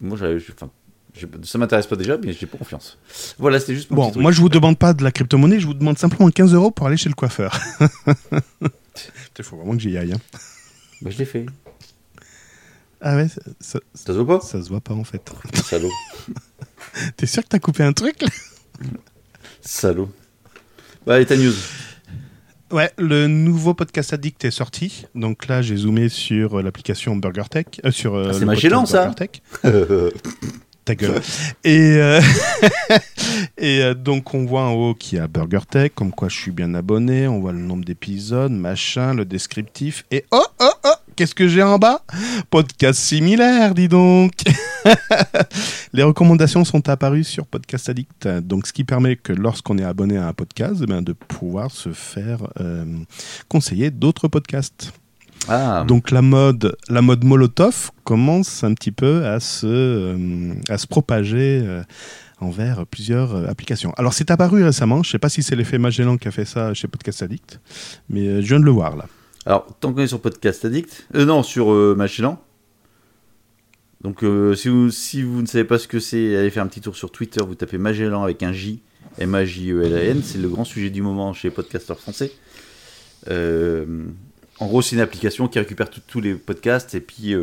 moi, 0.00 0.16
j'avais- 0.16 0.42
enfin, 0.54 0.70
ça 1.42 1.58
m'intéresse 1.58 1.86
pas 1.86 1.96
déjà, 1.96 2.16
mais 2.16 2.32
j'ai 2.32 2.46
pas 2.46 2.56
confiance. 2.56 2.96
Voilà, 3.38 3.60
c'était 3.60 3.74
juste 3.74 3.90
mon 3.90 3.96
Bon, 3.96 4.02
petit 4.06 4.12
truc. 4.12 4.22
moi 4.22 4.32
je 4.32 4.40
vous 4.40 4.48
demande 4.48 4.78
pas 4.78 4.94
de 4.94 5.02
la 5.04 5.10
crypto-monnaie, 5.12 5.60
je 5.60 5.66
vous 5.66 5.74
demande 5.74 5.98
simplement 5.98 6.30
15 6.30 6.54
euros 6.54 6.70
pour 6.70 6.86
aller 6.86 6.96
chez 6.96 7.08
le 7.10 7.14
coiffeur. 7.14 7.58
Il 9.38 9.44
faut 9.44 9.56
vraiment 9.56 9.72
que 9.76 9.82
j'y 9.82 9.96
aille. 9.96 10.12
hein. 10.12 10.20
Bah, 11.02 11.10
je 11.10 11.18
l'ai 11.18 11.24
fait. 11.24 11.46
Ah 13.00 13.14
ouais, 13.16 13.28
ça, 13.28 13.40
ça- 13.60 13.80
Ça 13.94 14.06
se 14.06 14.12
voit 14.18 14.38
pas? 14.40 14.44
ça 14.44 14.62
se 14.62 14.68
voit 14.68 14.80
pas 14.80 14.94
en 14.94 15.04
fait. 15.04 15.30
Salaud. 15.54 15.90
T'es 17.16 17.26
sûr 17.26 17.42
que 17.42 17.48
t'as 17.48 17.58
coupé 17.60 17.82
un 17.84 17.92
truc 17.92 18.20
là? 18.22 18.28
Salaud. 19.60 20.10
Bah, 21.06 21.14
allez, 21.14 21.26
ta 21.26 21.36
news. 21.36 21.52
Ouais, 22.70 22.90
le 22.98 23.28
nouveau 23.28 23.72
podcast 23.72 24.12
Addict 24.12 24.44
est 24.44 24.50
sorti. 24.50 25.06
Donc 25.14 25.46
là, 25.48 25.62
j'ai 25.62 25.76
zoomé 25.76 26.10
sur 26.10 26.58
euh, 26.58 26.62
l'application 26.62 27.16
BurgerTech. 27.16 27.80
Euh, 27.84 27.90
sur, 27.90 28.14
euh, 28.14 28.28
Ah, 28.30 28.32
c'est 28.34 28.44
Magellan, 28.44 28.84
ça. 28.84 29.14
Ta 30.84 30.94
gueule. 30.94 31.20
Et, 31.64 31.96
euh, 31.96 32.20
et 33.58 33.82
euh, 33.82 33.94
donc, 33.94 34.34
on 34.34 34.44
voit 34.44 34.62
en 34.62 34.72
haut 34.72 34.94
qu'il 34.94 35.18
y 35.18 35.20
a 35.20 35.28
BurgerTech, 35.28 35.94
comme 35.94 36.12
quoi 36.12 36.28
je 36.28 36.36
suis 36.36 36.50
bien 36.50 36.74
abonné. 36.74 37.26
On 37.26 37.40
voit 37.40 37.52
le 37.52 37.58
nombre 37.58 37.84
d'épisodes, 37.84 38.52
machin, 38.52 39.14
le 39.14 39.24
descriptif. 39.24 40.04
Et 40.10 40.24
oh, 40.30 40.44
oh, 40.60 40.70
oh, 40.84 40.88
qu'est-ce 41.18 41.34
que 41.34 41.48
j'ai 41.48 41.64
en 41.64 41.78
bas? 41.80 42.00
Podcast 42.48 43.00
similaire, 43.00 43.74
dis 43.74 43.88
donc 43.88 44.34
Les 45.92 46.04
recommandations 46.04 46.64
sont 46.64 46.88
apparues 46.88 47.24
sur 47.24 47.44
Podcast 47.44 47.88
Addict, 47.88 48.28
donc 48.28 48.68
ce 48.68 48.72
qui 48.72 48.84
permet 48.84 49.16
que 49.16 49.32
lorsqu'on 49.32 49.78
est 49.78 49.84
abonné 49.84 50.16
à 50.16 50.28
un 50.28 50.32
podcast, 50.32 50.76
eh 50.80 50.86
ben, 50.86 51.02
de 51.02 51.12
pouvoir 51.12 51.72
se 51.72 51.90
faire 51.90 52.46
euh, 52.60 52.84
conseiller 53.48 53.90
d'autres 53.90 54.28
podcasts. 54.28 54.92
Ah, 55.48 55.84
Donc 55.88 56.12
la 56.12 56.22
mode, 56.22 56.76
la 56.88 57.02
mode 57.02 57.24
Molotov 57.24 57.90
commence 58.04 58.62
un 58.62 58.74
petit 58.74 58.92
peu 58.92 59.26
à 59.26 59.40
se, 59.40 59.66
euh, 59.66 60.54
à 60.68 60.78
se 60.78 60.86
propager 60.86 61.62
euh, 61.64 61.82
envers 62.40 62.86
plusieurs 62.86 63.48
applications. 63.48 63.92
Alors 63.96 64.14
c'est 64.14 64.30
apparu 64.30 64.62
récemment, 64.62 65.02
je 65.02 65.10
sais 65.10 65.18
pas 65.18 65.30
si 65.30 65.42
c'est 65.42 65.56
l'effet 65.56 65.78
Magellan 65.78 66.16
qui 66.16 66.28
a 66.28 66.30
fait 66.30 66.44
ça 66.44 66.74
chez 66.74 66.86
Podcast 66.86 67.24
Addict, 67.24 67.58
mais 68.08 68.40
je 68.40 68.46
viens 68.46 68.60
de 68.60 68.64
le 68.64 68.70
voir 68.70 68.94
là. 68.94 69.06
Alors, 69.48 69.66
tant 69.80 69.94
qu'on 69.94 70.02
est 70.02 70.08
sur 70.08 70.20
Podcast 70.20 70.66
Addict, 70.66 71.06
euh, 71.14 71.24
non, 71.24 71.42
sur 71.42 71.72
euh, 71.72 71.94
Magellan. 71.96 72.38
Donc, 74.02 74.22
euh, 74.22 74.54
si, 74.54 74.68
vous, 74.68 74.90
si 74.90 75.22
vous 75.22 75.40
ne 75.40 75.46
savez 75.46 75.64
pas 75.64 75.78
ce 75.78 75.88
que 75.88 76.00
c'est, 76.00 76.36
allez 76.36 76.50
faire 76.50 76.62
un 76.62 76.66
petit 76.66 76.82
tour 76.82 76.94
sur 76.94 77.10
Twitter, 77.10 77.40
vous 77.42 77.54
tapez 77.54 77.78
Magellan 77.78 78.22
avec 78.22 78.42
un 78.42 78.52
J, 78.52 78.82
M-A-J-E-L-A-N, 79.18 80.20
c'est 80.22 80.36
le 80.36 80.50
grand 80.50 80.64
sujet 80.64 80.90
du 80.90 81.00
moment 81.00 81.32
chez 81.32 81.48
les 81.48 81.54
podcasteurs 81.54 81.98
français. 81.98 82.30
Euh, 83.30 83.86
en 84.60 84.66
gros, 84.66 84.82
c'est 84.82 84.96
une 84.96 85.00
application 85.00 85.48
qui 85.48 85.58
récupère 85.58 85.88
tous 85.88 86.20
les 86.20 86.34
podcasts 86.34 86.94
et 86.94 87.00
puis 87.00 87.34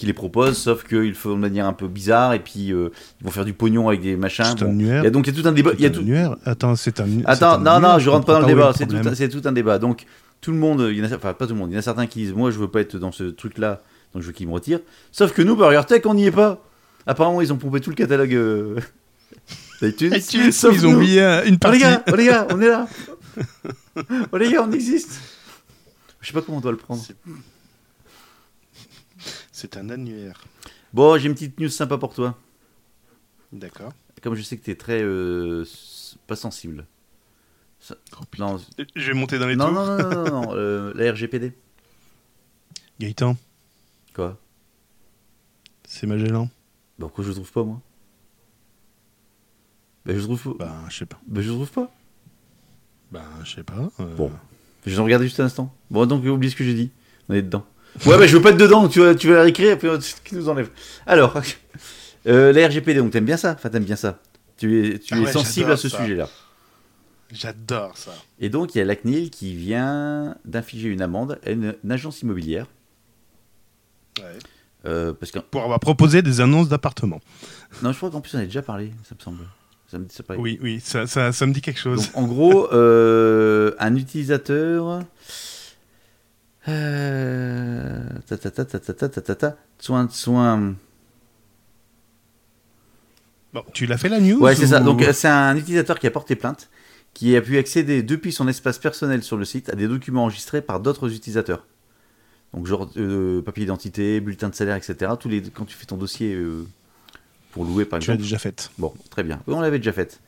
qui 0.00 0.06
les 0.06 0.14
propose, 0.14 0.56
sauf 0.56 0.84
qu'ils 0.84 1.08
le 1.08 1.14
font 1.14 1.34
de 1.34 1.40
manière 1.40 1.66
un 1.66 1.74
peu 1.74 1.86
bizarre 1.86 2.32
et 2.32 2.38
puis 2.38 2.72
euh, 2.72 2.88
ils 3.20 3.24
vont 3.24 3.30
faire 3.30 3.44
du 3.44 3.52
pognon 3.52 3.88
avec 3.88 4.00
des 4.00 4.16
machins. 4.16 4.46
C'est 4.56 4.64
un 4.64 4.68
Bon. 4.68 4.78
Il 4.78 4.86
y 4.86 5.06
a 5.06 5.10
donc 5.10 5.26
il 5.26 5.36
y 5.36 5.38
a 5.38 5.42
tout 5.42 5.46
un 5.46 5.52
débat. 5.52 5.72
Il 5.78 5.82
y 5.82 5.86
a 5.86 5.88
C'est 5.88 5.94
un 5.94 5.98
tout, 5.98 6.00
annuaire. 6.00 6.36
Attends, 6.46 6.74
c'est 6.74 7.00
un. 7.00 7.06
Attends, 7.26 7.56
un 7.56 7.58
non, 7.58 7.80
non, 7.80 7.98
je 7.98 8.08
rentre 8.08 8.24
pas 8.24 8.32
dans 8.32 8.40
le 8.40 8.46
débat, 8.46 8.72
c'est 8.74 9.28
tout, 9.28 9.40
tout 9.40 9.48
un 9.48 9.52
débat. 9.52 9.78
Donc, 9.78 10.06
tout 10.40 10.52
le 10.52 10.58
monde, 10.58 10.86
il 10.90 10.96
y 10.96 11.00
en 11.02 11.10
a, 11.10 11.16
enfin, 11.16 11.34
pas 11.34 11.46
tout 11.46 11.52
le 11.52 11.58
monde, 11.58 11.70
il 11.70 11.74
y 11.74 11.76
en 11.76 11.80
a 11.80 11.82
certains 11.82 12.06
qui 12.06 12.20
disent, 12.20 12.32
moi, 12.32 12.50
je 12.50 12.58
veux 12.58 12.68
pas 12.68 12.80
être 12.80 12.96
dans 12.96 13.12
ce 13.12 13.24
truc-là, 13.24 13.82
donc 14.14 14.22
je 14.22 14.28
veux 14.28 14.32
qu'ils 14.32 14.48
me 14.48 14.52
retirent. 14.52 14.80
Sauf 15.12 15.32
que 15.32 15.42
nous, 15.42 15.56
Burger 15.56 15.82
Tech, 15.86 16.02
on 16.06 16.14
n'y 16.14 16.26
est 16.26 16.32
pas. 16.32 16.64
Apparemment, 17.06 17.40
ils 17.40 17.52
ont 17.52 17.56
pompé 17.56 17.80
tout 17.80 17.90
le 17.90 17.96
catalogue 17.96 18.34
euh, 18.34 18.80
d'iTunes. 19.82 20.14
iTunes, 20.14 20.52
sauf 20.52 20.74
ils 20.74 20.86
ont 20.86 20.94
oublié 20.94 21.22
une 21.46 21.54
Oh 21.54 21.58
partie. 21.58 21.78
les 21.78 21.84
gars, 21.84 22.04
oh 22.10 22.16
les 22.16 22.24
gars, 22.26 22.46
on 22.50 22.60
est 22.60 22.68
là. 22.68 22.88
oh 24.32 24.36
les 24.36 24.52
gars, 24.52 24.64
on 24.66 24.72
existe. 24.72 25.20
Je 26.20 26.26
sais 26.28 26.32
pas 26.32 26.42
comment 26.42 26.58
on 26.58 26.60
doit 26.60 26.72
le 26.72 26.76
prendre. 26.76 27.02
C'est 29.52 29.76
un 29.76 29.90
annuaire. 29.90 30.40
Bon, 30.92 31.18
j'ai 31.18 31.26
une 31.26 31.34
petite 31.34 31.58
news 31.60 31.68
sympa 31.68 31.98
pour 31.98 32.14
toi. 32.14 32.36
D'accord. 33.52 33.92
Comme 34.22 34.34
je 34.34 34.42
sais 34.42 34.56
que 34.56 34.64
t'es 34.64 34.74
très 34.74 35.02
euh, 35.02 35.64
pas 36.26 36.36
sensible. 36.36 36.86
Ça- 37.80 37.96
non, 38.38 38.58
Je 38.94 39.06
vais 39.12 39.14
monter 39.18 39.38
dans 39.38 39.46
les 39.46 39.56
non, 39.56 39.66
tours. 39.66 39.74
non, 39.74 39.86
non, 39.86 39.98
non, 39.98 40.24
non, 40.24 40.30
non, 40.42 40.48
euh, 40.54 40.92
la 40.94 41.12
RGPD. 41.12 41.52
Gaëtan, 43.00 43.36
Quoi? 44.14 44.36
C'est 45.88 46.06
Magellan. 46.06 46.44
Bah, 46.98 47.06
pourquoi 47.06 47.24
je 47.24 47.28
le 47.30 47.34
trouve 47.36 47.50
pas, 47.52 47.64
moi? 47.64 47.80
Bah, 50.04 50.12
je 50.14 50.18
le 50.18 50.22
trouve 50.24 50.56
pas. 50.56 50.64
Bah, 50.66 50.74
je 50.88 50.96
sais 50.98 51.06
pas. 51.06 51.18
Bah, 51.26 51.40
je 51.42 51.48
le 51.48 51.54
trouve 51.54 51.70
pas. 51.70 51.90
Bah, 53.12 53.22
je 53.44 53.54
sais 53.56 53.62
pas. 53.62 53.90
euh, 54.00 54.14
Bon. 54.16 54.30
Je 54.86 54.94
vais 54.94 55.02
regarder 55.02 55.26
juste 55.26 55.40
un 55.40 55.44
instant. 55.44 55.74
Bon, 55.90 56.06
donc, 56.06 56.24
oublie 56.24 56.50
ce 56.50 56.56
que 56.56 56.64
j'ai 56.64 56.74
dit. 56.74 56.90
On 57.28 57.34
est 57.34 57.42
dedans. 57.42 57.64
Ouais, 58.06 58.16
bah, 58.18 58.26
je 58.26 58.36
veux 58.36 58.42
pas 58.42 58.50
être 58.50 58.56
dedans, 58.56 58.86
tu 58.88 59.00
vas, 59.00 59.16
tu 59.16 59.26
vas 59.28 59.34
la 59.34 59.42
réécrire, 59.42 59.72
et 59.72 59.76
puis 59.78 59.88
qui 60.24 60.36
nous 60.36 60.48
enlève. 60.48 60.70
Alors, 61.06 61.34
euh, 62.28 62.52
la 62.52 62.68
RGPD, 62.68 63.00
donc 63.00 63.10
t'aimes 63.10 63.24
bien 63.24 63.36
ça? 63.36 63.52
Enfin, 63.52 63.68
t'aimes 63.68 63.84
bien 63.84 63.96
ça. 63.96 64.20
Tu 64.58 64.94
es, 64.94 64.98
tu 65.00 65.12
Ah 65.14 65.16
es 65.18 65.20
ouais, 65.22 65.32
sensible 65.32 65.72
à 65.72 65.76
ce 65.76 65.88
sujet-là. 65.88 66.28
J'adore 67.32 67.96
ça. 67.96 68.12
Et 68.40 68.48
donc, 68.48 68.74
il 68.74 68.78
y 68.78 68.80
a 68.80 68.84
la 68.84 68.96
CNIL 68.96 69.30
qui 69.30 69.54
vient 69.54 70.36
d'infliger 70.44 70.88
une 70.88 71.02
amende 71.02 71.38
à 71.46 71.50
une, 71.50 71.74
une 71.84 71.92
agence 71.92 72.22
immobilière. 72.22 72.66
Euh, 74.86 75.12
parce 75.12 75.30
que, 75.30 75.38
Pour 75.38 75.62
avoir 75.62 75.78
proposé 75.80 76.22
des 76.22 76.40
annonces 76.40 76.68
d'appartements. 76.68 77.20
non, 77.82 77.92
je 77.92 77.96
crois 77.98 78.10
qu'en 78.10 78.20
plus, 78.20 78.34
on 78.34 78.38
a 78.38 78.44
déjà 78.44 78.62
parlé, 78.62 78.92
ça 79.08 79.14
me 79.14 79.22
semble. 79.22 79.44
Ça 79.90 79.98
me, 79.98 80.06
ça 80.08 80.22
paraît- 80.22 80.38
Oui, 80.38 80.58
oui, 80.62 80.80
ça, 80.80 81.06
ça, 81.06 81.32
ça 81.32 81.46
me 81.46 81.52
dit 81.52 81.60
quelque 81.60 81.80
chose. 81.80 82.06
Donc, 82.06 82.16
en 82.16 82.26
gros, 82.26 82.72
euh, 82.72 83.74
un 83.78 83.94
utilisateur. 83.96 85.02
Euh, 86.68 88.02
ta, 88.26 88.38
ta, 88.38 88.50
ta, 88.50 88.64
ta, 88.64 88.78
ta, 88.78 88.92
ta, 88.94 89.08
ta, 89.08 89.20
ta, 89.20 89.34
ta, 89.34 89.56
soin 89.78 90.04
de 90.04 90.12
soin. 90.12 90.74
Bon, 93.52 93.64
tu 93.72 93.86
l'as 93.86 93.98
fait 93.98 94.08
la 94.08 94.20
news 94.20 94.38
Ouais, 94.40 94.54
c'est 94.54 94.68
ça. 94.68 94.80
Donc, 94.80 95.02
euh, 95.02 95.12
c'est 95.12 95.28
un 95.28 95.56
utilisateur 95.56 95.98
qui 95.98 96.06
a 96.06 96.10
porté 96.10 96.36
plainte, 96.36 96.69
qui 97.14 97.36
a 97.36 97.40
pu 97.42 97.58
accéder 97.58 98.02
depuis 98.02 98.32
son 98.32 98.48
espace 98.48 98.78
personnel 98.78 99.22
sur 99.22 99.36
le 99.36 99.44
site 99.44 99.68
à 99.68 99.74
des 99.74 99.88
documents 99.88 100.22
enregistrés 100.24 100.62
par 100.62 100.80
d'autres 100.80 101.12
utilisateurs. 101.12 101.66
Donc, 102.54 102.66
genre 102.66 102.90
euh, 102.96 103.42
papier 103.42 103.64
d'identité, 103.64 104.20
bulletin 104.20 104.48
de 104.48 104.54
salaire, 104.54 104.76
etc. 104.76 105.12
Tous 105.18 105.28
les, 105.28 105.42
quand 105.42 105.64
tu 105.64 105.76
fais 105.76 105.86
ton 105.86 105.96
dossier 105.96 106.34
euh, 106.34 106.64
pour 107.52 107.64
louer, 107.64 107.84
par 107.84 107.98
tu 108.00 108.08
l'as 108.08 108.14
exemple. 108.14 108.22
déjà 108.22 108.38
fait. 108.38 108.70
Bon, 108.78 108.92
très 109.10 109.22
bien. 109.22 109.40
Oui, 109.46 109.54
on 109.54 109.60
l'avait 109.60 109.78
déjà 109.78 109.92
faite. 109.92 110.20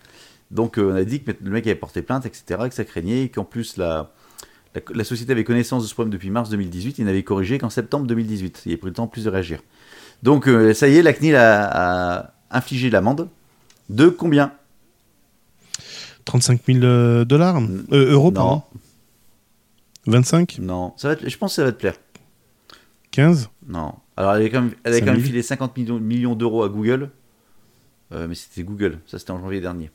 Donc, 0.51 0.79
euh, 0.79 0.93
on 0.93 0.95
a 0.95 1.05
dit 1.05 1.23
que 1.23 1.33
le 1.43 1.51
mec 1.51 1.67
avait 1.67 1.75
porté 1.75 2.03
plainte, 2.03 2.27
etc., 2.27 2.45
que 2.69 2.75
ça 2.75 2.85
craignait, 2.85 3.23
et 3.25 3.29
qu'en 3.29 3.45
plus, 3.45 3.77
la, 3.77 4.13
la, 4.75 4.83
la 4.95 5.05
société 5.05 5.33
avait 5.33 5.45
connaissance 5.45 5.83
de 5.83 5.89
ce 5.89 5.95
problème 5.95 6.13
depuis 6.13 6.31
mars 6.31 6.51
2018, 6.51 6.99
il 6.99 7.07
n'avait 7.07 7.23
corrigé 7.25 7.59
qu'en 7.59 7.71
septembre 7.71 8.07
2018. 8.07 8.63
Il 8.67 8.75
a 8.75 8.77
pris 8.77 8.89
le 8.89 8.93
temps 8.93 9.05
en 9.05 9.09
plus 9.09 9.25
de 9.25 9.31
réagir. 9.31 9.61
Donc, 10.23 10.47
euh, 10.47 10.75
ça 10.75 10.89
y 10.89 10.97
est, 10.97 11.03
la 11.03 11.13
CNIL 11.15 11.35
a, 11.37 12.19
a 12.21 12.35
infligé 12.51 12.91
l'amende. 12.91 13.29
De 13.89 14.09
combien? 14.09 14.53
35 16.25 16.61
000 16.67 16.79
euh, 16.85 17.25
dollars 17.25 17.61
Euh, 17.93 18.13
Euros, 18.13 18.31
pardon. 18.31 18.63
Non, 20.07 20.13
25 20.13 20.59
non. 20.61 20.95
Ça 20.97 21.09
va 21.09 21.17
te- 21.17 21.29
je 21.29 21.37
pense 21.39 21.53
que 21.53 21.57
ça 21.57 21.65
va 21.65 21.73
te 21.73 21.79
plaire. 21.79 21.95
15 23.13 23.49
Non. 23.67 23.95
Alors, 24.17 24.35
elle 24.35 24.47
a 24.47 24.49
quand 24.49 24.63
même, 24.63 24.73
elle 24.85 24.95
a 24.95 24.99
quand 25.01 25.07
même 25.07 25.15
5000. 25.17 25.27
filé 25.27 25.43
50 25.43 25.77
millions, 25.77 26.01
millions 26.01 26.35
d'euros 26.35 26.63
à 26.65 26.69
Google. 26.69 27.11
Euh, 28.13 28.27
mais 28.29 28.35
c'était 28.35 28.63
Google. 28.63 28.99
Ça, 29.07 29.19
c'était 29.19 29.31
en 29.31 29.41
janvier 29.41 29.61
dernier. 29.61 29.91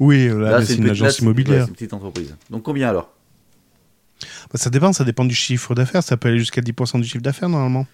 Oui, 0.00 0.28
là, 0.28 0.64
c'est 0.64 0.74
une 0.76 0.90
agence 0.90 1.20
immobilière. 1.20 1.62
c'est 1.64 1.68
une 1.68 1.74
petite 1.74 1.92
entreprise. 1.94 2.34
Donc, 2.50 2.62
combien 2.62 2.88
alors? 2.88 3.10
Bah, 4.20 4.58
ça 4.58 4.70
dépend, 4.70 4.92
ça 4.92 5.04
dépend 5.04 5.24
du 5.24 5.34
chiffre 5.34 5.74
d'affaires. 5.74 6.02
Ça 6.02 6.16
peut 6.16 6.28
aller 6.28 6.38
jusqu'à 6.38 6.60
10% 6.60 6.98
du 7.00 7.04
chiffre 7.08 7.22
d'affaires 7.22 7.48
normalement. 7.48 7.86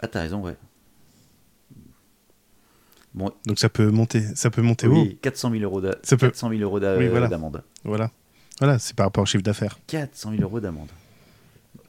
Ah, 0.00 0.06
t'as 0.08 0.20
raison, 0.20 0.40
ouais. 0.42 0.56
Bon, 3.14 3.32
Donc 3.46 3.58
ça 3.58 3.68
peut 3.68 3.90
monter, 3.90 4.22
ça 4.34 4.50
peut 4.50 4.62
monter 4.62 4.86
haut. 4.86 4.92
oui, 5.02 5.18
400 5.22 5.50
000 5.50 5.62
euros 5.62 5.80
d'a- 5.80 5.96
Ça 6.02 6.16
peut- 6.16 6.28
400 6.28 6.50
000 6.50 6.60
euros 6.62 6.78
d'a- 6.78 6.96
Oui, 6.96 7.08
voilà. 7.08 7.26
d'amende. 7.28 7.62
Voilà. 7.84 8.10
Voilà, 8.60 8.78
c'est 8.78 8.94
par 8.94 9.06
rapport 9.06 9.22
au 9.22 9.26
chiffre 9.26 9.42
d'affaires. 9.42 9.78
400 9.86 10.30
000 10.32 10.42
euros 10.42 10.60
d'amende. 10.60 10.88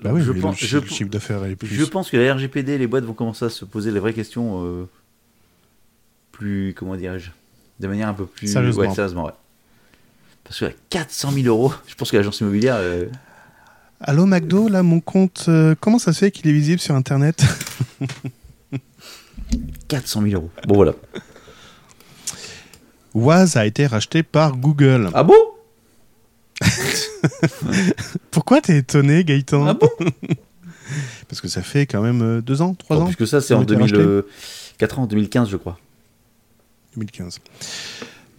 Bah 0.02 0.12
oui, 0.14 0.22
je, 0.22 0.32
pense, 0.32 0.62
le, 0.62 0.68
je, 0.68 0.78
chi- 0.80 0.84
le 0.86 0.90
chiffre 0.90 1.10
d'affaires 1.10 1.44
est 1.46 1.56
plus. 1.56 1.68
je 1.68 1.84
pense 1.84 2.10
que 2.10 2.16
la 2.18 2.34
RGPD, 2.34 2.78
les 2.78 2.88
boîtes 2.88 3.04
vont 3.04 3.14
commencer 3.14 3.46
à 3.46 3.50
se 3.50 3.66
poser 3.66 3.92
les 3.92 4.00
vraies 4.00 4.14
questions 4.14 4.64
euh, 4.66 4.86
plus, 6.32 6.74
comment 6.76 6.96
dirais-je, 6.96 7.32
de 7.80 7.88
manière 7.88 8.08
un 8.08 8.14
peu 8.14 8.26
plus 8.26 8.48
Sérieusement. 8.48 8.84
Ouais, 8.84 8.94
sérieusement, 8.96 9.26
ouais. 9.26 9.32
Parce 10.46 10.60
que 10.62 10.66
là, 10.66 10.72
400 10.90 11.32
000 11.32 11.48
euros, 11.48 11.74
je 11.88 11.96
pense 11.96 12.12
que 12.12 12.18
l'agence 12.18 12.40
immobilière, 12.40 12.76
euh, 12.78 13.06
Allô 14.02 14.26
McDo, 14.26 14.70
là 14.70 14.82
mon 14.84 15.02
compte, 15.02 15.46
euh, 15.50 15.76
comment 15.80 16.00
ça 16.00 16.14
se 16.14 16.20
fait 16.20 16.32
qu'il 16.32 16.48
est 16.48 16.54
visible 16.54 16.80
sur 16.80 16.96
Internet? 16.96 17.44
400 19.88 20.22
000 20.24 20.34
euros. 20.36 20.50
Bon 20.68 20.76
voilà. 20.76 20.94
Waz 23.14 23.58
a 23.58 23.66
été 23.66 23.88
racheté 23.88 24.24
par 24.24 24.56
Google. 24.58 25.10
Ah 25.14 25.24
bon? 25.24 25.34
Pourquoi 28.32 28.62
t'es 28.62 28.78
étonné 28.78 29.24
Gaëtan? 29.24 29.66
Ah 29.68 29.74
bon? 29.74 29.90
Parce 31.28 31.42
que 31.42 31.48
ça 31.48 31.62
fait 31.62 31.86
quand 31.86 32.02
même 32.02 32.22
euh, 32.22 32.42
deux 32.42 32.62
ans, 32.62 32.74
trois 32.74 32.98
Bon, 32.98 33.04
ans 33.04 33.06
Puisque 33.06 33.28
ça, 33.28 33.42
c'est 33.42 33.54
en 33.54 33.62
été 33.62 33.76
2000, 33.76 33.82
rachetés 33.96 34.08
euh, 34.08 34.28
4 34.80 35.00
ans, 35.00 35.06
2015, 35.06 35.50
je 35.50 35.58
crois. 35.58 35.78
2015. 36.96 37.40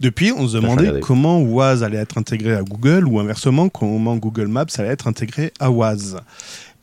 Depuis, 0.01 0.31
on 0.31 0.47
se 0.47 0.57
demandait 0.57 0.99
comment 0.99 1.39
Waz 1.41 1.83
allait 1.83 1.99
être 1.99 2.17
intégré 2.17 2.55
à 2.55 2.63
Google 2.63 3.07
ou 3.07 3.19
inversement, 3.19 3.69
comment 3.69 4.17
Google 4.17 4.47
Maps 4.47 4.65
allait 4.77 4.89
être 4.89 5.07
intégré 5.07 5.53
à 5.59 5.69
Waz. 5.69 6.17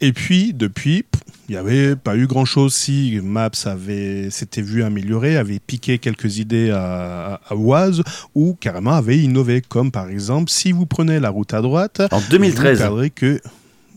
Et 0.01 0.13
puis, 0.13 0.53
depuis, 0.55 1.05
il 1.49 1.53
n'y 1.53 1.57
avait 1.57 1.97
pas 1.97 2.17
eu 2.17 2.27
grand-chose 2.27 2.75
si 2.75 3.19
Maps 3.23 3.51
avait 3.65 4.31
s'était 4.31 4.63
vu 4.63 4.83
améliorer, 4.85 5.37
avait 5.37 5.59
piqué 5.59 5.99
quelques 5.99 6.39
idées 6.39 6.71
à, 6.71 7.41
à, 7.49 7.55
Waz 7.55 8.03
ou 8.35 8.55
carrément 8.61 8.93
avait 8.93 9.19
innové, 9.19 9.61
comme 9.61 9.91
par 9.91 10.09
exemple, 10.09 10.51
si 10.51 10.73
vous 10.73 10.87
prenez 10.87 11.19
la 11.21 11.31
route 11.31 11.53
à 11.55 11.61
droite, 11.63 12.03
En 12.13 12.19
vous 12.21 12.31
2013. 12.31 12.79
perdrez 12.79 13.11
que, 13.11 13.41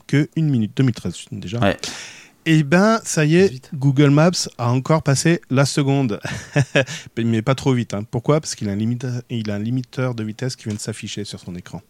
que 0.08 0.28
une 0.36 0.50
minute. 0.50 0.72
2013 0.76 1.14
déjà. 1.34 1.60
Ouais. 1.60 1.78
Et 2.48 2.64
ben, 2.64 3.00
ça 3.04 3.24
y 3.24 3.36
est, 3.36 3.50
18. 3.50 3.70
Google 3.76 4.10
Maps 4.10 4.32
a 4.58 4.72
encore 4.72 5.04
passé 5.04 5.42
la 5.52 5.64
seconde. 5.66 6.20
Mais 7.24 7.44
pas 7.44 7.54
trop 7.54 7.72
vite. 7.74 7.94
hein. 7.94 8.04
Pourquoi? 8.10 8.42
Parce 8.42 8.56
qu'il 8.56 8.68
a, 8.70 8.72
un 8.72 8.76
limite- 8.76 9.06
il 9.30 9.52
a 9.52 9.56
un 9.56 9.60
limiteur 9.60 10.16
de 10.16 10.24
vitesse 10.24 10.56
qui 10.56 10.64
vient 10.66 10.74
de 10.74 10.80
s'afficher 10.80 11.24
sur 11.24 11.40
son 11.40 11.54
écran. 11.56 11.82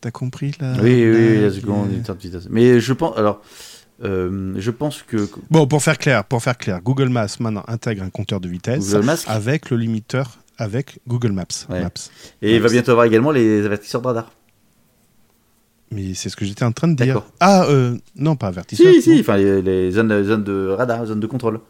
T'as 0.00 0.10
compris 0.10 0.52
là 0.60 0.74
Oui, 0.82 1.04
oui, 1.04 1.10
oui, 1.10 1.34
la- 1.36 1.40
la 1.42 1.50
seconde, 1.52 1.88
vitesse. 2.20 2.48
Mais 2.50 2.80
je 2.80 2.92
pense, 2.92 3.16
alors, 3.16 3.40
euh, 4.04 4.54
je 4.58 4.70
pense 4.70 5.02
que 5.02 5.28
Bon, 5.50 5.66
pour 5.66 5.82
faire 5.82 5.96
clair, 5.98 6.24
pour 6.24 6.42
faire 6.42 6.58
clair, 6.58 6.80
Google 6.82 7.08
Maps 7.08 7.26
maintenant 7.40 7.64
intègre 7.66 8.02
un 8.02 8.10
compteur 8.10 8.40
de 8.40 8.48
vitesse 8.48 8.94
avec 9.26 9.70
le 9.70 9.76
limiteur 9.78 10.38
avec 10.58 11.00
Google 11.08 11.32
Maps. 11.32 11.44
Ouais. 11.68 11.82
Maps. 11.82 11.90
et 12.42 12.56
il 12.56 12.62
va 12.62 12.68
bientôt 12.68 12.90
avoir 12.92 13.06
également 13.06 13.30
les 13.30 13.64
avertisseurs 13.64 14.00
de 14.02 14.06
radar. 14.06 14.30
Mais 15.90 16.14
c'est 16.14 16.28
ce 16.30 16.36
que 16.36 16.44
j'étais 16.44 16.64
en 16.64 16.72
train 16.72 16.88
de 16.88 17.02
dire. 17.02 17.22
Ah, 17.40 17.64
euh, 17.66 17.96
non, 18.16 18.36
pas 18.36 18.48
avertisseur. 18.48 18.92
Si, 18.94 19.02
si, 19.02 19.20
enfin, 19.20 19.36
les, 19.36 19.62
les 19.62 19.90
zones, 19.92 20.12
les 20.12 20.24
zones 20.24 20.44
de 20.44 20.68
radar, 20.68 21.06
zones 21.06 21.20
de 21.20 21.26
contrôle. 21.26 21.60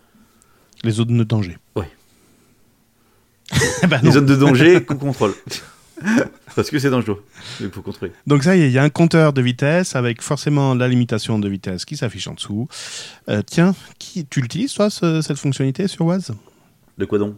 Les 0.85 0.91
zones 0.93 1.17
de 1.19 1.25
danger. 1.25 1.59
Ouais. 1.77 1.89
Bah 3.89 3.99
Les 4.03 4.11
zones 4.11 4.27
de 4.27 4.35
danger 4.37 4.85
qu'on 4.87 4.97
contrôle. 4.97 5.35
Parce 6.55 6.71
que 6.71 6.79
c'est 6.79 6.91
dangereux. 6.91 7.25
Il 7.61 7.71
faut 7.71 7.83
contrôler. 7.83 8.13
Donc 8.27 8.43
ça 8.45 8.57
y 8.57 8.63
est, 8.63 8.67
il 8.69 8.73
y 8.73 8.79
a 8.79 8.83
un 8.83 8.91
compteur 8.91 9.33
de 9.33 9.41
vitesse 9.43 9.97
avec 9.97 10.23
forcément 10.23 10.75
la 10.75 10.89
limitation 10.89 11.39
de 11.39 11.49
vitesse 11.49 11.85
qui 11.85 11.97
s'affiche 11.97 12.27
en 12.29 12.35
dessous. 12.35 12.69
Euh, 13.29 13.43
tiens, 13.45 13.75
qui, 13.99 14.27
tu 14.27 14.41
l'utilises 14.41 14.75
toi 14.75 14.91
ce- 14.91 15.21
cette 15.23 15.39
fonctionnalité 15.39 15.89
sur 15.89 16.07
Waz 16.07 16.33
De 16.99 17.05
quoi 17.05 17.19
donc? 17.19 17.37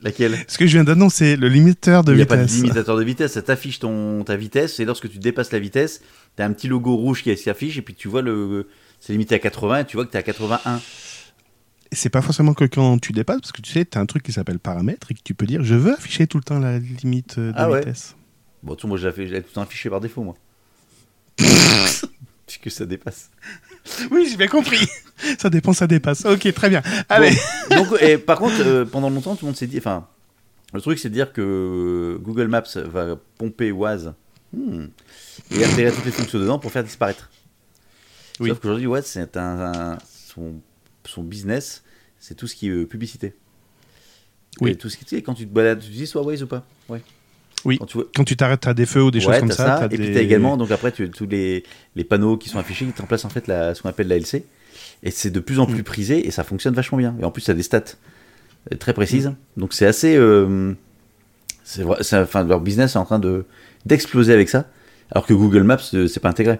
Laquelle? 0.00 0.36
Ce 0.46 0.58
que 0.58 0.66
je 0.66 0.72
viens 0.74 0.84
d'annoncer, 0.84 1.36
le 1.36 1.48
limiteur 1.48 2.04
de 2.04 2.12
Il 2.12 2.16
n'y 2.16 2.22
a 2.22 2.26
pas 2.26 2.36
de 2.36 2.42
vitesse. 2.42 2.56
limitateur 2.62 2.96
de 2.96 3.02
vitesse, 3.04 3.32
ça 3.32 3.42
t'affiche 3.42 3.80
ton, 3.80 4.22
ta 4.24 4.36
vitesse, 4.36 4.78
et 4.78 4.84
lorsque 4.84 5.10
tu 5.10 5.18
dépasses 5.18 5.50
la 5.52 5.58
vitesse, 5.58 6.02
tu 6.36 6.42
as 6.42 6.46
un 6.46 6.52
petit 6.52 6.68
logo 6.68 6.94
rouge 6.94 7.22
qui 7.24 7.36
s'affiche, 7.36 7.76
et 7.78 7.82
puis 7.82 7.94
tu 7.94 8.06
vois 8.08 8.22
le. 8.22 8.68
C'est 9.00 9.12
limité 9.12 9.34
à 9.34 9.38
80, 9.40 9.80
et 9.80 9.84
tu 9.86 9.96
vois 9.96 10.06
que 10.06 10.10
tu 10.10 10.16
es 10.16 10.20
à 10.20 10.22
81. 10.22 10.80
C'est 11.92 12.10
pas 12.10 12.20
forcément 12.22 12.54
que 12.54 12.64
quand 12.64 12.98
tu 12.98 13.12
dépasses, 13.12 13.40
parce 13.40 13.52
que 13.52 13.62
tu 13.62 13.72
sais, 13.72 13.84
tu 13.84 13.96
as 13.96 14.00
un 14.00 14.06
truc 14.06 14.22
qui 14.22 14.32
s'appelle 14.32 14.58
paramètres 14.58 15.10
et 15.10 15.14
que 15.14 15.20
tu 15.24 15.34
peux 15.34 15.46
dire 15.46 15.62
je 15.64 15.74
veux 15.74 15.94
afficher 15.94 16.26
tout 16.26 16.36
le 16.38 16.44
temps 16.44 16.58
la 16.58 16.78
limite 16.78 17.38
euh, 17.38 17.52
de 17.52 17.56
Ah 17.56 17.70
ouais. 17.70 17.80
vitesse. 17.80 18.14
Bon, 18.62 18.74
tout, 18.74 18.86
moi, 18.88 18.98
je 18.98 19.08
l'ai 19.08 19.12
tout 19.42 19.48
le 19.50 19.54
temps 19.54 19.62
affiché 19.62 19.88
par 19.88 20.00
défaut, 20.00 20.22
moi. 20.22 20.34
Puisque 22.46 22.70
ça 22.70 22.86
dépasse. 22.86 23.30
Oui, 24.10 24.26
j'ai 24.30 24.36
bien 24.36 24.48
compris. 24.48 24.86
ça 25.38 25.48
dépend, 25.50 25.72
ça 25.72 25.86
dépasse. 25.86 26.24
Ok, 26.24 26.52
très 26.54 26.68
bien. 26.68 26.82
Allez. 27.08 27.36
Bon, 27.70 27.76
donc, 27.84 28.02
et 28.02 28.18
par 28.18 28.38
contre, 28.38 28.60
euh, 28.60 28.84
pendant 28.84 29.10
longtemps, 29.10 29.36
tout 29.36 29.44
le 29.44 29.50
monde 29.50 29.56
s'est 29.56 29.66
dit. 29.66 29.78
Enfin, 29.78 30.06
le 30.74 30.80
truc, 30.80 30.98
c'est 30.98 31.08
de 31.08 31.14
dire 31.14 31.32
que 31.32 32.18
Google 32.22 32.48
Maps 32.48 32.62
va 32.76 33.16
pomper 33.38 33.70
Waze 33.72 34.12
hmm, 34.52 34.86
et 35.52 35.64
intégrer 35.64 35.92
toutes 35.92 36.04
les 36.04 36.10
fonctions 36.12 36.38
dedans 36.38 36.58
pour 36.58 36.72
faire 36.72 36.84
disparaître. 36.84 37.30
Oui. 38.40 38.48
Sauf 38.50 38.60
qu'aujourd'hui, 38.60 38.86
Waze, 38.86 39.06
c'est 39.06 39.36
un, 39.36 39.60
un- 39.94 39.98
son, 40.26 40.60
son 41.08 41.22
business, 41.22 41.82
c'est 42.18 42.34
tout 42.34 42.46
ce 42.46 42.54
qui 42.54 42.68
est 42.68 42.70
euh, 42.70 42.86
publicité. 42.86 43.34
Oui. 44.60 44.70
Et 44.72 44.76
tout 44.76 44.88
ce 44.88 44.96
qui, 44.96 45.04
tu 45.04 45.16
sais, 45.16 45.22
quand 45.22 45.34
tu 45.34 45.46
te 45.46 45.52
balades, 45.52 45.80
tu 45.80 45.90
dis 45.90 46.06
soit 46.06 46.22
Waze 46.22 46.42
ou 46.42 46.46
pas 46.46 46.64
Ouais. 46.88 47.00
Oui. 47.64 47.78
Quand 47.78 47.86
tu 47.86 47.98
tu 48.24 48.36
t'arrêtes 48.36 48.66
à 48.66 48.74
des 48.74 48.86
feux 48.86 49.02
ou 49.02 49.10
des 49.10 49.20
choses 49.20 49.38
comme 49.38 49.50
ça, 49.50 49.78
t'as 49.80 49.86
Et 49.86 49.88
puis 49.88 49.98
des- 49.98 50.12
t'as 50.14 50.20
également, 50.20 50.56
donc 50.56 50.70
après, 50.70 50.92
tu 50.92 51.08
tous 51.10 51.26
les, 51.26 51.64
les 51.96 52.04
panneaux 52.04 52.36
qui 52.36 52.48
sont 52.48 52.58
affichés 52.58 52.86
qui 52.86 52.92
te 52.92 53.00
remplacent 53.02 53.24
en 53.24 53.28
fait 53.30 53.46
la, 53.48 53.74
ce 53.74 53.82
qu'on 53.82 53.88
appelle 53.88 54.06
la 54.08 54.16
LC. 54.16 54.44
Et 55.02 55.10
c'est 55.10 55.30
de 55.30 55.40
plus 55.40 55.58
en 55.60 55.66
Mm. 55.66 55.74
plus 55.74 55.82
prisé 55.82 56.26
et 56.26 56.30
ça 56.30 56.44
fonctionne 56.44 56.74
vachement 56.74 56.98
bien. 56.98 57.16
Et 57.20 57.24
en 57.24 57.30
plus, 57.30 57.42
ça 57.42 57.52
a 57.52 57.54
des 57.54 57.62
stats 57.64 57.82
euh, 58.72 58.76
très 58.76 58.92
précises. 58.94 59.28
Mm. 59.28 59.36
Donc 59.60 59.72
c'est 59.74 59.86
assez. 59.86 60.16
euh, 60.16 60.72
c'est 61.64 61.84
enfin, 62.14 62.44
leur 62.44 62.60
business 62.60 62.94
est 62.94 62.98
en 62.98 63.04
train 63.04 63.18
de 63.18 63.44
d'exploser 63.86 64.32
avec 64.32 64.48
ça. 64.48 64.66
Alors 65.10 65.26
que 65.26 65.34
Google 65.34 65.62
Maps, 65.62 65.78
c'est 65.78 66.20
pas 66.20 66.28
intégré. 66.28 66.58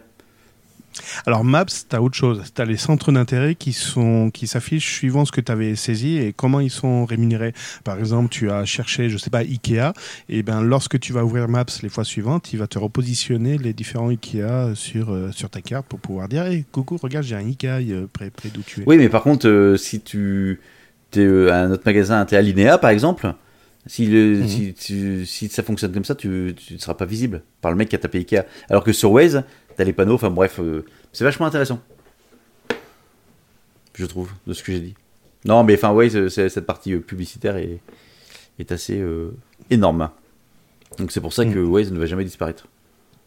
Alors 1.27 1.45
Maps, 1.45 1.65
tu 1.67 1.95
as 1.97 2.03
autre 2.03 2.17
chose. 2.17 2.43
Tu 2.55 2.61
as 2.61 2.65
les 2.65 2.77
centres 2.77 3.13
d'intérêt 3.13 3.55
qui 3.55 3.73
sont 3.73 4.31
qui 4.31 4.47
s'affichent 4.47 4.93
suivant 4.93 5.25
ce 5.25 5.33
que 5.33 5.41
tu 5.41 5.53
avais 5.53 5.77
saisi 5.77 6.17
et 6.19 6.33
comment 6.33 6.61
ils 6.61 6.71
sont 6.71 7.05
rémunérés. 7.05 7.53
Par 7.85 7.99
exemple, 7.99 8.29
tu 8.31 8.51
as 8.51 8.65
cherché, 8.65 9.09
je 9.11 9.17
sais 9.19 9.31
pas, 9.31 9.41
Ikea, 9.41 9.93
et 10.29 10.43
ben 10.43 10.63
lorsque 10.63 10.99
tu 10.99 11.13
vas 11.13 11.25
ouvrir 11.25 11.49
Maps 11.49 11.65
les 11.83 11.89
fois 11.89 12.05
suivantes, 12.05 12.53
il 12.53 12.59
va 12.59 12.67
te 12.67 12.79
repositionner 12.79 13.59
les 13.59 13.73
différents 13.73 14.09
Ikea 14.09 14.75
sur 14.75 15.11
euh, 15.13 15.31
sur 15.33 15.51
ta 15.51 15.61
carte 15.61 15.87
pour 15.87 16.01
pouvoir 16.01 16.29
dire 16.29 16.45
hey, 16.47 16.65
coucou, 16.73 16.97
regarde, 17.01 17.25
j'ai 17.25 17.37
un 17.37 17.47
Ikea 17.47 17.67
euh, 17.93 18.07
près 18.13 18.31
près 18.31 18.49
d'où 18.49 18.63
tu 18.63 18.81
es. 18.81 18.85
Oui, 18.87 18.97
mais 18.99 19.09
par 19.09 19.23
contre, 19.23 19.47
euh, 19.49 19.77
si 19.77 20.01
tu 20.01 20.61
es 21.15 21.51
à 21.51 21.61
un 21.61 21.71
autre 21.71 21.83
magasin, 21.87 22.25
tu 22.27 22.35
es 22.35 22.39
à 22.39 22.43
Linéa 22.43 22.79
par 22.79 22.91
exemple, 22.91 23.33
Si, 23.87 24.05
le, 24.07 24.41
Mhm. 24.41 24.49
si, 24.49 24.75
tu- 24.75 25.25
si 25.25 25.49
ça 25.49 25.63
fonctionne 25.63 25.93
comme 25.93 26.05
ça, 26.05 26.15
tu 26.15 26.55
tu 26.57 26.75
ne 26.75 26.79
seras 26.79 26.93
pas 26.95 27.07
visible 27.07 27.43
par 27.63 27.71
le 27.71 27.77
mec 27.79 27.89
qui 27.89 27.97
a 27.97 27.99
tapé 27.99 28.19
Ikea. 28.19 28.43
Alors 28.69 28.85
que 28.85 28.93
sur 28.93 29.11
Waze, 29.13 29.45
t'as 29.79 29.85
les 29.85 29.93
panneaux, 29.93 30.15
enfin 30.15 30.29
bref, 30.31 30.59
euh, 30.59 30.85
c'est 31.13 31.23
vachement 31.25 31.47
intéressant. 31.47 31.81
Je 33.95 34.05
trouve, 34.07 34.31
de 34.47 34.53
ce 34.53 34.63
que 34.63 34.73
j'ai 34.73 34.81
dit. 34.81 34.95
Non, 35.45 35.63
mais 35.65 35.75
enfin, 35.75 35.91
Waze, 35.93 36.29
c'est- 36.29 36.49
cette 36.49 36.67
partie 36.67 36.93
euh, 36.95 37.01
publicitaire 37.01 37.57
est, 37.57 37.81
est 38.59 38.73
assez 38.73 38.99
euh, 38.99 39.31
énorme. 39.71 40.11
Donc 40.99 41.13
c'est 41.13 41.21
pour 41.21 41.33
ça 41.33 41.45
que 41.47 41.59
Waze 41.61 41.93
ne 41.93 41.99
va 41.99 42.07
jamais 42.07 42.25
disparaître. 42.25 42.67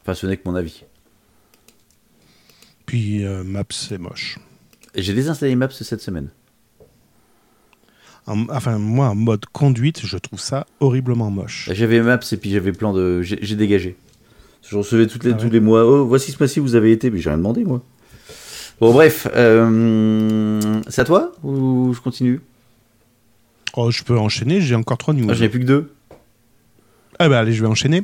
Enfin, 0.02 0.14
ce 0.14 0.28
n'est 0.28 0.36
que 0.36 0.41
mon 0.45 0.56
avis. 0.56 0.84
Puis 2.86 3.24
euh, 3.26 3.43
Maps, 3.45 3.64
c'est 3.70 3.97
moche. 3.97 4.39
J'ai 4.95 5.14
désinstallé 5.14 5.56
Maps 5.56 5.70
cette 5.72 6.02
semaine. 6.02 6.30
En- 8.28 8.47
enfin, 8.49 8.78
moi, 8.78 9.08
en 9.08 9.16
mode 9.16 9.45
conduite, 9.47 10.02
je 10.06 10.18
trouve 10.18 10.39
ça 10.39 10.66
horriblement 10.82 11.32
moche. 11.32 11.70
J'avais 11.72 12.02
Maps 12.02 12.20
et 12.32 12.38
puis 12.38 12.52
j'avais 12.52 12.74
plein 12.74 12.91
de. 12.91 13.22
J'ai 13.22 13.56
dégagé. 13.56 13.95
Je 14.70 14.78
recevais 14.78 15.07
toutes 15.07 15.24
les, 15.24 15.32
Ah 15.32 15.36
ouais. 15.36 15.41
tous 15.41 15.49
les 15.49 15.59
mois. 15.59 15.86
Oh, 15.86 16.05
voici 16.05 16.32
ce 16.32 16.38
mois-ci, 16.39 16.59
vous 16.59 16.76
avez 16.76 16.91
été. 16.91 17.09
Mais 17.09 17.20
j'ai 17.20 17.30
rien 17.30 17.38
demandé, 17.38 17.64
moi. 17.64 17.82
Bon, 18.80 18.91
bref. 18.93 19.28
euh, 19.36 20.82
c'est 20.88 21.01
à 21.01 21.05
toi 21.05 21.32
ou 21.43 21.93
je 21.93 22.01
continue? 22.01 22.39
Oh, 23.76 23.89
je 23.91 24.03
peux 24.03 24.18
enchaîner, 24.18 24.59
j'ai 24.62 24.76
encore 24.76 24.97
trois 24.97 25.14
news. 25.14 25.28
ah, 25.30 25.34
J'en 25.34 25.43
ai 25.45 25.49
plus 25.49 25.59
que 25.59 25.66
deux. 25.66 25.91
Ah 27.24 27.30
bah 27.30 27.38
allez, 27.38 27.53
je 27.53 27.61
vais 27.61 27.67
enchaîner. 27.67 28.01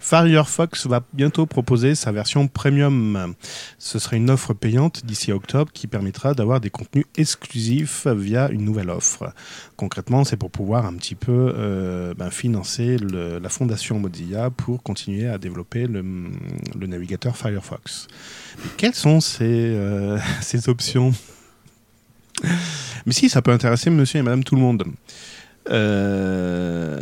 Firefox 0.00 0.86
va 0.86 1.02
bientôt 1.12 1.44
proposer 1.44 1.94
sa 1.94 2.12
version 2.12 2.48
premium. 2.48 3.34
Ce 3.78 3.98
sera 3.98 4.16
une 4.16 4.30
offre 4.30 4.54
payante 4.54 5.04
d'ici 5.04 5.32
octobre 5.32 5.70
qui 5.70 5.86
permettra 5.86 6.32
d'avoir 6.32 6.62
des 6.62 6.70
contenus 6.70 7.04
exclusifs 7.14 8.06
via 8.06 8.48
une 8.48 8.64
nouvelle 8.64 8.88
offre. 8.88 9.34
Concrètement, 9.76 10.24
c'est 10.24 10.38
pour 10.38 10.50
pouvoir 10.50 10.86
un 10.86 10.94
petit 10.94 11.14
peu 11.14 11.52
euh, 11.54 12.14
ben, 12.14 12.30
financer 12.30 12.96
la 12.96 13.48
fondation 13.50 13.98
Mozilla 13.98 14.48
pour 14.48 14.82
continuer 14.82 15.28
à 15.28 15.36
développer 15.36 15.86
le, 15.86 16.02
navigateur 16.86 17.36
Firefox. 17.36 18.08
Quelles 18.78 18.94
sont 18.94 19.20
ces, 19.20 19.44
euh, 19.44 20.18
ces 20.40 20.70
options? 20.70 21.12
Mais 23.04 23.12
si, 23.12 23.28
ça 23.28 23.42
peut 23.42 23.52
intéresser 23.52 23.90
monsieur 23.90 24.20
et 24.20 24.22
madame 24.22 24.42
tout 24.42 24.54
le 24.54 24.62
monde. 24.62 24.84
Euh, 25.70 27.00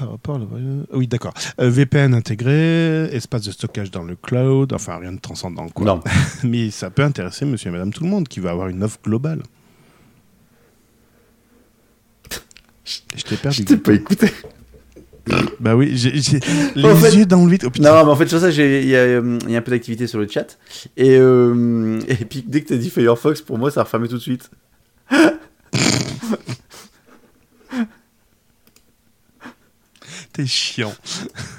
par 0.00 0.10
rapport 0.12 0.36
à 0.36 0.38
la- 0.38 0.46
Oui, 0.96 1.06
d'accord. 1.06 1.34
Euh, 1.60 1.68
VPN 1.68 2.14
intégré, 2.14 3.04
espace 3.12 3.42
de 3.42 3.50
stockage 3.52 3.90
dans 3.90 4.02
le 4.02 4.16
cloud, 4.16 4.72
enfin 4.72 4.96
rien 4.98 5.12
de 5.12 5.20
transcendant 5.20 5.68
quoi. 5.68 5.84
Non. 5.86 6.00
Mais 6.44 6.70
ça 6.70 6.88
peut 6.90 7.02
intéresser 7.02 7.44
monsieur 7.44 7.68
et 7.68 7.72
madame 7.72 7.92
tout 7.92 8.02
le 8.04 8.08
monde 8.10 8.26
qui 8.28 8.40
va 8.40 8.50
avoir 8.50 8.68
une 8.68 8.82
offre 8.82 8.98
globale. 9.04 9.42
Je 13.16 13.22
t'ai 13.22 13.36
perdu. 13.36 13.58
Je 13.58 13.62
t'ai 13.64 13.76
pas 13.76 13.92
écouté. 13.92 14.32
Bah 15.60 15.76
oui, 15.76 15.92
j'ai 15.94 16.10
les 16.74 16.84
En 16.84 16.96
fait- 16.96 17.14
yeux 17.14 17.26
dans 17.26 17.44
le 17.44 17.50
vide. 17.52 17.64
Oh. 17.66 17.70
Non, 17.78 18.04
mais 18.04 18.10
en 18.10 18.16
fait, 18.16 18.26
sur 18.26 18.40
ça, 18.40 18.50
j'ai- 18.50 18.80
il 18.82 18.88
y, 18.88 18.96
a, 18.96 19.00
euh, 19.00 19.38
il 19.44 19.50
y 19.52 19.54
a 19.54 19.58
un 19.58 19.62
peu 19.62 19.70
d'activité 19.70 20.06
sur 20.08 20.18
le 20.18 20.26
chat. 20.26 20.58
Et, 20.96 21.16
euh, 21.18 22.00
et 22.08 22.16
puis, 22.24 22.42
dès 22.44 22.62
que 22.62 22.68
t'as 22.68 22.76
dit 22.76 22.90
Firefox, 22.90 23.42
pour 23.42 23.58
moi, 23.58 23.70
ça 23.70 23.80
a 23.82 23.84
refermé 23.84 24.08
tout 24.08 24.16
de 24.16 24.22
suite. 24.22 24.50
T'es 30.32 30.46
chiant. 30.46 30.92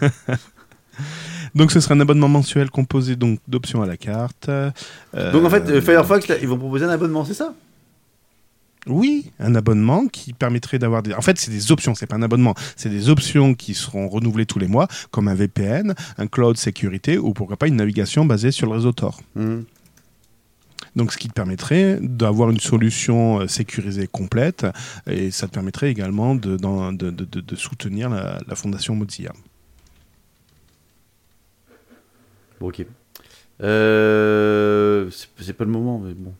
donc 1.55 1.71
ce 1.71 1.79
sera 1.79 1.95
un 1.95 1.99
abonnement 1.99 2.29
mensuel 2.29 2.69
composé 2.69 3.15
donc 3.15 3.39
d'options 3.47 3.81
à 3.81 3.85
la 3.87 3.97
carte. 3.97 4.49
Euh, 4.49 4.71
Donc, 5.31 5.45
en 5.45 5.49
fait, 5.49 5.69
euh, 5.69 5.81
Firefox, 5.81 6.27
là, 6.27 6.35
ils 6.41 6.47
vont 6.47 6.57
proposer 6.57 6.85
un 6.85 6.89
abonnement, 6.89 7.25
c'est 7.25 7.33
ça? 7.33 7.53
Oui, 8.87 9.31
un 9.39 9.53
abonnement 9.53 10.07
qui 10.07 10.33
permettrait 10.33 10.79
d'avoir 10.79 11.03
des. 11.03 11.13
En 11.13 11.21
fait, 11.21 11.37
c'est 11.37 11.51
des 11.51 11.71
options, 11.71 11.93
c'est 11.93 12.07
pas 12.07 12.15
un 12.15 12.23
abonnement. 12.23 12.55
C'est 12.75 12.89
des 12.89 13.09
options 13.09 13.53
qui 13.53 13.75
seront 13.75 14.09
renouvelées 14.09 14.47
tous 14.47 14.57
les 14.57 14.67
mois, 14.67 14.87
comme 15.11 15.27
un 15.27 15.35
VPN, 15.35 15.93
un 16.17 16.27
cloud 16.27 16.57
sécurité 16.57 17.19
ou 17.19 17.33
pourquoi 17.33 17.57
pas 17.57 17.67
une 17.67 17.75
navigation 17.75 18.25
basée 18.25 18.49
sur 18.49 18.65
le 18.65 18.73
réseau 18.73 18.91
Tor. 18.91 19.21
Mhm. 19.35 19.65
Donc, 20.95 21.13
ce 21.13 21.17
qui 21.17 21.27
te 21.27 21.33
permettrait 21.33 21.97
d'avoir 22.01 22.49
une 22.49 22.59
solution 22.59 23.41
euh, 23.41 23.47
sécurisée 23.47 24.07
complète 24.07 24.65
et 25.07 25.31
ça 25.31 25.47
te 25.47 25.53
permettrait 25.53 25.89
également 25.89 26.35
de, 26.35 26.57
d'en- 26.57 26.91
de, 26.93 27.09
de- 27.11 27.25
de- 27.25 27.41
de 27.41 27.55
soutenir 27.55 28.09
la, 28.09 28.39
la 28.47 28.55
fondation 28.55 28.95
Mozilla. 28.95 29.31
Bon, 32.59 32.67
ok. 32.69 32.85
Euh, 33.63 35.09
c'est 35.39 35.53
pas 35.53 35.63
le 35.65 35.71
moment, 35.71 35.99
mais 36.03 36.13
bon. 36.13 36.33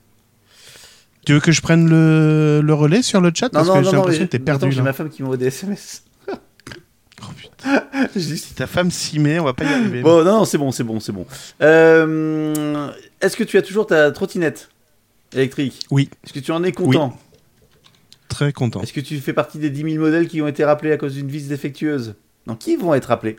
Tu 1.25 1.33
veux 1.33 1.39
que 1.39 1.51
je 1.51 1.61
prenne 1.61 1.87
le, 1.87 2.61
le 2.63 2.73
relais 2.73 3.03
sur 3.03 3.21
le 3.21 3.31
chat? 3.33 3.49
Parce 3.49 3.69
que 3.69 3.83
j'ai 3.83 3.91
l'impression 3.91 4.25
que 4.25 4.29
t'es 4.31 4.39
perdu. 4.39 4.71
J'ai 4.71 4.81
ma 4.81 4.93
femme 4.93 5.09
qui 5.09 5.21
m'envoie 5.21 5.37
des 5.37 5.47
SMS. 5.47 6.03
Oh, 7.23 7.27
putain. 7.37 7.83
Je 8.15 8.19
dis, 8.19 8.37
Si 8.39 8.55
ta 8.55 8.65
femme 8.65 8.89
s'y 8.89 9.19
met, 9.19 9.37
on 9.37 9.43
va 9.43 9.53
pas 9.53 9.63
y 9.63 9.67
arriver. 9.67 10.01
Bon, 10.01 10.23
non, 10.25 10.39
non, 10.39 10.45
c'est 10.45 10.57
bon, 10.57 10.71
c'est 10.71 10.83
bon, 10.83 10.99
c'est 10.99 11.11
bon. 11.11 11.27
Euh, 11.61 12.89
Est-ce 13.21 13.37
que 13.37 13.43
tu 13.43 13.57
as 13.57 13.61
toujours 13.61 13.87
ta 13.87 14.11
trottinette 14.11 14.69
électrique 15.33 15.79
Oui. 15.91 16.09
Est-ce 16.23 16.33
que 16.33 16.39
tu 16.39 16.51
en 16.51 16.63
es 16.63 16.71
content 16.71 17.17
Très 18.27 18.53
content. 18.53 18.81
Est-ce 18.81 18.93
que 18.93 19.01
tu 19.01 19.19
fais 19.19 19.33
partie 19.33 19.59
des 19.59 19.69
10 19.69 19.93
000 19.93 20.03
modèles 20.03 20.27
qui 20.27 20.41
ont 20.41 20.47
été 20.47 20.63
rappelés 20.63 20.91
à 20.91 20.97
cause 20.97 21.13
d'une 21.15 21.27
vis 21.27 21.47
défectueuse 21.47 22.15
Non, 22.47 22.55
qui 22.55 22.75
vont 22.77 22.93
être 22.93 23.05
rappelés 23.05 23.37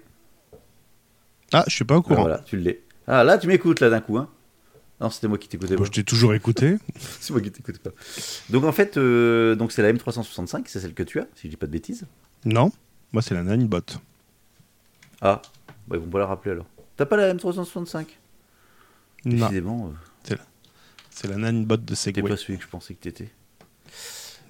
Ah, 1.52 1.64
je 1.66 1.74
suis 1.74 1.84
pas 1.84 1.96
au 1.96 2.00
Ah, 2.00 2.02
courant. 2.02 2.20
Voilà, 2.22 2.38
tu 2.40 2.56
l'es. 2.56 2.82
Ah, 3.06 3.24
là, 3.24 3.38
tu 3.38 3.46
m'écoutes, 3.46 3.80
là, 3.80 3.88
d'un 3.90 4.00
coup. 4.00 4.18
Hein. 4.18 4.28
Non, 5.00 5.10
c'était 5.10 5.26
moi 5.28 5.38
qui 5.38 5.48
t'écoutais 5.48 5.74
Bon, 5.76 5.84
je 5.84 5.90
t'ai 5.90 6.04
toujours 6.04 6.34
écouté. 6.34 6.76
C'est 7.20 7.32
moi 7.32 7.40
qui 7.40 7.50
t'écoute 7.50 7.78
pas. 7.78 7.90
Donc, 8.50 8.64
en 8.64 8.70
fait, 8.72 8.96
euh, 8.98 9.56
donc 9.56 9.72
c'est 9.72 9.82
la 9.82 9.92
M365, 9.92 10.62
c'est 10.66 10.78
celle 10.78 10.94
que 10.94 11.02
tu 11.02 11.18
as, 11.18 11.26
si 11.34 11.44
je 11.44 11.48
dis 11.48 11.56
pas 11.56 11.66
de 11.66 11.72
bêtises. 11.72 12.06
Non, 12.44 12.70
moi 13.12 13.20
c'est 13.22 13.34
la 13.34 13.42
Nanibot. 13.42 13.80
Ah, 15.20 15.42
bah, 15.88 15.96
ils 15.96 16.02
vont 16.02 16.10
pas 16.10 16.18
la 16.20 16.26
rappeler 16.26 16.52
alors. 16.52 16.66
T'as 16.96 17.06
pas 17.06 17.16
la 17.16 17.34
M365 17.34 17.96
Non, 17.98 18.06
Décidément, 19.24 19.92
euh, 20.30 20.36
c'est 21.10 21.28
la 21.28 21.36
Nanibot 21.36 21.76
de 21.76 21.84
t'es 21.84 21.94
Segway. 21.94 22.28
pas 22.28 22.36
celui 22.36 22.58
que 22.58 22.64
je 22.64 22.68
pensais 22.68 22.94
que 22.94 23.00
t'étais. 23.00 23.28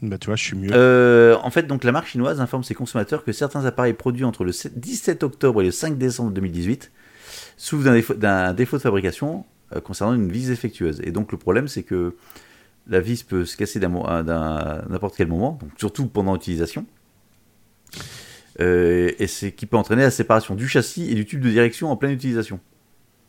Bah 0.01 0.19
tu 0.19 0.27
vois, 0.27 0.37
je 0.37 0.45
suis 0.45 0.57
mieux. 0.57 0.71
Euh, 0.73 1.37
en 1.43 1.51
fait, 1.51 1.65
donc 1.65 1.85
la 1.85 1.93
marque 1.93 2.07
chinoise 2.07 2.41
informe 2.41 2.65
ses 2.65 2.75
consommateurs 2.75 3.25
que 3.25 3.33
certains 3.33 3.65
appareils 3.67 3.93
produits 3.93 4.25
entre 4.25 4.45
le 4.45 4.53
7 4.53 4.79
17 4.79 5.23
octobre 5.23 5.63
et 5.63 5.65
le 5.65 5.71
5 5.71 5.99
décembre 5.99 6.33
2018 6.33 6.91
souffrent 7.57 7.85
d'un 8.15 8.53
défaut, 8.55 8.77
de 8.77 8.83
fabrication 8.83 9.45
euh, 9.75 9.81
concernant 9.81 10.15
une 10.15 10.31
vis 10.31 10.49
défectueuse. 10.49 11.01
Et 11.05 11.13
donc 11.13 11.31
le 11.31 11.39
problème, 11.39 11.69
c'est 11.69 11.83
que 11.85 12.17
la 12.89 13.01
vis 13.01 13.23
peut 13.23 13.45
se 13.45 13.57
casser 13.57 13.79
d'un 13.79 14.85
n'importe 14.89 15.15
quel 15.17 15.29
moment, 15.29 15.59
donc 15.61 15.71
surtout 15.79 16.07
pendant 16.07 16.33
l'utilisation. 16.33 16.85
Euh, 18.61 19.13
et 19.19 19.27
c'est 19.29 19.53
qui 19.53 19.67
peut 19.67 19.77
entraîner 19.77 20.03
la 20.03 20.11
séparation 20.11 20.55
du 20.55 20.69
châssis 20.69 21.11
et 21.11 21.15
du 21.15 21.25
tube 21.25 21.41
de 21.41 21.51
direction 21.51 21.91
en 21.91 21.97
pleine 21.97 22.13
utilisation. 22.13 22.61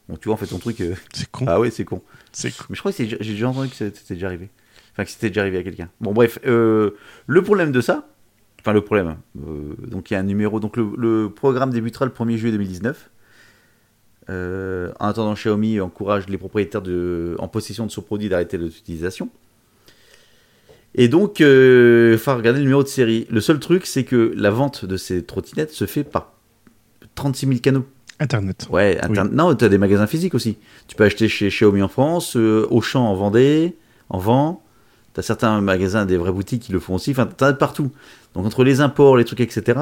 Bon, 0.10 0.18
tu 0.18 0.28
vois, 0.28 0.34
en 0.36 0.38
fait, 0.38 0.48
ton 0.48 0.60
truc. 0.60 0.82
euh, 0.82 0.96
C'est 1.14 1.30
con. 1.32 1.46
Ah 1.48 1.60
ouais, 1.60 1.72
c'est 1.72 1.86
con. 1.86 2.02
C'est 2.32 2.52
con. 2.56 2.66
Mais 2.70 2.76
je 2.76 2.82
crois 2.82 2.92
que 2.92 3.04
j'ai 3.06 3.18
déjà 3.18 3.50
entendu 3.50 3.70
que 3.70 3.76
c'était 3.76 4.14
déjà 4.16 4.28
arrivé. 4.28 4.50
Enfin, 4.92 5.06
que 5.06 5.10
c'était 5.10 5.30
déjà 5.30 5.42
arrivé 5.42 5.58
à 5.58 5.64
quelqu'un. 5.64 5.90
Bon, 6.02 6.12
bref, 6.14 6.40
euh, 6.46 6.92
le 7.26 7.42
problème 7.42 7.72
de 7.72 7.82
ça, 7.82 8.08
enfin 8.60 8.74
le 8.74 8.82
problème, 8.82 9.16
euh, 9.48 9.74
donc 9.88 10.12
il 10.12 10.14
y 10.14 10.18
a 10.18 10.20
un 10.20 10.24
numéro, 10.24 10.60
donc 10.60 10.78
le, 10.78 10.88
le 10.98 11.30
programme 11.30 11.72
débutera 11.72 12.06
le 12.06 12.12
1er 12.12 12.38
juillet 12.38 12.52
2019. 12.52 13.10
Euh, 14.30 14.92
en 15.00 15.08
attendant, 15.08 15.34
Xiaomi 15.34 15.80
encourage 15.82 16.28
les 16.30 16.38
propriétaires 16.38 16.82
de, 16.82 17.36
en 17.40 17.48
possession 17.48 17.86
de 17.86 17.92
ce 17.92 18.00
produit 18.02 18.30
d'arrêter 18.30 18.58
l'utilisation. 18.58 19.30
Et 20.96 21.08
donc, 21.08 21.40
il 21.40 22.18
faut 22.20 22.36
regarder 22.36 22.60
le 22.60 22.66
numéro 22.66 22.84
de 22.84 22.88
série. 22.88 23.26
Le 23.32 23.42
seul 23.42 23.60
truc, 23.60 23.86
c'est 23.88 24.04
que 24.04 24.32
la 24.38 24.52
vente 24.52 24.86
de 24.86 24.96
ces 24.96 25.24
trottinettes 25.24 25.72
se 25.72 25.86
fait 25.86 26.04
par 26.04 26.34
36 27.16 27.48
000 27.48 27.60
canaux. 27.62 27.86
Internet. 28.24 28.68
Ouais, 28.70 29.00
Oui. 29.10 29.18
non, 29.32 29.54
tu 29.56 29.66
as 29.66 29.70
des 29.70 29.78
magasins 29.78 30.08
physiques 30.08 30.34
aussi. 30.34 30.58
Tu 30.88 30.96
peux 30.96 31.04
acheter 31.04 31.28
chez 31.28 31.50
Xiaomi 31.50 31.82
en 31.82 31.88
France, 31.88 32.36
euh, 32.38 32.66
Auchan 32.72 33.06
en 33.06 33.16
Vendée, 33.16 33.76
en 34.10 34.18
vend. 34.18 34.62
Tu 35.14 35.20
as 35.20 35.24
certains 35.24 35.62
magasins, 35.62 36.06
des 36.06 36.18
vraies 36.18 36.32
boutiques 36.32 36.64
qui 36.64 36.72
le 36.72 36.80
font 36.80 36.96
aussi. 36.96 37.12
Enfin, 37.12 37.28
tu 37.38 37.44
as 37.44 37.54
partout. 37.54 37.92
Donc, 38.34 38.46
entre 38.46 38.64
les 38.64 38.82
imports, 38.82 39.18
les 39.18 39.26
trucs, 39.26 39.42
etc., 39.42 39.80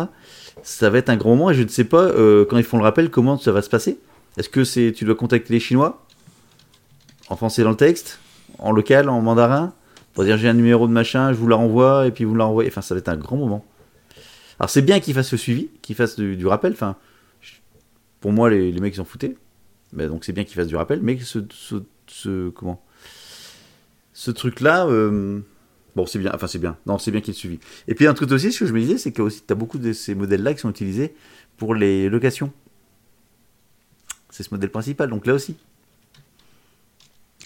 ça 0.64 0.90
va 0.90 0.98
être 0.98 1.10
un 1.10 1.16
grand 1.16 1.30
moment. 1.32 1.52
Et 1.52 1.54
je 1.54 1.64
ne 1.64 1.68
sais 1.70 1.86
pas, 1.86 2.02
euh, 2.04 2.44
quand 2.50 2.58
ils 2.58 2.64
font 2.64 2.78
le 2.78 2.84
rappel, 2.84 3.10
comment 3.10 3.38
ça 3.38 3.52
va 3.52 3.62
se 3.62 3.70
passer. 3.70 3.98
Est-ce 4.38 4.50
que 4.50 4.64
c'est 4.64 4.92
tu 4.96 5.06
dois 5.06 5.16
contacter 5.16 5.54
les 5.54 5.60
Chinois? 5.60 6.06
En 7.30 7.36
français 7.36 7.64
dans 7.64 7.70
le 7.70 7.76
texte? 7.78 8.20
En 8.60 8.72
local, 8.72 9.08
en 9.10 9.22
mandarin? 9.22 9.74
Pour 10.14 10.24
dire 10.26 10.38
j'ai 10.38 10.50
un 10.50 10.54
numéro 10.54 10.88
de 10.88 10.92
machin, 10.92 11.32
je 11.32 11.38
vous 11.38 11.48
la 11.48 11.56
renvoie, 11.56 12.06
et 12.08 12.12
puis 12.12 12.26
vous 12.26 12.36
la 12.36 12.44
renvoyez. 12.46 12.70
Enfin, 12.70 12.82
ça 12.82 12.94
va 12.94 13.00
être 13.00 13.08
un 13.10 13.16
grand 13.16 13.38
moment. 13.38 13.64
Alors, 14.60 14.70
c'est 14.70 14.82
bien 14.82 15.00
qu'ils 15.00 15.14
fassent 15.14 15.32
le 15.32 15.38
suivi, 15.38 15.70
qu'ils 15.82 15.96
fassent 15.96 16.18
du, 16.18 16.36
du 16.36 16.46
rappel. 16.48 16.74
Enfin, 16.74 16.96
pour 18.22 18.32
moi, 18.32 18.50
les, 18.50 18.72
les 18.72 18.80
mecs 18.80 18.96
ils 18.96 19.02
en 19.02 19.06
foutaient. 19.06 19.36
Mais 19.92 20.08
donc 20.08 20.24
c'est 20.24 20.32
bien 20.32 20.46
qu'ils 20.46 20.56
fassent 20.56 20.68
du 20.68 20.78
rappel, 20.78 21.02
mais 21.02 21.20
ce, 21.20 21.40
ce, 21.52 21.76
ce- 22.08 22.50
comment? 22.52 22.82
Ce 24.14 24.32
truc-là, 24.32 24.86
euh, 24.88 25.42
bon 25.96 26.06
c'est 26.06 26.20
bien, 26.20 26.32
enfin 26.34 26.48
c'est 26.48 26.60
bien. 26.60 26.78
Non, 26.86 26.98
c'est 26.98 27.12
bien 27.12 27.20
qu'il 27.20 27.34
ait 27.34 27.38
suivi. 27.38 27.60
Et 27.90 27.96
puis 27.96 28.08
un 28.08 28.14
truc 28.14 28.32
aussi, 28.32 28.54
ce 28.54 28.60
que 28.62 28.66
je 28.66 28.74
me 28.74 28.80
disais, 28.80 28.98
c'est 28.98 29.12
que 29.12 29.22
aussi 29.22 29.42
t'as 29.42 29.56
beaucoup 29.56 29.80
de 29.80 29.92
ces 29.92 30.16
modèles-là 30.16 30.54
qui 30.54 30.62
sont 30.62 30.70
utilisés 30.70 31.14
pour 31.58 31.76
les 31.76 32.08
locations. 32.08 32.54
C'est 34.30 34.44
ce 34.44 34.54
modèle 34.54 34.70
principal, 34.70 35.10
donc 35.10 35.26
là 35.26 35.34
aussi. 35.34 35.58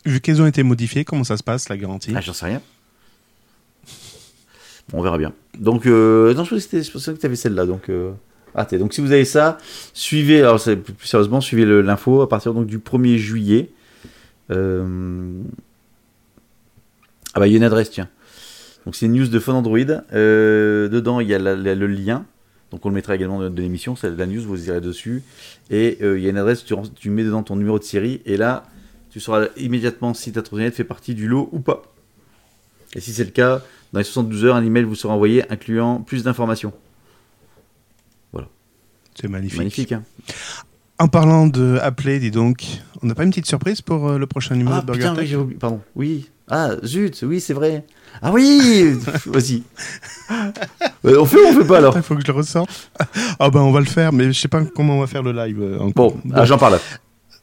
Vu 0.06 0.22
qu'elles 0.22 0.40
ont 0.40 0.46
été 0.46 0.62
modifiées, 0.62 1.04
comment 1.04 1.24
ça 1.24 1.36
se 1.36 1.42
passe 1.42 1.68
la 1.68 1.78
garantie? 1.78 2.14
Ah, 2.16 2.22
j'en 2.22 2.34
sais 2.34 2.46
rien. 2.46 2.62
Bon, 4.90 5.00
on 5.00 5.02
verra 5.02 5.18
bien. 5.18 5.34
Donc, 5.58 5.88
euh, 5.88 6.32
non, 6.36 6.44
je 6.44 6.52
pensais 6.52 6.68
que 6.70 6.84
je 6.84 6.92
pensais 6.92 7.14
que 7.16 7.20
tu 7.20 7.26
avais 7.26 7.36
celle-là. 7.36 7.66
Donc, 7.66 7.90
euh, 7.90 8.12
Donc, 8.72 8.94
si 8.94 9.02
vous 9.02 9.12
avez 9.12 9.26
ça, 9.26 9.58
suivez, 9.94 10.40
alors 10.40 10.62
plus 10.62 11.08
sérieusement, 11.08 11.42
suivez 11.42 11.66
l'info 11.66 12.22
à 12.22 12.30
partir 12.30 12.54
donc, 12.54 12.68
du 12.68 12.80
1er 12.80 13.18
juillet. 13.18 13.70
Euh, 14.52 15.42
Ah 17.34 17.40
bah, 17.40 17.48
il 17.48 17.52
y 17.52 17.56
a 17.56 17.58
une 17.58 17.64
adresse, 17.64 17.92
tiens. 17.92 18.10
Donc, 18.86 18.96
c'est 18.96 19.08
une 19.08 19.14
news 19.14 19.28
de 19.28 19.40
Phone 19.40 19.56
Android. 19.56 19.80
Euh, 20.14 20.88
dedans, 20.88 21.20
il 21.20 21.28
y 21.28 21.34
a 21.34 21.40
le 21.40 21.88
lien. 21.88 22.26
Donc, 22.72 22.86
on 22.86 22.90
le 22.90 22.96
mettra 22.96 23.16
également 23.16 23.40
de, 23.40 23.50
de 23.50 23.62
l'émission. 23.62 23.96
C'est 23.96 24.16
la 24.16 24.26
news, 24.26 24.42
vous 24.42 24.68
irez 24.68 24.82
dessus. 24.82 25.24
Et 25.70 25.98
euh, 26.02 26.18
il 26.18 26.24
y 26.24 26.28
a 26.28 26.30
une 26.30 26.38
adresse, 26.38 26.64
tu 26.64 27.10
mets 27.10 27.24
dedans 27.24 27.44
ton 27.44 27.56
numéro 27.56 27.78
de 27.80 27.84
série. 27.84 28.22
Et 28.26 28.38
là, 28.38 28.64
tu 29.10 29.20
sauras 29.20 29.48
immédiatement 29.58 30.14
si 30.14 30.32
ta 30.32 30.42
trottinette 30.42 30.76
fait 30.76 30.84
partie 30.84 31.14
du 31.14 31.28
lot 31.28 31.50
ou 31.52 31.60
pas. 31.60 31.84
Et 32.96 33.02
si 33.02 33.12
c'est 33.12 33.26
le 33.26 33.32
cas, 33.32 33.62
dans 33.92 34.00
les 34.00 34.06
72 34.06 34.46
heures, 34.46 34.56
un 34.56 34.64
email 34.64 34.84
vous 34.84 34.96
sera 34.96 35.14
envoyé 35.14 35.50
incluant 35.52 36.02
plus 36.02 36.24
d'informations. 36.24 36.74
C'est 39.20 39.28
magnifique. 39.30 39.58
Magnifique, 39.60 39.92
hein 39.94 40.04
En 41.00 41.08
parlant 41.08 41.48
de 41.48 41.80
appeler, 41.82 42.20
dis 42.20 42.32
donc, 42.32 42.66
on 43.02 43.08
n'a 43.08 43.16
pas 43.16 43.24
une 43.24 43.30
petite 43.30 43.46
surprise 43.48 43.82
pour 43.82 44.10
euh, 44.10 44.18
le 44.18 44.28
prochain 44.28 44.56
numéro 44.56 44.76
Ah 44.78 44.82
de 44.82 44.86
Burger 44.86 45.00
putain, 45.02 45.12
oui, 45.14 45.18
Tech 45.20 45.28
j'ai 45.30 45.36
oublié. 45.38 45.60
Pardon. 45.60 45.82
Oui. 45.96 46.30
Ah, 46.50 46.72
zut, 46.84 47.24
oui, 47.28 47.40
c'est 47.42 47.54
vrai. 47.54 47.86
Ah 48.22 48.32
oui 48.32 48.94
Vas-y. 49.26 49.64
Euh, 51.06 51.20
on 51.20 51.26
fait 51.26 51.38
ou 51.38 51.48
on 51.48 51.54
fait 51.62 51.68
pas 51.68 51.78
alors 51.80 51.94
Il 51.98 52.04
faut 52.04 52.16
que 52.16 52.22
je 52.22 52.28
le 52.28 52.34
ressorte. 52.34 52.92
Ah 53.40 53.50
ben 53.50 53.62
on 53.62 53.72
va 53.72 53.80
le 53.80 53.86
faire, 53.86 54.14
mais 54.14 54.32
je 54.32 54.40
sais 54.40 54.48
pas 54.48 54.64
comment 54.64 54.98
on 54.98 55.00
va 55.02 55.08
faire 55.08 55.24
le 55.24 55.32
live. 55.32 55.60
euh, 55.62 55.80
encore. 55.80 56.14
Bon, 56.14 56.22
ah, 56.34 56.46
j'en 56.46 56.58
parle. 56.58 56.80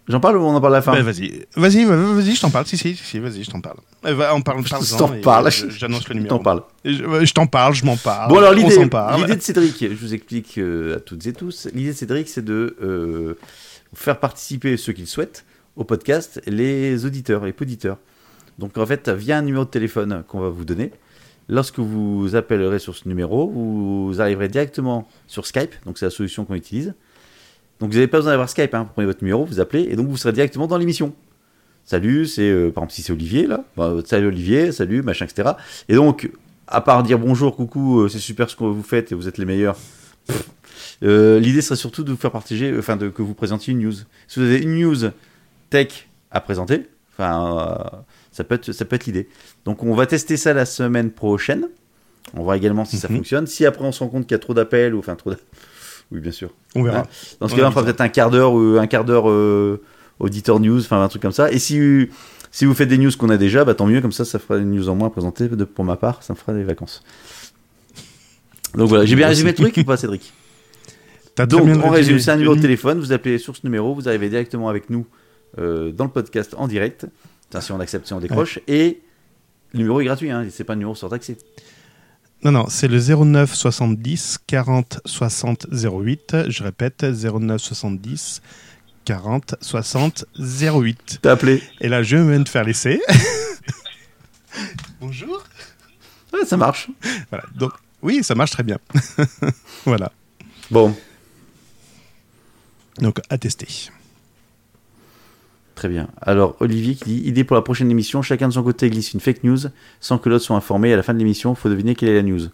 J'en 0.08 0.18
parle 0.18 0.36
ou 0.36 0.40
on 0.40 0.54
en 0.54 0.60
parle 0.60 0.74
à 0.74 0.78
la 0.78 0.82
fin 0.82 0.92
Ben, 0.92 1.02
vas-y, 1.02 1.44
vas-y, 1.56 1.84
vas- 1.84 1.96
vas-y, 1.96 2.34
je 2.34 2.40
t'en 2.40 2.50
parle. 2.50 2.66
Si, 2.66 2.76
si, 2.76 2.96
si, 2.96 3.18
vas-y, 3.20 3.44
je 3.44 3.50
t'en 3.50 3.60
parle. 3.60 3.76
Euh, 4.04 4.14
on 4.34 4.42
parle, 4.42 4.64
Je 4.64 4.70
parle-en 4.70 4.96
t'en 4.96 5.08
parle. 5.20 5.50
je- 5.52 5.68
J'annonce 5.70 6.08
le 6.08 6.14
Je 6.14 6.18
numéro. 6.18 6.36
t'en 6.36 6.42
parle. 6.42 6.62
Je, 6.84 7.24
je 7.24 7.32
t'en 7.32 7.46
parle, 7.46 7.72
je 7.74 7.84
m'en 7.84 7.96
parle. 7.96 8.28
Bon 8.28 8.38
alors 8.38 8.52
l'idée, 8.52 8.86
parle. 8.88 9.20
l'idée 9.20 9.36
de 9.36 9.40
Cédric, 9.42 9.76
je 9.80 9.94
vous 9.94 10.12
explique 10.12 10.58
euh, 10.58 10.96
à 10.96 11.00
toutes 11.00 11.24
et 11.26 11.32
tous. 11.32 11.68
L'idée 11.72 11.92
de 11.92 11.96
Cédric, 11.96 12.28
c'est 12.28 12.44
de 12.44 12.76
euh, 12.82 13.34
faire 13.94 14.18
participer 14.18 14.76
ceux 14.76 14.92
qui 14.92 15.02
le 15.02 15.06
souhaitent 15.06 15.44
au 15.76 15.84
podcast, 15.84 16.42
les 16.46 17.04
auditeurs, 17.06 17.44
les 17.44 17.52
poditeurs. 17.52 17.98
Donc 18.58 18.76
en 18.78 18.84
fait, 18.86 19.08
via 19.08 19.38
un 19.38 19.42
numéro 19.42 19.64
de 19.64 19.70
téléphone 19.70 20.24
qu'on 20.26 20.40
va 20.40 20.48
vous 20.48 20.64
donner, 20.64 20.90
lorsque 21.48 21.78
vous 21.78 22.34
appellerez 22.34 22.80
sur 22.80 22.96
ce 22.96 23.08
numéro, 23.08 23.48
vous 23.48 24.20
arriverez 24.20 24.48
directement 24.48 25.08
sur 25.28 25.46
Skype. 25.46 25.74
Donc 25.86 25.96
c'est 25.98 26.06
la 26.06 26.10
solution 26.10 26.44
qu'on 26.44 26.54
utilise. 26.54 26.92
Donc 27.82 27.90
vous 27.90 27.96
n'avez 27.96 28.06
pas 28.06 28.18
besoin 28.18 28.30
d'avoir 28.32 28.48
Skype. 28.48 28.72
Hein, 28.74 28.84
vous 28.84 28.90
prenez 28.94 29.06
votre 29.06 29.22
numéro, 29.22 29.44
vous 29.44 29.58
appelez 29.60 29.82
et 29.90 29.96
donc 29.96 30.06
vous 30.06 30.16
serez 30.16 30.32
directement 30.32 30.68
dans 30.68 30.78
l'émission. 30.78 31.12
Salut, 31.84 32.26
c'est 32.26 32.48
euh, 32.48 32.70
par 32.70 32.84
exemple 32.84 32.92
si 32.94 33.02
c'est 33.02 33.12
Olivier 33.12 33.46
là, 33.48 33.64
bah, 33.76 33.92
salut 34.04 34.28
Olivier, 34.28 34.70
salut 34.70 35.02
machin 35.02 35.24
etc. 35.26 35.50
Et 35.88 35.96
donc 35.96 36.30
à 36.68 36.80
part 36.80 37.02
dire 37.02 37.18
bonjour, 37.18 37.56
coucou, 37.56 38.02
euh, 38.02 38.08
c'est 38.08 38.20
super 38.20 38.48
ce 38.48 38.54
que 38.54 38.62
vous 38.62 38.84
faites 38.84 39.10
et 39.10 39.16
vous 39.16 39.26
êtes 39.26 39.36
les 39.36 39.44
meilleurs. 39.44 39.76
euh, 41.02 41.40
L'idée 41.40 41.60
serait 41.60 41.74
surtout 41.76 42.04
de 42.04 42.10
vous 42.12 42.16
faire 42.16 42.30
partager, 42.30 42.72
enfin 42.78 42.96
de 42.96 43.08
que 43.08 43.20
vous 43.22 43.34
présentiez 43.34 43.72
une 43.72 43.80
news. 43.80 43.92
Si 44.28 44.38
vous 44.38 44.46
avez 44.46 44.58
une 44.60 44.78
news 44.80 45.10
tech 45.70 46.08
à 46.30 46.40
présenter, 46.40 46.86
enfin 47.18 47.58
euh, 47.96 47.98
ça 48.30 48.44
peut 48.44 48.54
être 48.54 48.70
ça 48.70 48.84
peut 48.84 48.94
être 48.96 49.06
l'idée. 49.06 49.28
Donc 49.64 49.82
on 49.82 49.94
va 49.94 50.06
tester 50.06 50.36
ça 50.36 50.52
la 50.54 50.66
semaine 50.66 51.10
prochaine. 51.10 51.66
On 52.34 52.42
verra 52.42 52.56
également 52.56 52.84
si 52.84 52.96
ça 52.96 53.08
Mhm. 53.10 53.16
fonctionne. 53.16 53.46
Si 53.48 53.66
après 53.66 53.84
on 53.84 53.90
se 53.92 53.98
rend 53.98 54.08
compte 54.08 54.22
qu'il 54.26 54.32
y 54.32 54.36
a 54.36 54.38
trop 54.38 54.54
d'appels 54.54 54.94
ou 54.94 55.00
enfin 55.00 55.16
trop, 55.16 55.30
d'a- 55.32 55.36
oui 56.10 56.20
bien 56.20 56.32
sûr. 56.32 56.50
On 56.74 56.82
verra. 56.82 57.06
Dans 57.40 57.48
ce 57.48 57.54
cas-là, 57.54 57.68
on 57.68 57.70
fera 57.70 57.84
peut-être 57.84 58.00
un 58.00 58.08
quart 58.08 58.30
d'heure 58.30 58.52
ou 58.52 58.78
un 58.78 58.86
quart 58.86 59.04
d'heure 59.04 59.28
euh, 59.30 59.80
auditeur 60.18 60.60
news, 60.60 60.80
enfin 60.80 61.02
un 61.02 61.08
truc 61.08 61.22
comme 61.22 61.32
ça. 61.32 61.50
Et 61.52 61.58
si, 61.58 62.08
si 62.50 62.64
vous 62.64 62.74
faites 62.74 62.88
des 62.88 62.98
news 62.98 63.10
qu'on 63.16 63.30
a 63.30 63.36
déjà, 63.36 63.64
bah 63.64 63.74
tant 63.74 63.86
mieux, 63.86 64.00
comme 64.00 64.12
ça, 64.12 64.24
ça 64.24 64.38
fera 64.38 64.58
une 64.58 64.72
news 64.72 64.88
en 64.88 64.94
moins 64.94 65.08
à 65.08 65.10
présenter. 65.10 65.48
De, 65.48 65.64
pour 65.64 65.84
ma 65.84 65.96
part, 65.96 66.22
ça 66.22 66.32
me 66.32 66.38
fera 66.38 66.52
des 66.52 66.64
vacances. 66.64 67.02
Donc 68.74 68.88
voilà, 68.88 69.04
j'ai 69.04 69.16
bien 69.16 69.28
résumé 69.28 69.50
le 69.50 69.56
truc 69.56 69.76
ou 69.76 69.84
pas, 69.84 69.96
Cédric? 69.96 70.32
T'as 71.34 71.46
Donc, 71.46 71.62
on 71.62 71.66
résumé. 71.66 71.90
résume, 71.90 72.18
c'est 72.18 72.30
un 72.30 72.36
numéro 72.36 72.56
de 72.56 72.60
téléphone, 72.60 72.98
vous 72.98 73.12
appelez 73.12 73.38
sur 73.38 73.56
ce 73.56 73.60
numéro, 73.64 73.94
vous 73.94 74.08
arrivez 74.08 74.28
directement 74.28 74.68
avec 74.68 74.90
nous 74.90 75.06
euh, 75.58 75.90
dans 75.92 76.04
le 76.04 76.10
podcast 76.10 76.54
en 76.58 76.68
direct. 76.68 77.06
Enfin, 77.50 77.60
si 77.60 77.72
on 77.72 77.80
accepte, 77.80 78.06
si 78.06 78.12
on 78.12 78.20
décroche. 78.20 78.58
Et 78.68 79.00
le 79.72 79.78
numéro 79.78 80.00
est 80.00 80.04
gratuit, 80.04 80.30
hein, 80.30 80.46
c'est 80.50 80.64
pas 80.64 80.74
un 80.74 80.76
numéro 80.76 80.94
surtaxé. 80.94 81.36
Non, 82.44 82.50
non, 82.50 82.66
c'est 82.68 82.88
le 82.88 82.98
09 82.98 83.54
70 83.54 84.38
40 84.48 85.00
60 85.04 85.66
08. 85.72 86.48
Je 86.48 86.64
répète, 86.64 87.04
09 87.04 87.60
70 87.60 88.42
40 89.04 89.54
60 89.60 90.24
08. 90.38 91.20
T'as 91.22 91.32
appelé 91.32 91.62
Et 91.80 91.88
là, 91.88 92.02
je 92.02 92.16
viens 92.16 92.40
de 92.40 92.48
faire 92.48 92.64
l'essai. 92.64 93.00
Bonjour. 95.00 95.44
Ouais, 96.32 96.44
Ça 96.44 96.56
marche. 96.56 96.88
Voilà, 97.30 97.44
donc, 97.54 97.74
oui, 98.02 98.24
ça 98.24 98.34
marche 98.34 98.50
très 98.50 98.64
bien. 98.64 98.78
voilà. 99.84 100.10
Bon, 100.68 100.96
Donc, 102.98 103.20
à 103.30 103.38
tester. 103.38 103.68
Très 105.74 105.88
bien. 105.88 106.08
Alors, 106.20 106.56
Olivier 106.60 106.94
qui 106.94 107.04
dit 107.04 107.28
idée 107.28 107.44
pour 107.44 107.56
la 107.56 107.62
prochaine 107.62 107.90
émission 107.90 108.20
chacun 108.22 108.48
de 108.48 108.52
son 108.52 108.62
côté 108.62 108.90
glisse 108.90 109.14
une 109.14 109.20
fake 109.20 109.42
news 109.42 109.58
sans 110.00 110.18
que 110.18 110.28
l'autre 110.28 110.44
soit 110.44 110.56
informé. 110.56 110.92
À 110.92 110.96
la 110.96 111.02
fin 111.02 111.14
de 111.14 111.18
l'émission, 111.18 111.54
il 111.54 111.56
faut 111.56 111.68
deviner 111.68 111.94
quelle 111.94 112.10
est 112.10 112.16
la 112.16 112.22
news. 112.22 112.48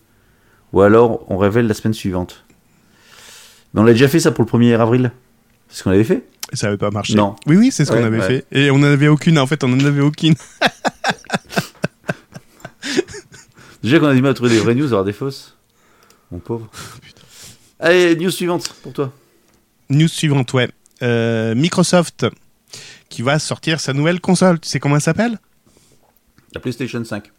Ou 0.72 0.82
alors, 0.82 1.24
on 1.30 1.38
révèle 1.38 1.66
la 1.66 1.74
semaine 1.74 1.94
suivante. 1.94 2.44
Mais 3.72 3.80
on 3.80 3.84
l'a 3.84 3.92
déjà 3.92 4.08
fait 4.08 4.20
ça 4.20 4.30
pour 4.30 4.44
le 4.44 4.50
1er 4.50 4.78
avril? 4.78 5.10
C'est 5.68 5.78
ce 5.78 5.84
qu'on 5.84 5.90
avait 5.90 6.04
fait? 6.04 6.24
Ça 6.52 6.68
n'avait 6.68 6.78
pas 6.78 6.90
marché. 6.90 7.14
Non. 7.14 7.36
Oui, 7.46 7.56
oui, 7.56 7.70
c'est 7.72 7.84
ce 7.84 7.92
qu'on 7.92 8.02
avait 8.02 8.18
ouais. 8.18 8.26
fait. 8.26 8.46
Et 8.52 8.70
on 8.70 8.78
n'en 8.78 8.86
avait 8.86 9.08
aucune. 9.08 9.38
En 9.38 9.46
fait, 9.46 9.62
on 9.64 9.68
n'en 9.68 9.84
avait 9.84 10.00
aucune. 10.00 10.34
Déjà 13.82 13.98
qu'on 13.98 14.06
a 14.06 14.14
du 14.14 14.22
mal 14.22 14.30
à 14.30 14.34
trouver 14.34 14.50
des 14.50 14.60
vraies 14.60 14.74
news, 14.74 14.86
avoir 14.86 15.04
des 15.04 15.12
fausses. 15.12 15.56
Mon 16.30 16.38
pauvre. 16.38 16.70
Allez, 17.80 18.16
news 18.16 18.30
suivante 18.30 18.74
pour 18.82 18.92
toi. 18.92 19.12
News 19.90 20.08
suivante, 20.08 20.52
ouais. 20.54 20.68
Euh, 21.02 21.54
Microsoft 21.54 22.26
qui 23.08 23.22
va 23.22 23.38
sortir 23.38 23.80
sa 23.80 23.92
nouvelle 23.92 24.20
console. 24.20 24.60
Tu 24.60 24.68
sais 24.68 24.78
comment 24.80 24.96
elle 24.96 25.02
s'appelle? 25.02 25.38
La 26.54 26.60
PlayStation 26.60 27.04
5. 27.04 27.30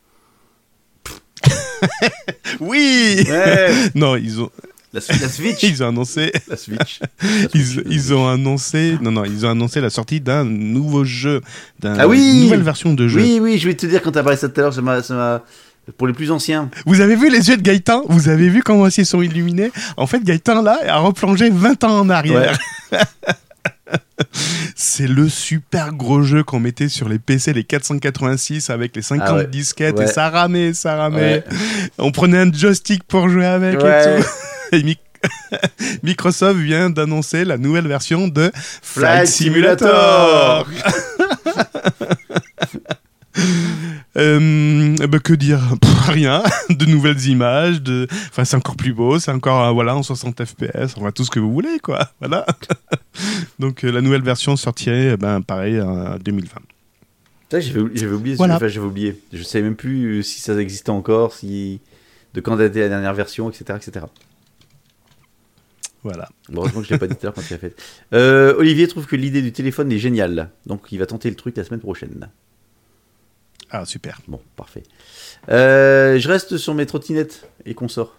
Oui 2.59 3.23
Ouais 3.29 3.71
Non, 3.95 4.15
ils 4.15 4.41
ont, 4.41 4.49
La, 4.93 4.99
la 5.21 5.29
Switch 5.29 5.63
ils 5.63 5.83
ont 5.83 5.87
annoncé. 5.89 6.31
La 6.47 6.57
Switch. 6.57 6.99
Ils, 7.53 7.83
ils 7.89 8.13
ont 8.13 8.27
annoncé. 8.27 8.97
Non, 9.01 9.11
non, 9.11 9.23
ils 9.25 9.45
ont 9.45 9.49
annoncé 9.49 9.79
la 9.81 9.89
sortie 9.89 10.19
d'un 10.19 10.43
nouveau 10.43 11.03
jeu. 11.05 11.41
D'une 11.79 11.95
Ah 11.99 12.07
oui 12.07 12.43
nouvelle 12.43 12.63
version 12.63 12.93
de 12.93 13.07
jeu. 13.07 13.21
Oui, 13.21 13.39
oui, 13.41 13.57
je 13.59 13.67
vais 13.67 13.75
te 13.75 13.85
dire 13.85 14.01
quand 14.01 14.11
t'as 14.11 14.23
parlé 14.23 14.37
ça 14.37 14.49
tout 14.49 14.59
à 14.59 14.63
l'heure, 14.63 14.73
ça 14.73 14.81
m'a- 14.81 15.01
ça 15.03 15.13
m'a. 15.15 15.43
Pour 15.97 16.05
les 16.05 16.13
plus 16.13 16.29
anciens. 16.29 16.69
Vous 16.85 17.01
avez 17.01 17.15
vu 17.15 17.31
les 17.31 17.49
yeux 17.49 17.57
de 17.57 17.63
Gaëtan? 17.63 18.03
Vous 18.09 18.29
avez 18.29 18.47
vu 18.49 18.61
comment 18.61 18.87
ils 18.89 19.05
sont 19.07 19.23
illuminés? 19.23 19.71
En 19.97 20.05
fait, 20.05 20.23
Gaëtan, 20.23 20.61
là, 20.61 20.77
a 20.87 20.99
replongé 20.99 21.49
20 21.49 21.83
ans 21.83 21.99
en 22.01 22.09
arrière. 22.11 22.59
C'est 24.75 25.07
le 25.07 25.29
super 25.29 25.93
gros 25.93 26.21
jeu 26.23 26.43
qu'on 26.43 26.59
mettait 26.59 26.89
sur 26.89 27.09
les 27.09 27.19
PC, 27.19 27.53
les 27.53 27.63
486 27.63 28.69
avec 28.69 28.95
les 28.95 29.01
50 29.01 29.27
Ah 29.27 29.35
ouais. 29.35 29.47
disquettes 29.47 29.97
Ouais. 29.97 30.05
et 30.05 30.07
ça 30.07 30.29
ramait, 30.29 30.73
ça 30.73 30.95
ramait. 30.95 31.19
Ouais. 31.19 31.43
On 31.97 32.11
prenait 32.11 32.37
un 32.39 32.51
joystick 32.51 33.03
pour 33.03 33.29
jouer 33.29 33.45
avec 33.45 33.75
et 33.75 33.77
tout. 33.77 34.27
Et 34.71 34.83
Microsoft 36.03 36.59
vient 36.59 36.89
d'annoncer 36.89 37.43
la 37.43 37.57
nouvelle 37.57 37.87
version 37.87 38.27
de 38.27 38.51
Flight 38.81 39.27
Simulator. 39.27 40.67
Euh, 44.17 44.95
ben, 45.07 45.19
que 45.19 45.33
dire? 45.33 45.59
Pff, 45.81 46.07
Rien. 46.09 46.43
De 46.69 46.85
nouvelles 46.85 47.25
images. 47.27 47.81
De... 47.81 48.07
Enfin, 48.29 48.43
c'est 48.45 48.55
encore 48.55 48.75
plus 48.75 48.93
beau. 48.93 49.19
C'est 49.19 49.31
encore 49.31 49.63
euh, 49.65 49.71
voilà 49.71 49.95
en 49.95 50.03
60 50.03 50.43
FPS. 50.45 50.95
Enfin, 50.97 51.11
tout 51.11 51.23
ce 51.23 51.29
que 51.31 51.39
vous 51.39 51.51
voulez, 51.51 51.79
quoi. 51.81 52.09
Voilà. 52.19 52.45
Donc, 53.59 53.83
euh, 53.83 53.91
la 53.91 54.01
nouvelle 54.01 54.23
version 54.23 54.55
sortirait, 54.55 55.15
ben, 55.17 55.41
pareil, 55.41 55.79
en 55.81 56.17
2020. 56.17 56.59
Putain, 57.49 57.59
J'avais 57.59 58.11
oublié, 58.13 58.35
ce- 58.35 58.37
Voilà. 58.37 58.55
enfin, 58.55 58.67
j'avais 58.67 58.85
oublié. 58.85 59.21
Je 59.33 59.43
savais 59.43 59.63
même 59.63 59.75
plus 59.75 60.23
si 60.23 60.39
ça 60.41 60.55
existait 60.59 60.89
encore, 60.91 61.33
si 61.33 61.79
de 62.33 62.41
quand 62.41 62.55
datait 62.57 62.79
la 62.81 62.89
dernière 62.89 63.13
version, 63.13 63.49
etc., 63.49 63.77
etc. 63.81 64.05
Voilà. 66.03 66.29
Bon, 66.49 66.61
heureusement 66.61 66.81
que 66.81 66.87
je 66.87 66.93
l'ai 66.93 66.99
pas 66.99 67.07
dit 67.07 67.15
tout 67.15 67.21
à 67.21 67.25
l'heure 67.25 67.33
quand 67.33 67.41
tu 67.41 67.53
l'as 67.53 67.59
fait. 67.59 67.75
Euh, 68.13 68.55
Olivier 68.57 68.87
trouve 68.87 69.05
que 69.05 69.15
l'idée 69.15 69.41
du 69.41 69.51
téléphone 69.51 69.91
est 69.91 69.97
géniale, 69.97 70.49
donc 70.65 70.83
il 70.91 70.99
va 70.99 71.05
tenter 71.05 71.29
le 71.29 71.35
truc 71.35 71.57
la 71.57 71.63
semaine 71.63 71.81
prochaine. 71.81 72.29
Ah, 73.71 73.85
super. 73.85 74.19
Bon, 74.27 74.41
parfait. 74.55 74.83
Euh, 75.49 76.17
je 76.19 76.27
reste 76.27 76.57
sur 76.57 76.73
mes 76.73 76.85
trottinettes 76.85 77.47
et 77.65 77.73
consorts. 77.73 78.15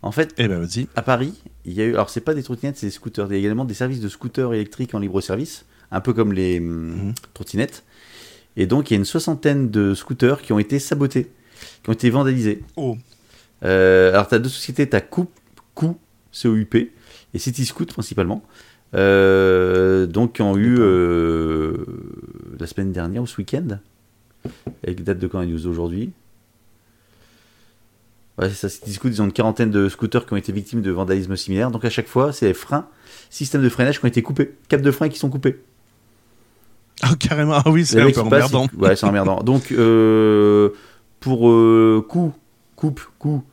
En 0.00 0.12
fait, 0.12 0.32
Eh 0.38 0.46
ben, 0.48 0.66
à 0.94 1.02
Paris, 1.02 1.34
il 1.64 1.72
y 1.72 1.80
a 1.80 1.84
eu. 1.84 1.94
Alors, 1.94 2.08
c'est 2.08 2.20
pas 2.20 2.34
des 2.34 2.42
trottinettes, 2.42 2.76
c'est 2.76 2.86
des 2.86 2.92
scooters. 2.92 3.26
Il 3.30 3.32
y 3.32 3.36
a 3.36 3.38
également 3.38 3.64
des 3.64 3.74
services 3.74 4.00
de 4.00 4.08
scooters 4.08 4.54
électriques 4.54 4.94
en 4.94 5.00
libre 5.00 5.20
service, 5.20 5.64
un 5.90 6.00
peu 6.00 6.12
comme 6.12 6.32
les 6.32 6.58
hum, 6.60 7.08
Mhm. 7.08 7.14
trottinettes. 7.34 7.84
Et 8.56 8.66
donc, 8.66 8.90
il 8.90 8.94
y 8.94 8.96
a 8.96 8.98
une 8.98 9.04
soixantaine 9.04 9.70
de 9.70 9.94
scooters 9.94 10.40
qui 10.42 10.52
ont 10.52 10.58
été 10.58 10.78
sabotés, 10.78 11.30
qui 11.82 11.90
ont 11.90 11.92
été 11.92 12.10
vandalisés. 12.10 12.62
Oh. 12.76 12.96
Euh, 13.64 14.10
alors, 14.12 14.28
tu 14.28 14.34
as 14.36 14.38
deux 14.38 14.48
sociétés, 14.48 14.88
tu 14.88 14.96
as 14.96 15.00
Coup, 15.00 15.28
Coup, 15.74 15.98
C-O-U-P, 16.32 16.92
et 17.34 17.38
City 17.38 17.66
Scoot 17.66 17.92
principalement. 17.92 18.42
Euh, 18.94 20.06
donc, 20.06 20.34
qui 20.34 20.42
ont 20.42 20.56
eu 20.56 20.76
euh, 20.78 21.84
la 22.58 22.66
semaine 22.66 22.92
dernière 22.92 23.22
ou 23.22 23.26
ce 23.26 23.36
week-end, 23.38 23.78
avec 24.84 25.04
date 25.04 25.18
de 25.18 25.26
quand 25.26 25.40
la 25.40 25.46
news 25.46 25.66
aujourd'hui 25.66 26.10
Ouais, 28.38 28.48
c'est 28.48 28.54
ça, 28.54 28.68
City 28.68 28.92
Scoot, 28.92 29.12
ils 29.12 29.20
ont 29.20 29.24
une 29.24 29.32
quarantaine 29.32 29.72
de 29.72 29.88
scooters 29.88 30.24
qui 30.24 30.32
ont 30.32 30.36
été 30.36 30.52
victimes 30.52 30.80
de 30.80 30.92
vandalisme 30.92 31.34
similaire. 31.34 31.72
Donc 31.72 31.84
à 31.84 31.90
chaque 31.90 32.06
fois, 32.06 32.32
c'est 32.32 32.46
les 32.46 32.54
freins, 32.54 32.86
système 33.30 33.62
de 33.62 33.68
freinage 33.68 33.98
qui 33.98 34.04
ont 34.04 34.08
été 34.08 34.22
coupés, 34.22 34.54
cap 34.68 34.80
de 34.80 34.90
frein 34.92 35.08
qui 35.08 35.18
sont 35.18 35.28
coupés. 35.28 35.58
Ah, 37.02 37.14
carrément, 37.18 37.54
ah 37.64 37.70
oui, 37.70 37.84
c'est 37.84 38.00
un 38.00 38.06
peu 38.06 38.12
qui 38.12 38.18
emmerdant. 38.20 38.66
Ouais, 38.76 38.96
c'est 38.96 39.06
emmerdant. 39.06 39.42
Donc, 39.42 39.72
euh, 39.72 40.70
pour 41.20 41.48
euh, 41.48 42.04
coup, 42.08 42.32
coupe, 42.76 43.00
coup. 43.18 43.44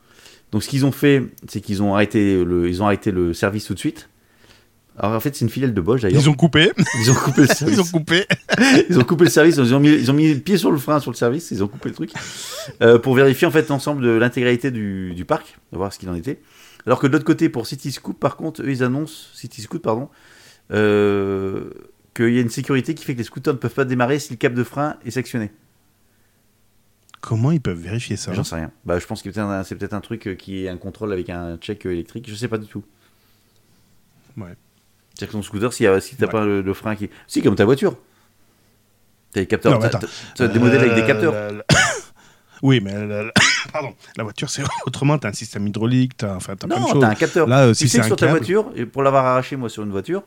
Donc, 0.52 0.62
ce 0.62 0.68
qu'ils 0.68 0.84
ont 0.84 0.92
fait, 0.92 1.22
c'est 1.48 1.60
qu'ils 1.60 1.82
ont 1.82 1.94
arrêté 1.94 2.44
le, 2.44 2.68
ils 2.68 2.82
ont 2.82 2.86
arrêté 2.86 3.10
le 3.10 3.34
service 3.34 3.66
tout 3.66 3.74
de 3.74 3.78
suite. 3.78 4.08
Alors, 4.98 5.14
en 5.14 5.20
fait, 5.20 5.34
c'est 5.36 5.44
une 5.44 5.50
filiale 5.50 5.74
de 5.74 5.80
Bosch 5.80 6.00
d'ailleurs. 6.02 6.20
Ils 6.22 6.30
ont 6.30 6.34
coupé, 6.34 6.72
Ils 7.02 7.10
ont 7.10 7.14
coupé 7.14 7.42
le 7.42 7.46
service. 7.48 7.76
ils 7.76 7.80
ont 7.80 7.84
coupé. 7.84 8.26
Ils 8.88 8.98
ont 8.98 9.04
coupé 9.04 9.24
le 9.24 9.30
service, 9.30 9.56
ils 9.56 9.74
ont 9.74 9.80
mis, 9.80 9.90
ils 9.90 10.10
ont 10.10 10.14
mis 10.14 10.32
le 10.32 10.40
pied 10.40 10.56
sur 10.56 10.70
le 10.70 10.78
frein 10.78 10.98
sur 11.00 11.10
le 11.10 11.16
service, 11.16 11.50
ils 11.50 11.62
ont 11.62 11.68
coupé 11.68 11.90
le 11.90 11.94
truc 11.94 12.10
euh, 12.82 12.98
pour 12.98 13.14
vérifier 13.14 13.46
en 13.46 13.50
fait 13.50 13.68
l'ensemble 13.68 14.02
de 14.02 14.08
l'intégralité 14.08 14.70
du, 14.70 15.12
du 15.14 15.24
parc, 15.26 15.58
de 15.72 15.76
voir 15.76 15.92
ce 15.92 15.98
qu'il 15.98 16.08
en 16.08 16.14
était. 16.14 16.40
Alors 16.86 16.98
que 17.00 17.06
de 17.06 17.12
l'autre 17.12 17.24
côté, 17.26 17.48
pour 17.50 17.66
City 17.66 17.92
Scoot, 17.92 18.16
par 18.18 18.36
contre, 18.36 18.62
eux 18.62 18.70
ils 18.70 18.82
annoncent 18.82 19.26
City 19.34 19.60
Scoot, 19.60 19.82
pardon, 19.82 20.08
euh, 20.72 21.70
qu'il 22.14 22.32
y 22.32 22.38
a 22.38 22.40
une 22.40 22.48
sécurité 22.48 22.94
qui 22.94 23.04
fait 23.04 23.12
que 23.12 23.18
les 23.18 23.24
scooters 23.24 23.52
ne 23.54 23.58
peuvent 23.58 23.74
pas 23.74 23.84
démarrer 23.84 24.18
si 24.18 24.30
le 24.32 24.36
cap 24.38 24.54
de 24.54 24.64
frein 24.64 24.96
est 25.04 25.10
sectionné. 25.10 25.50
Comment 27.20 27.50
ils 27.50 27.60
peuvent 27.60 27.78
vérifier 27.80 28.16
ça? 28.16 28.32
J'en 28.32 28.44
sais 28.44 28.54
rien. 28.56 28.70
Bah, 28.84 28.98
je 28.98 29.06
pense 29.06 29.20
que 29.22 29.30
c'est 29.32 29.74
peut-être 29.76 29.94
un- 29.94 30.00
truc 30.00 30.28
euh, 30.28 30.34
qui 30.34 30.64
est 30.64 30.68
un 30.68 30.76
contrôle 30.78 31.12
avec 31.12 31.28
un 31.28 31.56
check 31.58 31.84
électrique. 31.84 32.26
Je 32.30 32.34
sais 32.34 32.48
pas 32.48 32.58
du 32.58 32.66
tout. 32.66 32.84
Ouais. 34.36 34.54
C'est-à-dire 35.16 35.28
que 35.28 35.32
ton 35.38 35.42
scooter, 35.42 35.72
si, 35.72 35.84
si 36.00 36.16
t'as 36.16 36.26
Ouais. 36.26 36.32
pas 36.32 36.44
le, 36.44 36.60
le 36.60 36.74
frein 36.74 36.94
qui. 36.94 37.08
Si, 37.26 37.42
comme 37.42 37.54
ta 37.56 37.64
voiture. 37.64 37.96
T'as 39.32 39.40
des 39.40 39.46
capteurs. 39.46 39.78
T'as- 40.36 40.48
des 40.48 40.58
modèles 40.58 40.80
avec 40.80 40.94
des 40.94 41.00
Euh, 41.02 41.06
capteurs. 41.06 41.32
la- 41.32 41.52
la- 41.52 41.64
Oui, 42.62 42.80
mais 42.82 43.06
la, 43.06 43.30
pardon, 43.72 43.94
la 44.16 44.24
voiture 44.24 44.48
c'est 44.50 44.62
autrement. 44.86 45.18
T'as 45.18 45.28
un 45.28 45.32
système 45.32 45.66
hydraulique, 45.66 46.16
t'as 46.16 46.34
enfin 46.36 46.56
t'as 46.56 46.66
plein 46.66 46.76
de 46.76 46.82
Non, 46.82 47.00
t'as 47.00 47.08
un 47.08 47.14
capteur. 47.14 47.46
Là, 47.46 47.64
euh, 47.66 47.68
tu 47.70 47.74
si 47.74 47.88
sais 47.88 47.96
c'est 47.96 48.00
que 48.02 48.06
sur 48.06 48.16
ta 48.16 48.26
voiture, 48.28 48.70
et 48.74 48.86
pour 48.86 49.02
l'avoir 49.02 49.24
arraché 49.26 49.56
moi 49.56 49.68
sur 49.68 49.82
une 49.82 49.90
voiture, 49.90 50.22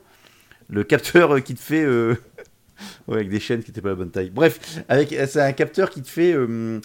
le 0.69 0.83
capteur 0.83 1.43
qui 1.43 1.55
te 1.55 1.59
fait. 1.61 1.83
euh, 1.83 2.15
ouais, 3.07 3.15
avec 3.17 3.29
des 3.29 3.39
chaînes 3.39 3.63
qui 3.63 3.71
n'étaient 3.71 3.81
pas 3.81 3.89
la 3.89 3.95
bonne 3.95 4.11
taille. 4.11 4.29
Bref, 4.29 4.79
avec, 4.87 5.09
c'est 5.27 5.41
un 5.41 5.53
capteur 5.53 5.89
qui 5.89 6.01
te 6.01 6.07
fait. 6.09 6.33
euh, 6.33 6.79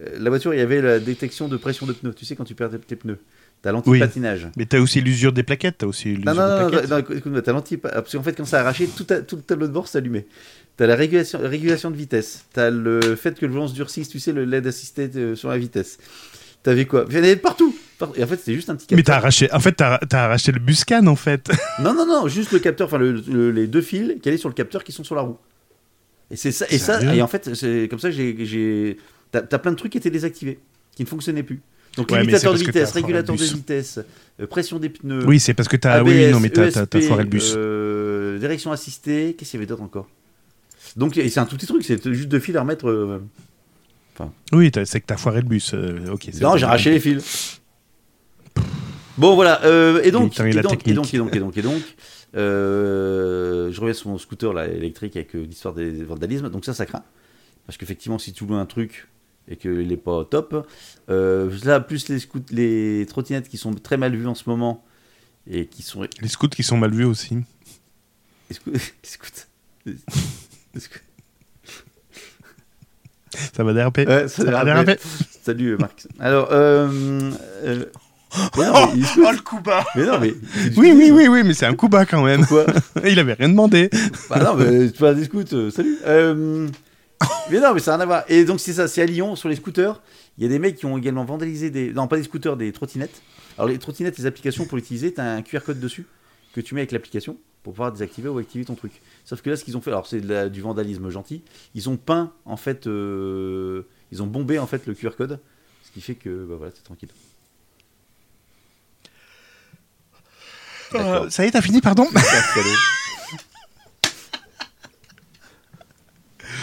euh, 0.00 0.16
La 0.18 0.30
voiture, 0.30 0.52
il 0.54 0.58
y 0.58 0.62
avait 0.62 0.80
la 0.82 0.98
détection 0.98 1.48
de 1.48 1.56
pression 1.56 1.86
de 1.86 1.92
pneus. 1.92 2.14
Tu 2.14 2.24
sais, 2.24 2.34
quand 2.36 2.44
tu 2.44 2.54
perds 2.54 2.70
tes, 2.70 2.78
tes 2.78 2.96
pneus, 2.96 3.20
t'as 3.62 3.72
l'anti-patinage. 3.72 4.48
Mais 4.56 4.66
t'as 4.66 4.78
aussi 4.80 5.00
l'usure 5.00 5.32
des 5.32 5.42
plaquettes, 5.42 5.78
t'as 5.78 5.86
aussi 5.86 6.08
l'usure 6.14 6.24
Non, 6.26 6.34
non, 6.34 6.46
des 6.56 6.62
non, 6.64 6.68
plaquettes. 6.70 6.90
non, 6.90 6.96
non, 6.96 7.04
écoute-moi, 7.16 7.42
t'as 7.42 7.52
l'anti 7.52 7.76
parce 7.76 8.12
qu'en 8.12 8.22
fait, 8.22 8.32
quand 8.34 8.44
ça 8.44 8.58
a 8.58 8.60
arraché, 8.60 8.86
tout, 8.88 9.06
a- 9.10 9.20
tout 9.22 9.36
le 9.36 9.42
tableau 9.42 9.66
de 9.66 9.72
bord 9.72 9.88
s'allumait. 9.88 10.26
T'as 10.76 10.86
la 10.86 10.94
régulation, 10.94 11.40
régulation 11.42 11.90
de 11.90 11.96
vitesse. 11.96 12.44
T'as 12.52 12.70
le 12.70 13.00
fait 13.16 13.38
que 13.38 13.46
le 13.46 13.52
volant 13.52 13.66
se 13.68 13.74
durcisse, 13.74 14.08
tu 14.08 14.20
sais, 14.20 14.32
le 14.32 14.44
LED 14.44 14.66
assisté 14.68 15.10
euh, 15.16 15.34
sur 15.34 15.48
la 15.48 15.58
vitesse. 15.58 15.98
T'avais 16.62 16.84
quoi? 16.86 17.04
Il 17.08 17.16
y 17.16 17.20
en 17.20 17.22
avait 17.24 17.36
partout. 17.36 17.74
Et 18.14 18.22
en 18.22 18.26
fait, 18.28 18.36
c'était 18.36 18.54
juste 18.54 18.70
un 18.70 18.76
petit 18.76 18.94
Mais 18.94 19.02
t'as 19.02 19.16
arraché, 19.16 19.52
en 19.52 19.58
fait, 19.60 19.72
t'as 19.72 19.98
t'as 19.98 20.24
arraché 20.24 20.52
le 20.52 20.60
buscan 20.60 21.06
en 21.08 21.16
fait. 21.16 21.50
Non, 21.80 21.94
non, 21.94 22.06
non, 22.06 22.28
juste 22.28 22.52
le 22.52 22.58
capteur, 22.60 22.86
enfin, 22.86 22.98
le- 22.98 23.22
le- 23.28 23.50
les 23.50 23.66
deux 23.66 23.80
fils 23.82 24.14
qui 24.22 24.28
allaient 24.28 24.38
sur 24.38 24.48
le 24.48 24.54
capteur 24.54 24.84
qui 24.84 24.92
sont 24.92 25.02
sur 25.04 25.14
la 25.16 25.22
roue. 25.22 25.36
Et 26.30 26.36
c'est 26.36 26.52
ça, 26.52 26.66
et 26.70 26.78
ça, 26.78 27.00
et 27.14 27.22
en 27.22 27.26
fait, 27.26 27.54
c'est 27.54 27.88
comme 27.88 27.98
ça 27.98 28.10
que 28.10 28.14
j'ai- 28.14 28.36
j'ai. 28.44 28.98
T'as 29.32 29.40
t'as 29.42 29.58
plein 29.58 29.72
de 29.72 29.76
trucs 29.76 29.92
qui 29.92 29.98
étaient 29.98 30.10
désactivés, 30.10 30.58
qui 30.94 31.02
ne 31.02 31.08
fonctionnaient 31.08 31.42
plus. 31.42 31.60
Donc, 31.96 32.10
Ouais, 32.10 32.20
limitateur 32.20 32.52
de 32.54 32.58
vitesse, 32.58 32.92
régulateur 32.92 33.34
de 33.34 33.42
vitesse, 33.42 33.98
euh, 34.40 34.46
pression 34.46 34.78
des 34.78 34.88
pneus. 34.88 35.24
oui, 35.26 35.40
c'est 35.40 35.54
parce 35.54 35.68
que 35.68 35.76
t'as. 35.76 36.02
oui, 36.02 36.12
oui, 36.26 36.30
non, 36.30 36.38
mais 36.40 36.50
t'as 36.50 36.66
ESP, 36.68 37.00
foiré 37.00 37.24
le 37.24 37.28
bus. 37.28 37.54
euh, 37.56 38.38
direction 38.38 38.70
assistée, 38.70 39.34
qu'est-ce 39.36 39.50
qu'il 39.50 39.58
y 39.58 39.60
avait 39.62 39.66
d'autre 39.66 39.82
encore? 39.82 40.08
Donc 40.96 41.16
et 41.16 41.28
c'est 41.28 41.40
un 41.40 41.44
tout 41.46 41.56
petit 41.56 41.66
truc, 41.66 41.84
c'est 41.84 42.02
juste 42.14 42.28
deux 42.28 42.38
fils 42.38 42.54
à 42.56 42.60
remettre. 42.60 42.88
euh, 42.88 43.18
Oui, 44.52 44.70
c'est 44.84 45.00
que 45.00 45.06
t'as 45.06 45.16
foiré 45.16 45.40
le 45.40 45.48
bus. 45.48 45.72
euh, 45.74 46.12
ok. 46.12 46.28
c'est 46.32 46.40
Non, 46.40 46.56
j'ai 46.56 46.64
arraché 46.66 46.90
les 46.90 47.00
fils. 47.00 47.60
Bon 49.16 49.34
voilà, 49.34 49.60
et, 50.04 50.12
donc, 50.12 50.38
et, 50.38 50.52
donc, 50.62 50.86
et 50.86 50.92
donc 50.92 51.12
et 51.12 51.18
donc 51.18 51.34
et 51.34 51.40
donc 51.40 51.56
et 51.56 51.62
donc 51.62 51.82
je 52.34 53.80
reviens 53.80 53.92
sur 53.94 54.10
mon 54.10 54.18
scooter 54.18 54.52
là, 54.52 54.68
électrique 54.68 55.16
avec 55.16 55.32
l'histoire 55.34 55.74
des 55.74 56.04
vandalismes. 56.04 56.48
Donc 56.50 56.64
ça, 56.64 56.74
ça 56.74 56.86
craint 56.86 57.02
parce 57.66 57.76
qu'effectivement, 57.76 58.18
si 58.18 58.32
tu 58.32 58.46
loues 58.46 58.54
un 58.54 58.64
truc 58.66 59.08
et 59.50 59.56
qu'il 59.56 59.88
n'est 59.88 59.96
pas 59.96 60.24
top, 60.24 60.66
euh, 61.10 61.50
là 61.64 61.80
plus 61.80 62.08
les 62.08 62.18
scouts, 62.18 62.40
les 62.50 63.06
trottinettes 63.08 63.48
qui 63.48 63.56
sont 63.56 63.72
très 63.74 63.96
mal 63.96 64.14
vues 64.14 64.26
en 64.26 64.34
ce 64.34 64.48
moment 64.48 64.84
et 65.50 65.66
qui 65.66 65.82
sont 65.82 66.06
Les 66.20 66.28
scouts 66.28 66.48
qui 66.48 66.62
sont 66.62 66.76
mal 66.76 66.90
vus 66.92 67.04
aussi. 67.04 67.38
les 68.50 68.54
scouts, 68.56 68.70
les 69.04 69.08
scouts- 69.08 69.46
les 70.74 70.80
scouts- 70.80 70.98
Ça 73.54 73.62
va 73.62 73.72
déraper. 73.72 74.06
Ouais, 74.06 74.26
ça 74.28 74.44
Ça 74.44 74.50
va 74.50 74.64
déraper. 74.64 74.96
Salut 75.42 75.76
Marc. 75.78 76.06
Alors, 76.18 76.48
euh, 76.50 77.30
euh, 77.64 77.84
non, 78.56 78.90
scoot. 78.94 79.24
Oh 79.26 79.32
le 79.32 79.38
coup 79.42 79.60
bas 79.60 79.84
Mais 79.96 80.04
non, 80.06 80.18
mais 80.18 80.34
Oui, 80.76 80.92
oui, 80.94 81.10
oui, 81.12 81.28
oui, 81.28 81.42
mais 81.44 81.54
c'est 81.54 81.66
un 81.66 81.74
coup 81.74 81.88
bas 81.88 82.04
quand 82.06 82.22
même. 82.24 82.44
Pourquoi 82.46 82.66
Il 83.08 83.18
avait 83.18 83.34
rien 83.34 83.48
demandé. 83.50 83.90
Bah 84.30 84.42
non, 84.42 84.54
mais 84.56 84.90
tu 84.90 85.00
vas 85.02 85.14
des 85.14 85.24
scouts, 85.24 85.44
euh, 85.52 85.70
salut. 85.70 85.98
Euh, 86.06 86.68
mais 87.50 87.60
non, 87.60 87.74
mais 87.74 87.80
ça 87.80 87.92
n'a 87.92 87.96
rien 87.96 88.02
à 88.02 88.06
voir. 88.06 88.24
Et 88.28 88.44
donc, 88.44 88.60
c'est 88.60 88.72
ça, 88.72 88.88
c'est 88.88 89.02
à 89.02 89.06
Lyon, 89.06 89.36
sur 89.36 89.48
les 89.48 89.56
scooters. 89.56 90.00
Il 90.36 90.44
y 90.44 90.46
a 90.46 90.48
des 90.48 90.58
mecs 90.58 90.76
qui 90.76 90.86
ont 90.86 90.96
également 90.96 91.24
vandalisé 91.24 91.70
des. 91.70 91.92
Non, 91.92 92.06
pas 92.06 92.16
des 92.16 92.22
scooters, 92.22 92.56
des 92.56 92.72
trottinettes. 92.72 93.22
Alors, 93.56 93.68
les 93.68 93.78
trottinettes, 93.78 94.18
les 94.18 94.26
applications 94.26 94.66
pour 94.66 94.76
l'utiliser, 94.76 95.12
tu 95.12 95.20
as 95.20 95.32
un 95.32 95.42
QR 95.42 95.60
code 95.60 95.80
dessus 95.80 96.06
que 96.54 96.60
tu 96.60 96.74
mets 96.74 96.80
avec 96.82 96.92
l'application 96.92 97.36
pour 97.62 97.72
pouvoir 97.72 97.92
désactiver 97.92 98.28
ou 98.28 98.38
activer 98.38 98.64
ton 98.64 98.74
truc. 98.74 98.92
Sauf 99.24 99.42
que 99.42 99.50
là, 99.50 99.56
ce 99.56 99.64
qu'ils 99.64 99.76
ont 99.76 99.80
fait, 99.80 99.90
alors 99.90 100.06
c'est 100.06 100.20
du 100.50 100.60
vandalisme 100.60 101.10
gentil, 101.10 101.42
ils 101.74 101.88
ont 101.88 101.96
peint, 101.96 102.32
en 102.44 102.56
fait, 102.56 102.86
euh, 102.86 103.82
ils 104.12 104.22
ont 104.22 104.26
bombé, 104.26 104.58
en 104.58 104.66
fait, 104.66 104.86
le 104.86 104.94
QR 104.94 105.10
code, 105.16 105.40
ce 105.84 105.90
qui 105.90 106.00
fait 106.00 106.14
que, 106.14 106.44
bah 106.44 106.54
voilà, 106.56 106.72
c'est 106.74 106.84
tranquille. 106.84 107.10
Euh, 110.94 111.28
ça 111.28 111.44
y 111.44 111.48
est, 111.48 111.50
t'as 111.50 111.60
fini, 111.60 111.80
pardon 111.80 112.06
C'est 112.10 112.18
un 112.18 112.42
salaud. 112.42 112.76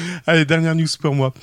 Allez, 0.27 0.45
dernière 0.45 0.75
news 0.75 0.87
pour 1.01 1.15
moi. 1.15 1.33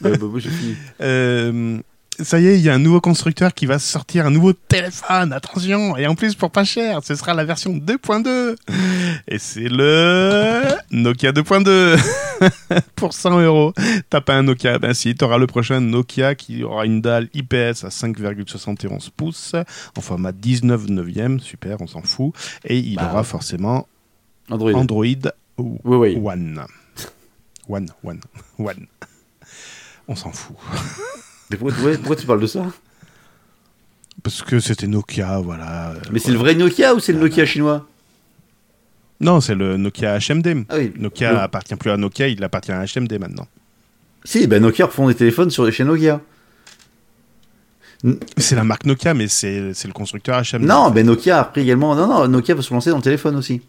Bah, 0.00 0.10
j'ai 0.36 0.50
fini. 0.50 0.76
Euh, 1.00 1.78
ça 2.20 2.38
y 2.38 2.46
est, 2.46 2.56
il 2.58 2.62
y 2.62 2.68
a 2.68 2.74
un 2.74 2.78
nouveau 2.78 3.00
constructeur 3.00 3.54
qui 3.54 3.64
va 3.64 3.78
sortir 3.78 4.26
un 4.26 4.30
nouveau 4.30 4.52
téléphone. 4.52 5.32
Attention, 5.32 5.96
et 5.96 6.06
en 6.06 6.14
plus 6.14 6.34
pour 6.34 6.50
pas 6.50 6.62
cher, 6.62 7.00
ce 7.02 7.14
sera 7.14 7.32
la 7.32 7.44
version 7.44 7.72
2.2. 7.74 8.54
Et 9.28 9.38
c'est 9.38 9.68
le 9.68 10.62
Nokia 10.90 11.32
2.2 11.32 11.98
pour 12.96 13.14
100 13.14 13.40
euros. 13.40 13.72
T'as 14.10 14.20
pas 14.20 14.34
un 14.34 14.42
Nokia 14.42 14.78
Ben 14.78 14.92
si, 14.92 15.14
t'auras 15.14 15.38
le 15.38 15.46
prochain 15.46 15.80
Nokia 15.80 16.34
qui 16.34 16.62
aura 16.62 16.84
une 16.84 17.00
dalle 17.00 17.28
IPS 17.34 17.84
à 17.84 17.88
5,71 17.88 19.08
pouces 19.16 19.54
en 19.96 20.00
format 20.02 20.32
19 20.32 20.88
neuvième. 20.88 21.40
Super, 21.40 21.80
on 21.80 21.86
s'en 21.86 22.02
fout. 22.02 22.34
Et 22.64 22.78
il 22.78 22.96
Bah, 22.96 23.08
aura 23.10 23.24
forcément 23.24 23.88
Android. 24.50 24.74
Android 24.74 25.04
Oui, 25.58 25.78
oui. 25.84 26.18
One. 26.22 26.60
One, 27.68 27.88
one, 28.02 28.20
one. 28.58 28.86
On 30.08 30.16
s'en 30.16 30.32
fout. 30.32 30.56
Mais 31.50 31.56
pourquoi, 31.56 32.16
tu 32.16 32.26
parles 32.26 32.40
de 32.40 32.46
ça? 32.46 32.66
Parce 34.22 34.42
que 34.42 34.58
c'était 34.60 34.86
Nokia, 34.86 35.38
voilà. 35.38 35.94
Mais 36.12 36.18
c'est 36.18 36.30
le 36.32 36.38
vrai 36.38 36.54
Nokia 36.54 36.94
ou 36.94 37.00
c'est 37.00 37.12
le 37.12 37.18
Nokia 37.20 37.44
chinois? 37.46 37.86
Non, 39.20 39.40
c'est 39.40 39.54
le 39.54 39.76
Nokia 39.76 40.18
HMD. 40.18 40.64
Ah 40.68 40.76
oui. 40.78 40.92
Nokia 40.96 41.32
Le- 41.32 41.38
appartient 41.38 41.76
plus 41.76 41.90
à 41.90 41.96
Nokia, 41.96 42.28
il 42.28 42.42
appartient 42.42 42.72
à 42.72 42.84
HMD 42.84 43.18
maintenant. 43.20 43.46
Si, 44.24 44.46
bah 44.46 44.58
Nokia 44.60 44.86
refont 44.86 45.08
des 45.08 45.14
téléphones 45.14 45.50
sur 45.50 45.70
chez 45.72 45.84
Nokia. 45.84 46.20
C'est 48.36 48.56
la 48.56 48.64
marque 48.64 48.84
Nokia, 48.84 49.14
mais 49.14 49.28
c'est 49.28 49.60
le 49.60 49.92
constructeur 49.92 50.42
HMD. 50.42 50.62
Non, 50.64 50.90
ben 50.90 51.06
Nokia 51.06 51.38
a 51.38 51.42
repris 51.44 51.60
également. 51.62 51.94
Non, 51.94 52.08
non, 52.08 52.26
Nokia 52.28 52.54
va 52.56 52.62
se 52.62 52.74
lancer 52.74 52.90
dans 52.90 52.96
le 52.96 53.02
téléphone 53.02 53.36
aussi. 53.36 53.62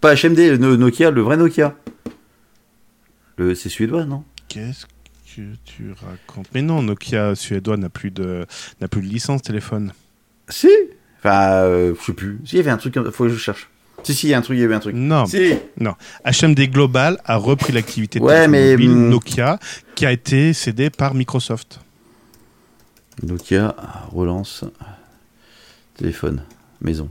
Pas 0.00 0.14
HMD, 0.16 0.58
le 0.58 0.76
Nokia, 0.76 1.10
le 1.12 1.20
vrai 1.22 1.36
Nokia. 1.36 1.74
Le, 3.36 3.54
c'est 3.54 3.68
suédois, 3.68 4.04
non? 4.04 4.24
Qu'est-ce 4.48 4.86
que 4.86 5.42
tu 5.64 5.92
racontes? 5.92 6.48
Mais 6.54 6.62
non, 6.62 6.82
Nokia 6.82 7.34
suédois 7.34 7.76
n'a 7.76 7.88
plus 7.88 8.10
de 8.10 8.46
n'a 8.80 8.88
plus 8.88 9.00
de 9.02 9.06
licence 9.06 9.42
téléphone. 9.42 9.92
Si. 10.48 10.68
Enfin, 11.18 11.52
euh, 11.62 11.94
je 11.98 12.04
sais 12.04 12.12
plus. 12.12 12.38
Si, 12.44 12.56
il 12.56 12.58
y 12.58 12.60
avait 12.60 12.70
un 12.70 12.76
truc. 12.76 12.94
Faut 13.10 13.24
que 13.24 13.30
je 13.30 13.38
cherche. 13.38 13.68
Si, 14.02 14.14
si, 14.14 14.26
il 14.26 14.30
y 14.30 14.34
a 14.34 14.38
un 14.38 14.42
truc, 14.42 14.58
il 14.58 14.60
y 14.60 14.64
avait 14.64 14.74
un 14.74 14.80
truc. 14.80 14.94
Non, 14.96 15.26
Si. 15.26 15.54
non. 15.78 15.94
HMD 16.24 16.68
Global 16.70 17.20
a 17.24 17.36
repris 17.36 17.72
l'activité 17.72 18.18
de 18.18 18.24
Ouais, 18.24 18.48
mais, 18.48 18.76
Nokia 18.76 19.58
qui 19.94 20.04
a 20.06 20.12
été 20.12 20.52
cédée 20.52 20.90
par 20.90 21.14
Microsoft. 21.14 21.80
Nokia 23.22 23.74
relance 24.10 24.64
téléphone 25.94 26.42
maison. 26.80 27.08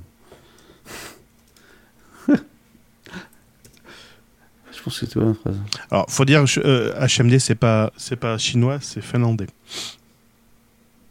Pense 4.84 5.00
que 5.00 5.06
c'est 5.06 5.20
pas 5.20 5.26
la 5.26 5.34
phrase. 5.34 5.56
Alors, 5.90 6.06
faut 6.10 6.26
dire 6.26 6.46
je- 6.46 6.60
euh, 6.64 6.94
HMD 7.08 7.40
c'est 7.40 7.56
pas 7.56 7.92
c'est 7.98 8.16
pas 8.16 8.38
chinois, 8.38 8.78
c'est 8.82 9.02
finlandais. 9.02 9.48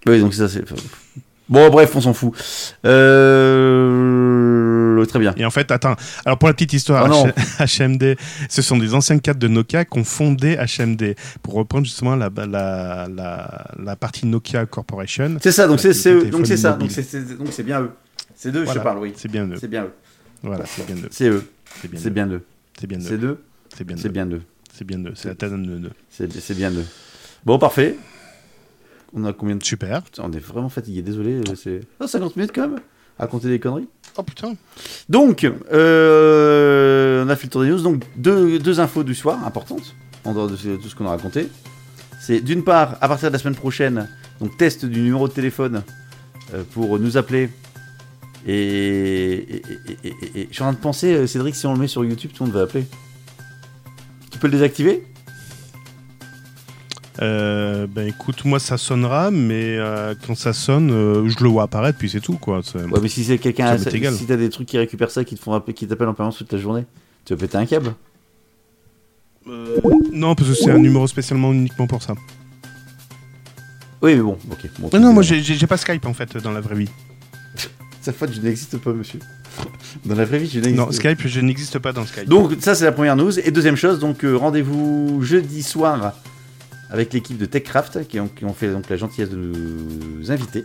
Oui, 0.06 0.20
donc 0.20 0.32
ça, 0.34 0.48
c'est. 0.48 0.64
Bon, 1.48 1.68
bref, 1.68 1.94
on 1.96 2.00
s'en 2.00 2.14
fout. 2.14 2.32
Euh, 3.70 5.04
très 5.06 5.18
bien. 5.18 5.34
Et 5.36 5.44
en 5.44 5.50
fait, 5.50 5.70
attends, 5.70 5.96
alors 6.24 6.38
pour 6.38 6.48
la 6.48 6.54
petite 6.54 6.72
histoire, 6.74 7.08
Oh. 7.10 7.26
H- 7.26 7.88
HMD, 7.88 8.16
ce 8.48 8.62
sont 8.62 8.76
des 8.78 8.94
anciens 8.94 9.18
cadres 9.18 9.40
de 9.40 9.48
Nokia 9.48 9.84
qui 9.84 9.98
ont 9.98 10.04
fondé 10.04 10.56
HMD 10.56 11.16
pour 11.42 11.54
reprendre 11.54 11.84
justement 11.86 12.14
la, 12.16 12.30
la, 12.36 13.08
la, 13.08 13.66
la 13.82 13.96
partie 13.96 14.26
Nokia 14.26 14.66
Corporation. 14.66 15.38
C'est 15.42 15.52
ça, 15.52 15.66
donc 15.66 15.80
Voilà, 15.80 15.94
c'est 15.94 16.00
c'est 16.22 16.30
donc 16.30 16.46
c'est 16.46 16.56
ça, 16.56 16.72
donc 16.74 16.90
c'est- 16.90 17.02
c'est 17.02 17.36
donc 17.36 17.48
c'est 17.50 17.62
bien 17.62 17.80
eux. 17.82 17.90
C'est 18.36 18.50
d'eux 18.52 18.60
que 18.60 18.66
je 18.66 18.72
Voilà, 18.72 18.80
parle, 18.82 18.98
oui. 18.98 19.12
C'est 19.16 19.30
bien 19.30 19.46
eux. 19.46 19.56
C'est 19.60 19.68
bien 19.68 19.84
eux. 19.84 19.92
Voilà, 20.42 20.64
c'est 20.66 20.86
bien 20.86 20.96
eux. 20.96 21.08
C'est 21.10 21.28
eux. 21.28 21.44
C'est 21.82 21.90
bien 21.90 22.00
C'est 22.00 22.08
eux. 22.08 22.10
bien 22.12 22.26
eux. 22.28 22.42
C'est 22.78 22.86
bien 22.86 23.00
C'est 23.00 23.14
eux. 23.14 23.18
d'eux. 23.18 23.42
C'est 23.76 23.84
bien 23.84 23.96
C'est 23.96 24.08
eux. 24.08 24.12
bien 24.12 24.26
eux. 24.30 24.42
C'est 24.72 24.84
bien 24.86 24.98
eux. 25.04 25.12
C'est 25.14 25.28
la 25.28 25.34
tête 25.34 25.52
de 25.52 25.86
eux. 25.86 25.90
C'est 26.10 26.54
bien 26.56 26.70
eux. 26.70 26.84
Bon, 27.44 27.58
parfait. 27.58 27.96
On 29.12 29.24
a 29.24 29.32
combien 29.32 29.56
de 29.56 29.64
Super. 29.64 30.02
Putain, 30.02 30.22
On 30.26 30.32
est 30.32 30.38
vraiment 30.38 30.68
fatigué, 30.68 31.02
désolé. 31.02 31.40
C'est 31.56 31.80
oh, 32.00 32.06
50 32.06 32.36
minutes 32.36 32.52
quand 32.54 32.68
même 32.68 32.80
à 33.18 33.26
compter 33.26 33.48
des 33.48 33.58
conneries. 33.58 33.88
Oh 34.16 34.22
putain. 34.22 34.54
Donc, 35.08 35.44
euh, 35.44 37.24
on 37.24 37.28
a 37.28 37.36
fait 37.36 37.46
le 37.46 37.50
tour 37.50 37.62
des 37.62 37.68
news. 37.70 37.80
Donc, 37.80 38.02
deux, 38.16 38.58
deux 38.58 38.80
infos 38.80 39.02
du 39.04 39.14
soir 39.14 39.44
importantes, 39.46 39.94
en 40.24 40.32
dehors 40.34 40.48
de 40.48 40.56
tout 40.56 40.88
ce 40.88 40.94
qu'on 40.94 41.06
a 41.06 41.10
raconté. 41.10 41.48
C'est 42.20 42.40
d'une 42.40 42.64
part, 42.64 42.96
à 43.00 43.08
partir 43.08 43.28
de 43.28 43.32
la 43.32 43.38
semaine 43.38 43.54
prochaine, 43.56 44.08
donc 44.40 44.56
test 44.56 44.84
du 44.84 45.00
numéro 45.00 45.26
de 45.28 45.32
téléphone 45.32 45.82
euh, 46.54 46.62
pour 46.72 46.98
nous 46.98 47.16
appeler. 47.16 47.50
Et, 48.46 48.54
et- 48.54 49.56
et- 49.56 49.62
et- 50.04 50.08
et- 50.08 50.40
et- 50.40 50.48
je 50.48 50.54
suis 50.54 50.62
en 50.62 50.66
train 50.66 50.72
de 50.72 50.78
penser, 50.78 51.14
euh, 51.14 51.26
Cédric, 51.26 51.54
si 51.54 51.66
on 51.66 51.74
le 51.74 51.78
met 51.78 51.88
sur 51.88 52.04
YouTube, 52.04 52.30
tout 52.34 52.44
le 52.44 52.48
monde 52.50 52.56
va 52.56 52.62
appeler. 52.64 52.84
Tu 54.30 54.38
peux 54.38 54.46
le 54.46 54.52
désactiver? 54.52 55.04
Euh, 57.20 57.86
ben 57.86 58.08
écoute, 58.08 58.44
moi 58.46 58.58
ça 58.58 58.78
sonnera, 58.78 59.30
mais 59.30 59.76
euh, 59.76 60.14
quand 60.26 60.34
ça 60.34 60.54
sonne, 60.54 60.90
euh, 60.90 61.28
je 61.28 61.42
le 61.42 61.50
vois 61.50 61.64
apparaître, 61.64 61.98
puis 61.98 62.08
c'est 62.08 62.20
tout 62.20 62.38
quoi. 62.38 62.60
Ouais, 62.74 63.00
mais 63.02 63.08
si 63.08 63.24
c'est 63.24 63.36
quelqu'un, 63.36 63.76
si 63.76 64.26
t'as 64.26 64.36
des 64.36 64.48
trucs 64.48 64.66
qui 64.66 64.78
récupèrent 64.78 65.10
ça, 65.10 65.24
qui 65.24 65.34
te 65.34 65.40
font 65.40 65.52
appeler, 65.52 65.74
qui 65.74 65.86
t'appellent 65.86 66.08
en 66.08 66.14
permanence 66.14 66.38
toute 66.38 66.52
la 66.52 66.58
journée, 66.58 66.86
tu 67.26 67.34
vas 67.34 67.40
péter 67.40 67.58
un 67.58 67.66
câble. 67.66 67.94
Non, 70.12 70.34
parce 70.34 70.48
que 70.48 70.54
c'est 70.54 70.70
un 70.70 70.78
numéro 70.78 71.06
spécialement 71.06 71.52
uniquement 71.52 71.86
pour 71.86 72.02
ça. 72.02 72.14
Oui, 74.00 74.14
mais 74.14 74.22
bon, 74.22 74.38
ok. 74.50 74.70
Bon, 74.78 74.90
Non, 74.94 75.00
non, 75.00 75.12
moi 75.12 75.22
j'ai 75.22 75.66
pas 75.66 75.76
Skype 75.76 76.06
en 76.06 76.14
fait 76.14 76.36
dans 76.38 76.52
la 76.52 76.60
vraie 76.60 76.76
vie. 76.76 76.88
Cette 78.00 78.16
fois, 78.16 78.28
je 78.32 78.40
n'existe 78.40 78.78
pas, 78.78 78.92
monsieur. 78.94 79.18
Dans 80.04 80.14
la 80.14 80.24
vraie 80.24 80.38
vie, 80.38 80.48
je 80.48 80.60
n'existe 80.60 80.76
Non, 80.76 80.86
pas. 80.86 80.92
Skype, 80.92 81.26
je 81.26 81.40
n'existe 81.40 81.78
pas 81.78 81.92
dans 81.92 82.06
Skype. 82.06 82.28
Donc, 82.28 82.52
ça, 82.60 82.74
c'est 82.74 82.84
la 82.84 82.92
première 82.92 83.16
news. 83.16 83.38
Et 83.38 83.50
deuxième 83.50 83.76
chose, 83.76 83.98
donc, 83.98 84.24
euh, 84.24 84.36
rendez-vous 84.36 85.20
jeudi 85.22 85.62
soir 85.62 86.14
avec 86.90 87.12
l'équipe 87.12 87.38
de 87.38 87.46
TechCraft 87.46 88.06
qui 88.08 88.18
ont, 88.20 88.28
qui 88.28 88.44
ont 88.44 88.54
fait 88.54 88.70
donc, 88.70 88.88
la 88.88 88.96
gentillesse 88.96 89.30
de 89.30 89.36
nous 89.36 90.30
inviter. 90.30 90.64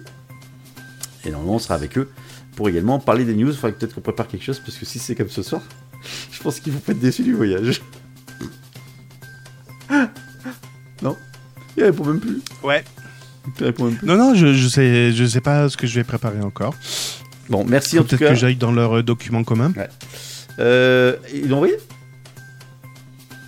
Et 1.25 1.29
normalement, 1.31 1.55
on 1.55 1.59
sera 1.59 1.75
avec 1.75 1.97
eux 1.97 2.09
pour 2.55 2.69
également 2.69 2.99
parler 2.99 3.25
des 3.25 3.35
news. 3.35 3.49
Il 3.49 3.55
faudrait 3.55 3.73
peut-être 3.73 3.95
qu'on 3.95 4.01
prépare 4.01 4.27
quelque 4.27 4.43
chose 4.43 4.59
parce 4.59 4.77
que 4.77 4.85
si 4.85 4.99
c'est 4.99 5.15
comme 5.15 5.29
ce 5.29 5.43
soir, 5.43 5.61
je 6.31 6.41
pense 6.41 6.59
qu'ils 6.59 6.73
vont 6.73 6.79
pas 6.79 6.91
être 6.93 6.99
déçus 6.99 7.23
du 7.23 7.33
voyage. 7.33 7.81
non? 11.01 11.15
Il 11.77 11.83
répond 11.83 12.05
même 12.05 12.19
plus. 12.19 12.41
Ouais. 12.63 12.83
Il 13.59 13.65
répond 13.65 13.85
même 13.85 13.95
plus. 13.95 14.07
Non, 14.07 14.17
non, 14.17 14.33
je, 14.35 14.53
je 14.53 14.67
sais, 14.67 15.11
je 15.11 15.25
sais 15.25 15.41
pas 15.41 15.69
ce 15.69 15.77
que 15.77 15.87
je 15.87 15.95
vais 15.95 16.03
préparer 16.03 16.41
encore. 16.41 16.73
Bon, 17.49 17.63
merci 17.67 17.97
en 17.99 18.01
tout 18.03 18.09
Peut-être 18.09 18.19
cas. 18.21 18.29
que 18.29 18.35
j'aille 18.35 18.55
dans 18.55 18.71
leur 18.71 18.97
euh, 18.97 19.03
document 19.03 19.43
commun. 19.43 19.71
Euh, 20.59 21.15
ils 21.33 21.47
l'ont 21.49 21.57
envoyé? 21.57 21.75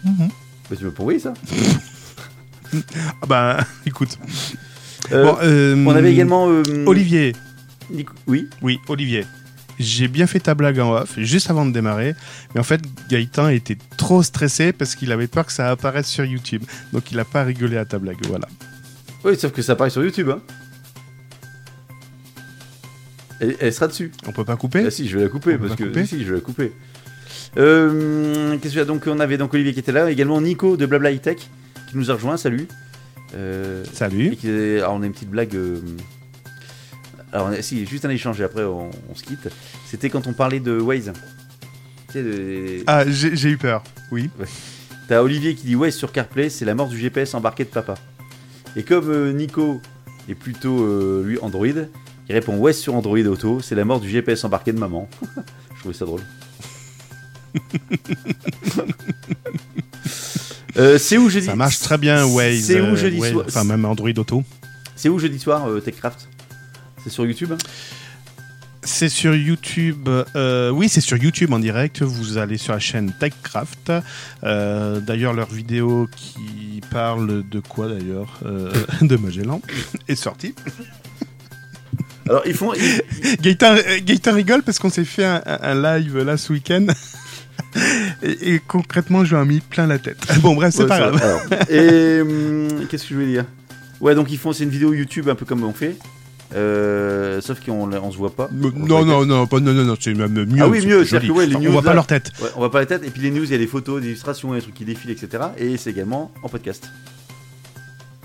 Bah, 0.05 0.75
tu 0.77 0.83
veux 0.83 0.91
pas 0.91 1.01
envoyer 1.01 1.19
ça 1.19 1.33
Ah 3.21 3.25
bah, 3.27 3.57
écoute. 3.85 4.17
Euh, 5.11 5.23
Bon, 5.23 5.37
euh, 5.41 5.75
On 5.85 5.95
avait 5.95 6.11
également. 6.11 6.45
Olivier. 6.85 7.33
Nico- 7.89 8.13
Oui. 8.27 8.47
Oui, 8.61 8.79
Olivier. 8.89 9.25
J'ai 9.79 10.07
bien 10.07 10.25
fait 10.27 10.39
ta 10.39 10.55
blague 10.55 10.79
en 10.79 10.91
off, 10.91 11.13
juste 11.17 11.49
avant 11.51 11.65
de 11.65 11.71
démarrer. 11.71 12.15
Mais 12.53 12.59
en 12.59 12.63
fait, 12.63 12.81
Gaëtan 13.09 13.49
était 13.49 13.77
trop 13.95 14.23
stressé 14.23 14.73
parce 14.73 14.95
qu'il 14.95 15.11
avait 15.11 15.27
peur 15.27 15.45
que 15.45 15.51
ça 15.51 15.69
apparaisse 15.69 16.07
sur 16.07 16.25
YouTube. 16.25 16.63
Donc 16.93 17.11
il 17.11 17.19
a 17.19 17.25
pas 17.25 17.43
rigolé 17.43 17.77
à 17.77 17.85
ta 17.85 17.99
blague, 17.99 18.17
voilà. 18.27 18.47
Oui, 19.23 19.37
sauf 19.37 19.51
que 19.51 19.61
ça 19.61 19.73
apparaît 19.73 19.89
sur 19.91 20.03
YouTube. 20.03 20.29
Hein. 20.31 20.41
Elle, 23.39 23.55
elle 23.59 23.73
sera 23.73 23.87
dessus. 23.87 24.11
On 24.27 24.31
peut 24.31 24.45
pas 24.45 24.55
couper 24.55 24.83
Ah 24.87 24.91
si, 24.91 25.07
je 25.07 25.17
vais 25.17 25.23
la 25.23 25.29
couper 25.29 25.55
On 25.55 25.57
peut 25.59 25.67
parce 25.67 25.79
que 25.79 25.83
couper 25.85 26.05
si, 26.05 26.23
je 26.23 26.29
vais 26.29 26.35
la 26.35 26.41
couper. 26.41 26.71
Euh, 27.57 28.51
Qu'est-ce 28.57 28.71
qu'il 28.73 28.79
y 28.79 28.81
a 28.81 28.85
donc 28.85 29.03
On 29.07 29.19
avait 29.19 29.37
donc 29.37 29.53
Olivier 29.53 29.73
qui 29.73 29.79
était 29.79 29.91
là, 29.91 30.09
également 30.11 30.39
Nico 30.41 30.77
de 30.77 30.85
Blabla 30.85 31.11
High 31.11 31.21
Tech 31.21 31.37
qui 31.89 31.97
nous 31.97 32.11
a 32.11 32.15
rejoint. 32.15 32.37
Salut. 32.37 32.67
Euh, 33.35 33.83
Salut. 33.93 34.33
et 34.33 34.35
qui 34.35 34.49
est- 34.49 34.77
alors 34.79 34.93
on 34.93 35.01
a 35.01 35.05
une 35.05 35.11
petite 35.13 35.29
blague. 35.29 35.55
euh, 35.55 35.79
Alors 37.31 37.47
on 37.47 37.51
a- 37.51 37.61
si, 37.61 37.85
juste 37.85 38.05
un 38.05 38.09
échange 38.09 38.39
et 38.41 38.43
après 38.43 38.63
on, 38.63 38.89
on 39.09 39.15
se 39.15 39.23
quitte. 39.23 39.49
C'était 39.85 40.09
quand 40.09 40.27
on 40.27 40.33
parlait 40.33 40.59
de 40.59 40.79
Waze. 40.79 41.11
Tu 42.07 42.13
sais, 42.13 42.23
de- 42.23 42.83
Ah, 42.87 43.03
j'ai 43.07 43.35
j'ai 43.35 43.49
eu 43.49 43.57
peur. 43.57 43.83
Oui. 44.11 44.29
T'as 45.07 45.21
Olivier 45.21 45.55
qui 45.55 45.65
dit 45.67 45.75
Waze 45.75 45.95
sur 45.95 46.11
CarPlay, 46.11 46.49
c'est 46.49 46.65
la 46.65 46.73
mort 46.75 46.87
du 46.87 46.97
GPS 46.97 47.33
embarqué 47.33 47.63
de 47.65 47.69
papa. 47.69 47.95
Et 48.75 48.83
comme 48.83 49.09
euh, 49.09 49.31
Nico 49.31 49.81
est 50.29 50.35
plutôt 50.35 50.83
euh, 50.83 51.23
lui 51.25 51.37
Android, 51.41 51.67
il 52.29 52.33
répond 52.33 52.57
Waze 52.57 52.77
sur 52.77 52.95
Android 52.95 53.17
Auto, 53.19 53.61
c'est 53.61 53.75
la 53.75 53.85
mort 53.85 53.99
du 53.99 54.09
GPS 54.09 54.43
embarqué 54.43 54.71
de 54.73 54.79
maman. 54.79 55.09
Je 55.75 55.79
trouvais 55.79 55.93
ça 55.93 56.05
drôle. 56.05 56.21
Euh, 60.77 60.99
c'est 60.99 61.17
où 61.17 61.27
jeudi 61.27 61.47
Ça 61.47 61.55
marche 61.55 61.79
très 61.79 61.97
bien, 61.97 62.23
Waze. 62.25 62.65
C'est 62.65 62.79
où 62.79 62.85
euh, 62.85 62.95
jeudi 62.95 63.17
soir 63.19 63.45
Enfin, 63.47 63.63
même 63.63 63.83
Android 63.83 64.11
Auto. 64.15 64.43
C'est 64.95 65.09
où 65.09 65.17
jeudi 65.17 65.39
soir 65.39 65.67
euh, 65.67 65.79
Techcraft? 65.79 66.27
C'est 67.03 67.09
sur 67.09 67.25
YouTube 67.25 67.51
hein? 67.53 67.57
C'est 68.83 69.09
sur 69.09 69.33
YouTube. 69.35 70.07
euh, 70.35 70.69
oui, 70.69 70.87
c'est 70.87 71.01
sur 71.01 71.17
YouTube 71.17 71.51
en 71.51 71.57
direct. 71.57 72.03
Vous 72.03 72.37
allez 72.37 72.57
sur 72.57 72.73
la 72.73 72.79
chaîne 72.79 73.11
TechCraft. 73.19 73.91
Euh, 74.43 74.99
d'ailleurs, 74.99 75.33
leur 75.33 75.49
vidéo 75.49 76.07
qui 76.15 76.81
parle 76.91 77.43
de 77.49 77.59
quoi 77.59 77.87
d'ailleurs 77.87 78.39
Euh, 78.45 78.71
De 79.01 79.17
Magellan 79.17 79.61
est 80.07 80.15
sortie. 80.15 80.53
Alors 82.29 82.43
ils 82.45 82.53
font. 82.53 82.73
ils- 82.73 83.37
Gaëtan, 83.41 83.75
euh, 83.75 83.81
Gaëtan 84.05 84.33
rigole 84.33 84.63
parce 84.63 84.79
qu'on 84.79 84.89
s'est 84.89 85.05
fait 85.05 85.25
un, 85.25 85.41
live 85.99 86.17
là 86.19 86.37
ce 86.37 86.51
week-end. 86.53 86.85
et, 88.23 88.53
et 88.55 88.59
concrètement, 88.65 89.25
je 89.25 89.35
lui 89.35 89.41
ai 89.41 89.45
mis 89.45 89.59
plein 89.59 89.87
la 89.87 89.99
tête. 89.99 90.17
Bon, 90.41 90.55
bref, 90.55 90.73
c'est 90.75 90.83
Ouais, 90.83 90.87
pas 90.87 90.99
grave. 91.11 91.21
alors, 91.21 91.41
et 91.69 92.21
hum, 92.21 92.85
qu'est-ce 92.89 93.03
que 93.03 93.09
je 93.09 93.13
voulais 93.15 93.27
dire? 93.27 93.45
Ouais, 93.99 94.15
donc 94.15 94.31
ils 94.31 94.37
font. 94.37 94.53
C'est 94.53 94.63
une 94.63 94.69
vidéo 94.69 94.93
YouTube 94.93 95.27
un 95.29 95.35
peu 95.35 95.45
comme 95.45 95.63
on 95.63 95.73
fait. 95.73 95.95
Euh, 96.55 97.41
sauf 97.41 97.59
qu'on 97.59 97.91
on 97.91 98.11
se 98.11 98.17
voit 98.17 98.33
pas. 98.33 98.47
Non, 98.53 98.71
On 98.73 98.79
non, 98.79 99.03
voit 99.03 99.25
non, 99.25 99.47
pas- 99.47 99.59
non, 99.59 99.73
non, 99.73 99.83
non, 99.83 99.95
c'est 99.99 100.13
même 100.13 100.31
mieux. 100.45 100.61
Ah 100.63 100.67
oui, 100.69 100.79
c'est 100.81 100.87
mieux, 100.87 101.03
joli. 101.03 101.27
que, 101.27 101.33
ouais, 101.33 101.45
les 101.45 101.55
on 101.57 101.71
voit 101.71 101.81
pas 101.81 101.93
leur 101.93 102.07
tête. 102.07 102.31
Ouais, 102.41 102.47
on 102.55 102.61
va 102.61 102.69
pas 102.69 102.79
la 102.79 102.85
tête. 102.85 103.03
Et 103.05 103.09
puis 103.09 103.21
les 103.21 103.31
news, 103.31 103.43
il 103.43 103.51
y 103.51 103.55
a 103.55 103.57
des 103.57 103.67
photos, 103.67 104.01
des 104.01 104.07
illustrations, 104.07 104.53
des 104.53 104.61
trucs 104.61 104.75
qui 104.75 104.85
défilent, 104.85 105.11
etc. 105.11 105.43
Et 105.57 105.75
c'est 105.75 105.89
également 105.89 106.31
en 106.43 106.47
podcast. 106.49 106.89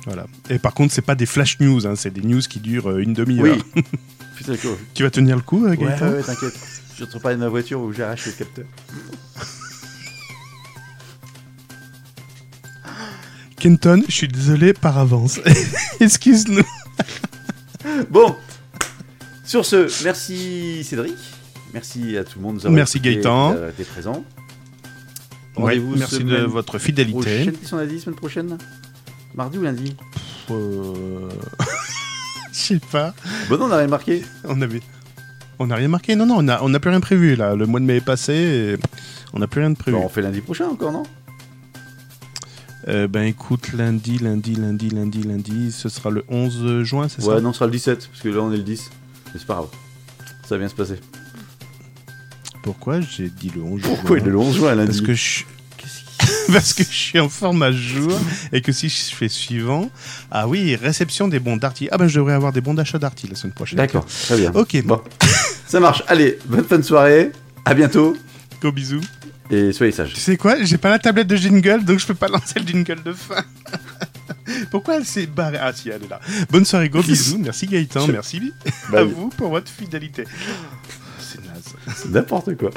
Voilà. 0.06 0.26
Et 0.50 0.58
par 0.58 0.74
contre, 0.74 0.92
c'est 0.92 1.02
pas 1.02 1.14
des 1.14 1.26
flash 1.26 1.60
news, 1.60 1.86
hein, 1.86 1.94
c'est 1.96 2.12
des 2.12 2.22
news 2.22 2.40
qui 2.40 2.58
durent 2.60 2.90
euh, 2.90 3.02
une 3.02 3.12
demi-heure. 3.14 3.56
Oui. 3.76 3.82
Putain, 4.36 4.56
quoi. 4.56 4.72
Tu 4.94 5.02
vas 5.02 5.10
tenir 5.10 5.36
le 5.36 5.42
coup, 5.42 5.64
euh, 5.66 5.74
Gaëtan 5.76 6.08
ouais, 6.08 6.14
ouais, 6.16 6.22
t'inquiète. 6.22 6.54
Je 6.98 7.04
te 7.04 7.18
parler 7.18 7.36
de 7.36 7.42
ma 7.42 7.48
voiture 7.48 7.80
où 7.80 7.92
j'arrache 7.92 8.26
le 8.26 8.32
capteur. 8.32 8.64
Kenton, 13.56 14.02
je 14.08 14.12
suis 14.12 14.28
désolé 14.28 14.72
par 14.72 14.98
avance. 14.98 15.38
Excuse-nous. 16.00 16.64
Bon. 18.10 18.34
Sur 19.44 19.64
ce, 19.64 19.88
merci 20.02 20.82
Cédric. 20.82 21.14
Merci 21.72 22.16
à 22.16 22.24
tout 22.24 22.38
le 22.38 22.42
monde. 22.42 22.58
de 22.58 22.68
nous 22.68 22.74
Merci 22.74 22.98
Gaëtan. 23.00 23.52
d'avoir 23.52 23.70
été 23.70 23.84
présent. 23.84 24.24
Ouais, 25.56 25.78
merci 25.96 26.24
de 26.24 26.38
votre 26.38 26.78
fidélité. 26.78 27.12
Prochaine, 27.20 27.52
qu'est-ce 27.52 27.70
qu'on 27.70 27.78
a 27.78 27.86
dit 27.86 28.00
semaine 28.00 28.16
prochaine? 28.16 28.58
Mardi 29.34 29.58
ou 29.58 29.62
lundi 29.62 29.96
Euh, 30.50 31.28
Je 32.52 32.58
sais 32.58 32.80
pas. 32.90 33.14
Bon, 33.48 33.56
non, 33.58 33.64
on 33.64 33.68
n'a 33.68 33.76
rien 33.78 33.86
marqué. 33.88 34.22
On 34.44 34.60
avait. 34.60 34.82
On 35.58 35.66
n'a 35.66 35.76
rien 35.76 35.88
marqué 35.88 36.16
Non, 36.16 36.26
non, 36.26 36.36
on 36.38 36.42
n'a 36.42 36.62
on 36.62 36.72
a 36.74 36.80
plus 36.80 36.90
rien 36.90 37.00
prévu 37.00 37.34
là. 37.36 37.54
Le 37.54 37.66
mois 37.66 37.80
de 37.80 37.84
mai 37.84 37.96
est 37.96 38.00
passé 38.04 38.32
et 38.34 38.76
on 39.32 39.38
n'a 39.38 39.46
plus 39.46 39.60
rien 39.60 39.70
de 39.70 39.76
prévu. 39.76 39.96
Bon, 39.96 40.04
on 40.04 40.08
fait 40.08 40.22
lundi 40.22 40.40
prochain 40.40 40.66
encore, 40.68 40.92
non? 40.92 41.02
Euh, 42.88 43.06
ben 43.06 43.22
écoute, 43.22 43.72
lundi, 43.74 44.18
lundi, 44.18 44.54
lundi, 44.56 44.90
lundi, 44.90 45.22
lundi, 45.22 45.70
ce 45.72 45.88
sera 45.88 46.10
le 46.10 46.24
11 46.28 46.82
juin, 46.82 47.08
c'est 47.08 47.22
Ouais, 47.24 47.36
ça? 47.36 47.40
non, 47.40 47.52
ce 47.52 47.58
sera 47.60 47.66
le 47.66 47.72
17, 47.72 48.08
parce 48.08 48.20
que 48.22 48.28
là 48.28 48.40
on 48.40 48.52
est 48.52 48.56
le 48.56 48.64
10. 48.64 48.90
Mais 49.26 49.32
c'est 49.38 49.46
pas 49.46 49.54
grave. 49.54 49.68
Ça 50.42 50.56
va 50.56 50.58
bien 50.58 50.68
se 50.68 50.74
passer. 50.74 50.98
Pourquoi 52.64 53.00
j'ai 53.00 53.28
dit 53.28 53.50
le 53.54 53.62
11 53.62 53.82
Pourquoi 53.82 54.18
juin? 54.18 54.26
Est 54.26 54.30
le 54.30 54.36
11 54.38 54.56
juin 54.56 54.74
lundi? 54.74 54.88
Parce 54.88 55.00
que 55.00 55.14
je 55.14 55.44
parce 56.52 56.72
que 56.72 56.82
je 56.84 56.88
suis 56.96 57.18
en 57.20 57.28
format 57.28 57.72
jour 57.72 58.18
et 58.52 58.60
que 58.60 58.72
si 58.72 58.88
je 58.88 59.14
fais 59.14 59.28
suivant, 59.28 59.90
ah 60.30 60.46
oui, 60.48 60.76
réception 60.76 61.28
des 61.28 61.38
bons 61.40 61.56
d'Arty. 61.56 61.88
Ah 61.90 61.98
ben 61.98 62.08
je 62.08 62.16
devrais 62.18 62.34
avoir 62.34 62.52
des 62.52 62.60
bons 62.60 62.74
d'achat 62.74 62.98
d'Arty 62.98 63.28
la 63.28 63.34
semaine 63.34 63.52
prochaine. 63.54 63.76
D'accord, 63.76 64.04
très 64.06 64.36
bien. 64.36 64.52
Ok, 64.54 64.82
Bon, 64.84 65.00
ça 65.66 65.80
marche. 65.80 66.02
Allez, 66.08 66.38
bonne 66.46 66.64
fin 66.64 66.78
de 66.78 66.82
soirée. 66.82 67.30
À 67.64 67.74
bientôt. 67.74 68.16
Gros 68.60 68.72
bisous. 68.72 69.00
Et 69.50 69.72
soyez 69.72 69.92
sages. 69.92 70.14
Tu 70.14 70.20
sais 70.20 70.36
quoi? 70.36 70.62
J'ai 70.64 70.78
pas 70.78 70.90
la 70.90 70.98
tablette 70.98 71.26
de 71.26 71.36
jingle, 71.36 71.84
donc 71.84 71.98
je 71.98 72.06
peux 72.06 72.14
pas 72.14 72.28
lancer 72.28 72.58
le 72.60 72.66
jingle 72.66 73.02
de 73.02 73.12
fin. 73.12 73.44
Pourquoi 74.70 74.96
elle 74.96 75.04
s'est 75.04 75.26
barrée? 75.26 75.58
Ah 75.60 75.72
si, 75.72 75.88
elle 75.90 76.04
est 76.04 76.08
là. 76.08 76.20
Bonne 76.50 76.64
soirée, 76.64 76.88
gros 76.88 77.02
bisous. 77.02 77.38
Merci 77.38 77.66
Gaëtan, 77.66 78.06
merci 78.08 78.52
à 78.88 78.92
Bye. 78.92 79.04
vous 79.06 79.28
pour 79.28 79.50
votre 79.50 79.70
fidélité. 79.70 80.24
C'est 81.96 82.10
n'importe 82.10 82.56
quoi. 82.56 82.70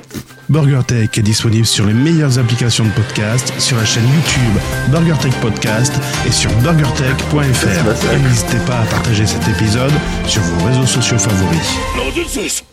BurgerTech 0.49 1.17
est 1.17 1.21
disponible 1.21 1.65
sur 1.65 1.85
les 1.85 1.93
meilleures 1.93 2.39
applications 2.39 2.85
de 2.85 2.91
podcast, 2.91 3.53
sur 3.59 3.77
la 3.77 3.85
chaîne 3.85 4.03
YouTube 4.03 4.61
BurgerTech 4.89 5.33
Podcast 5.41 5.93
et 6.27 6.31
sur 6.31 6.51
burgertech.fr. 6.61 8.13
Et 8.13 8.19
n'hésitez 8.19 8.59
pas 8.65 8.79
à 8.79 8.85
partager 8.85 9.25
cet 9.25 9.47
épisode 9.47 9.93
sur 10.27 10.41
vos 10.41 10.65
réseaux 10.65 10.85
sociaux 10.85 11.17
favoris. 11.17 12.65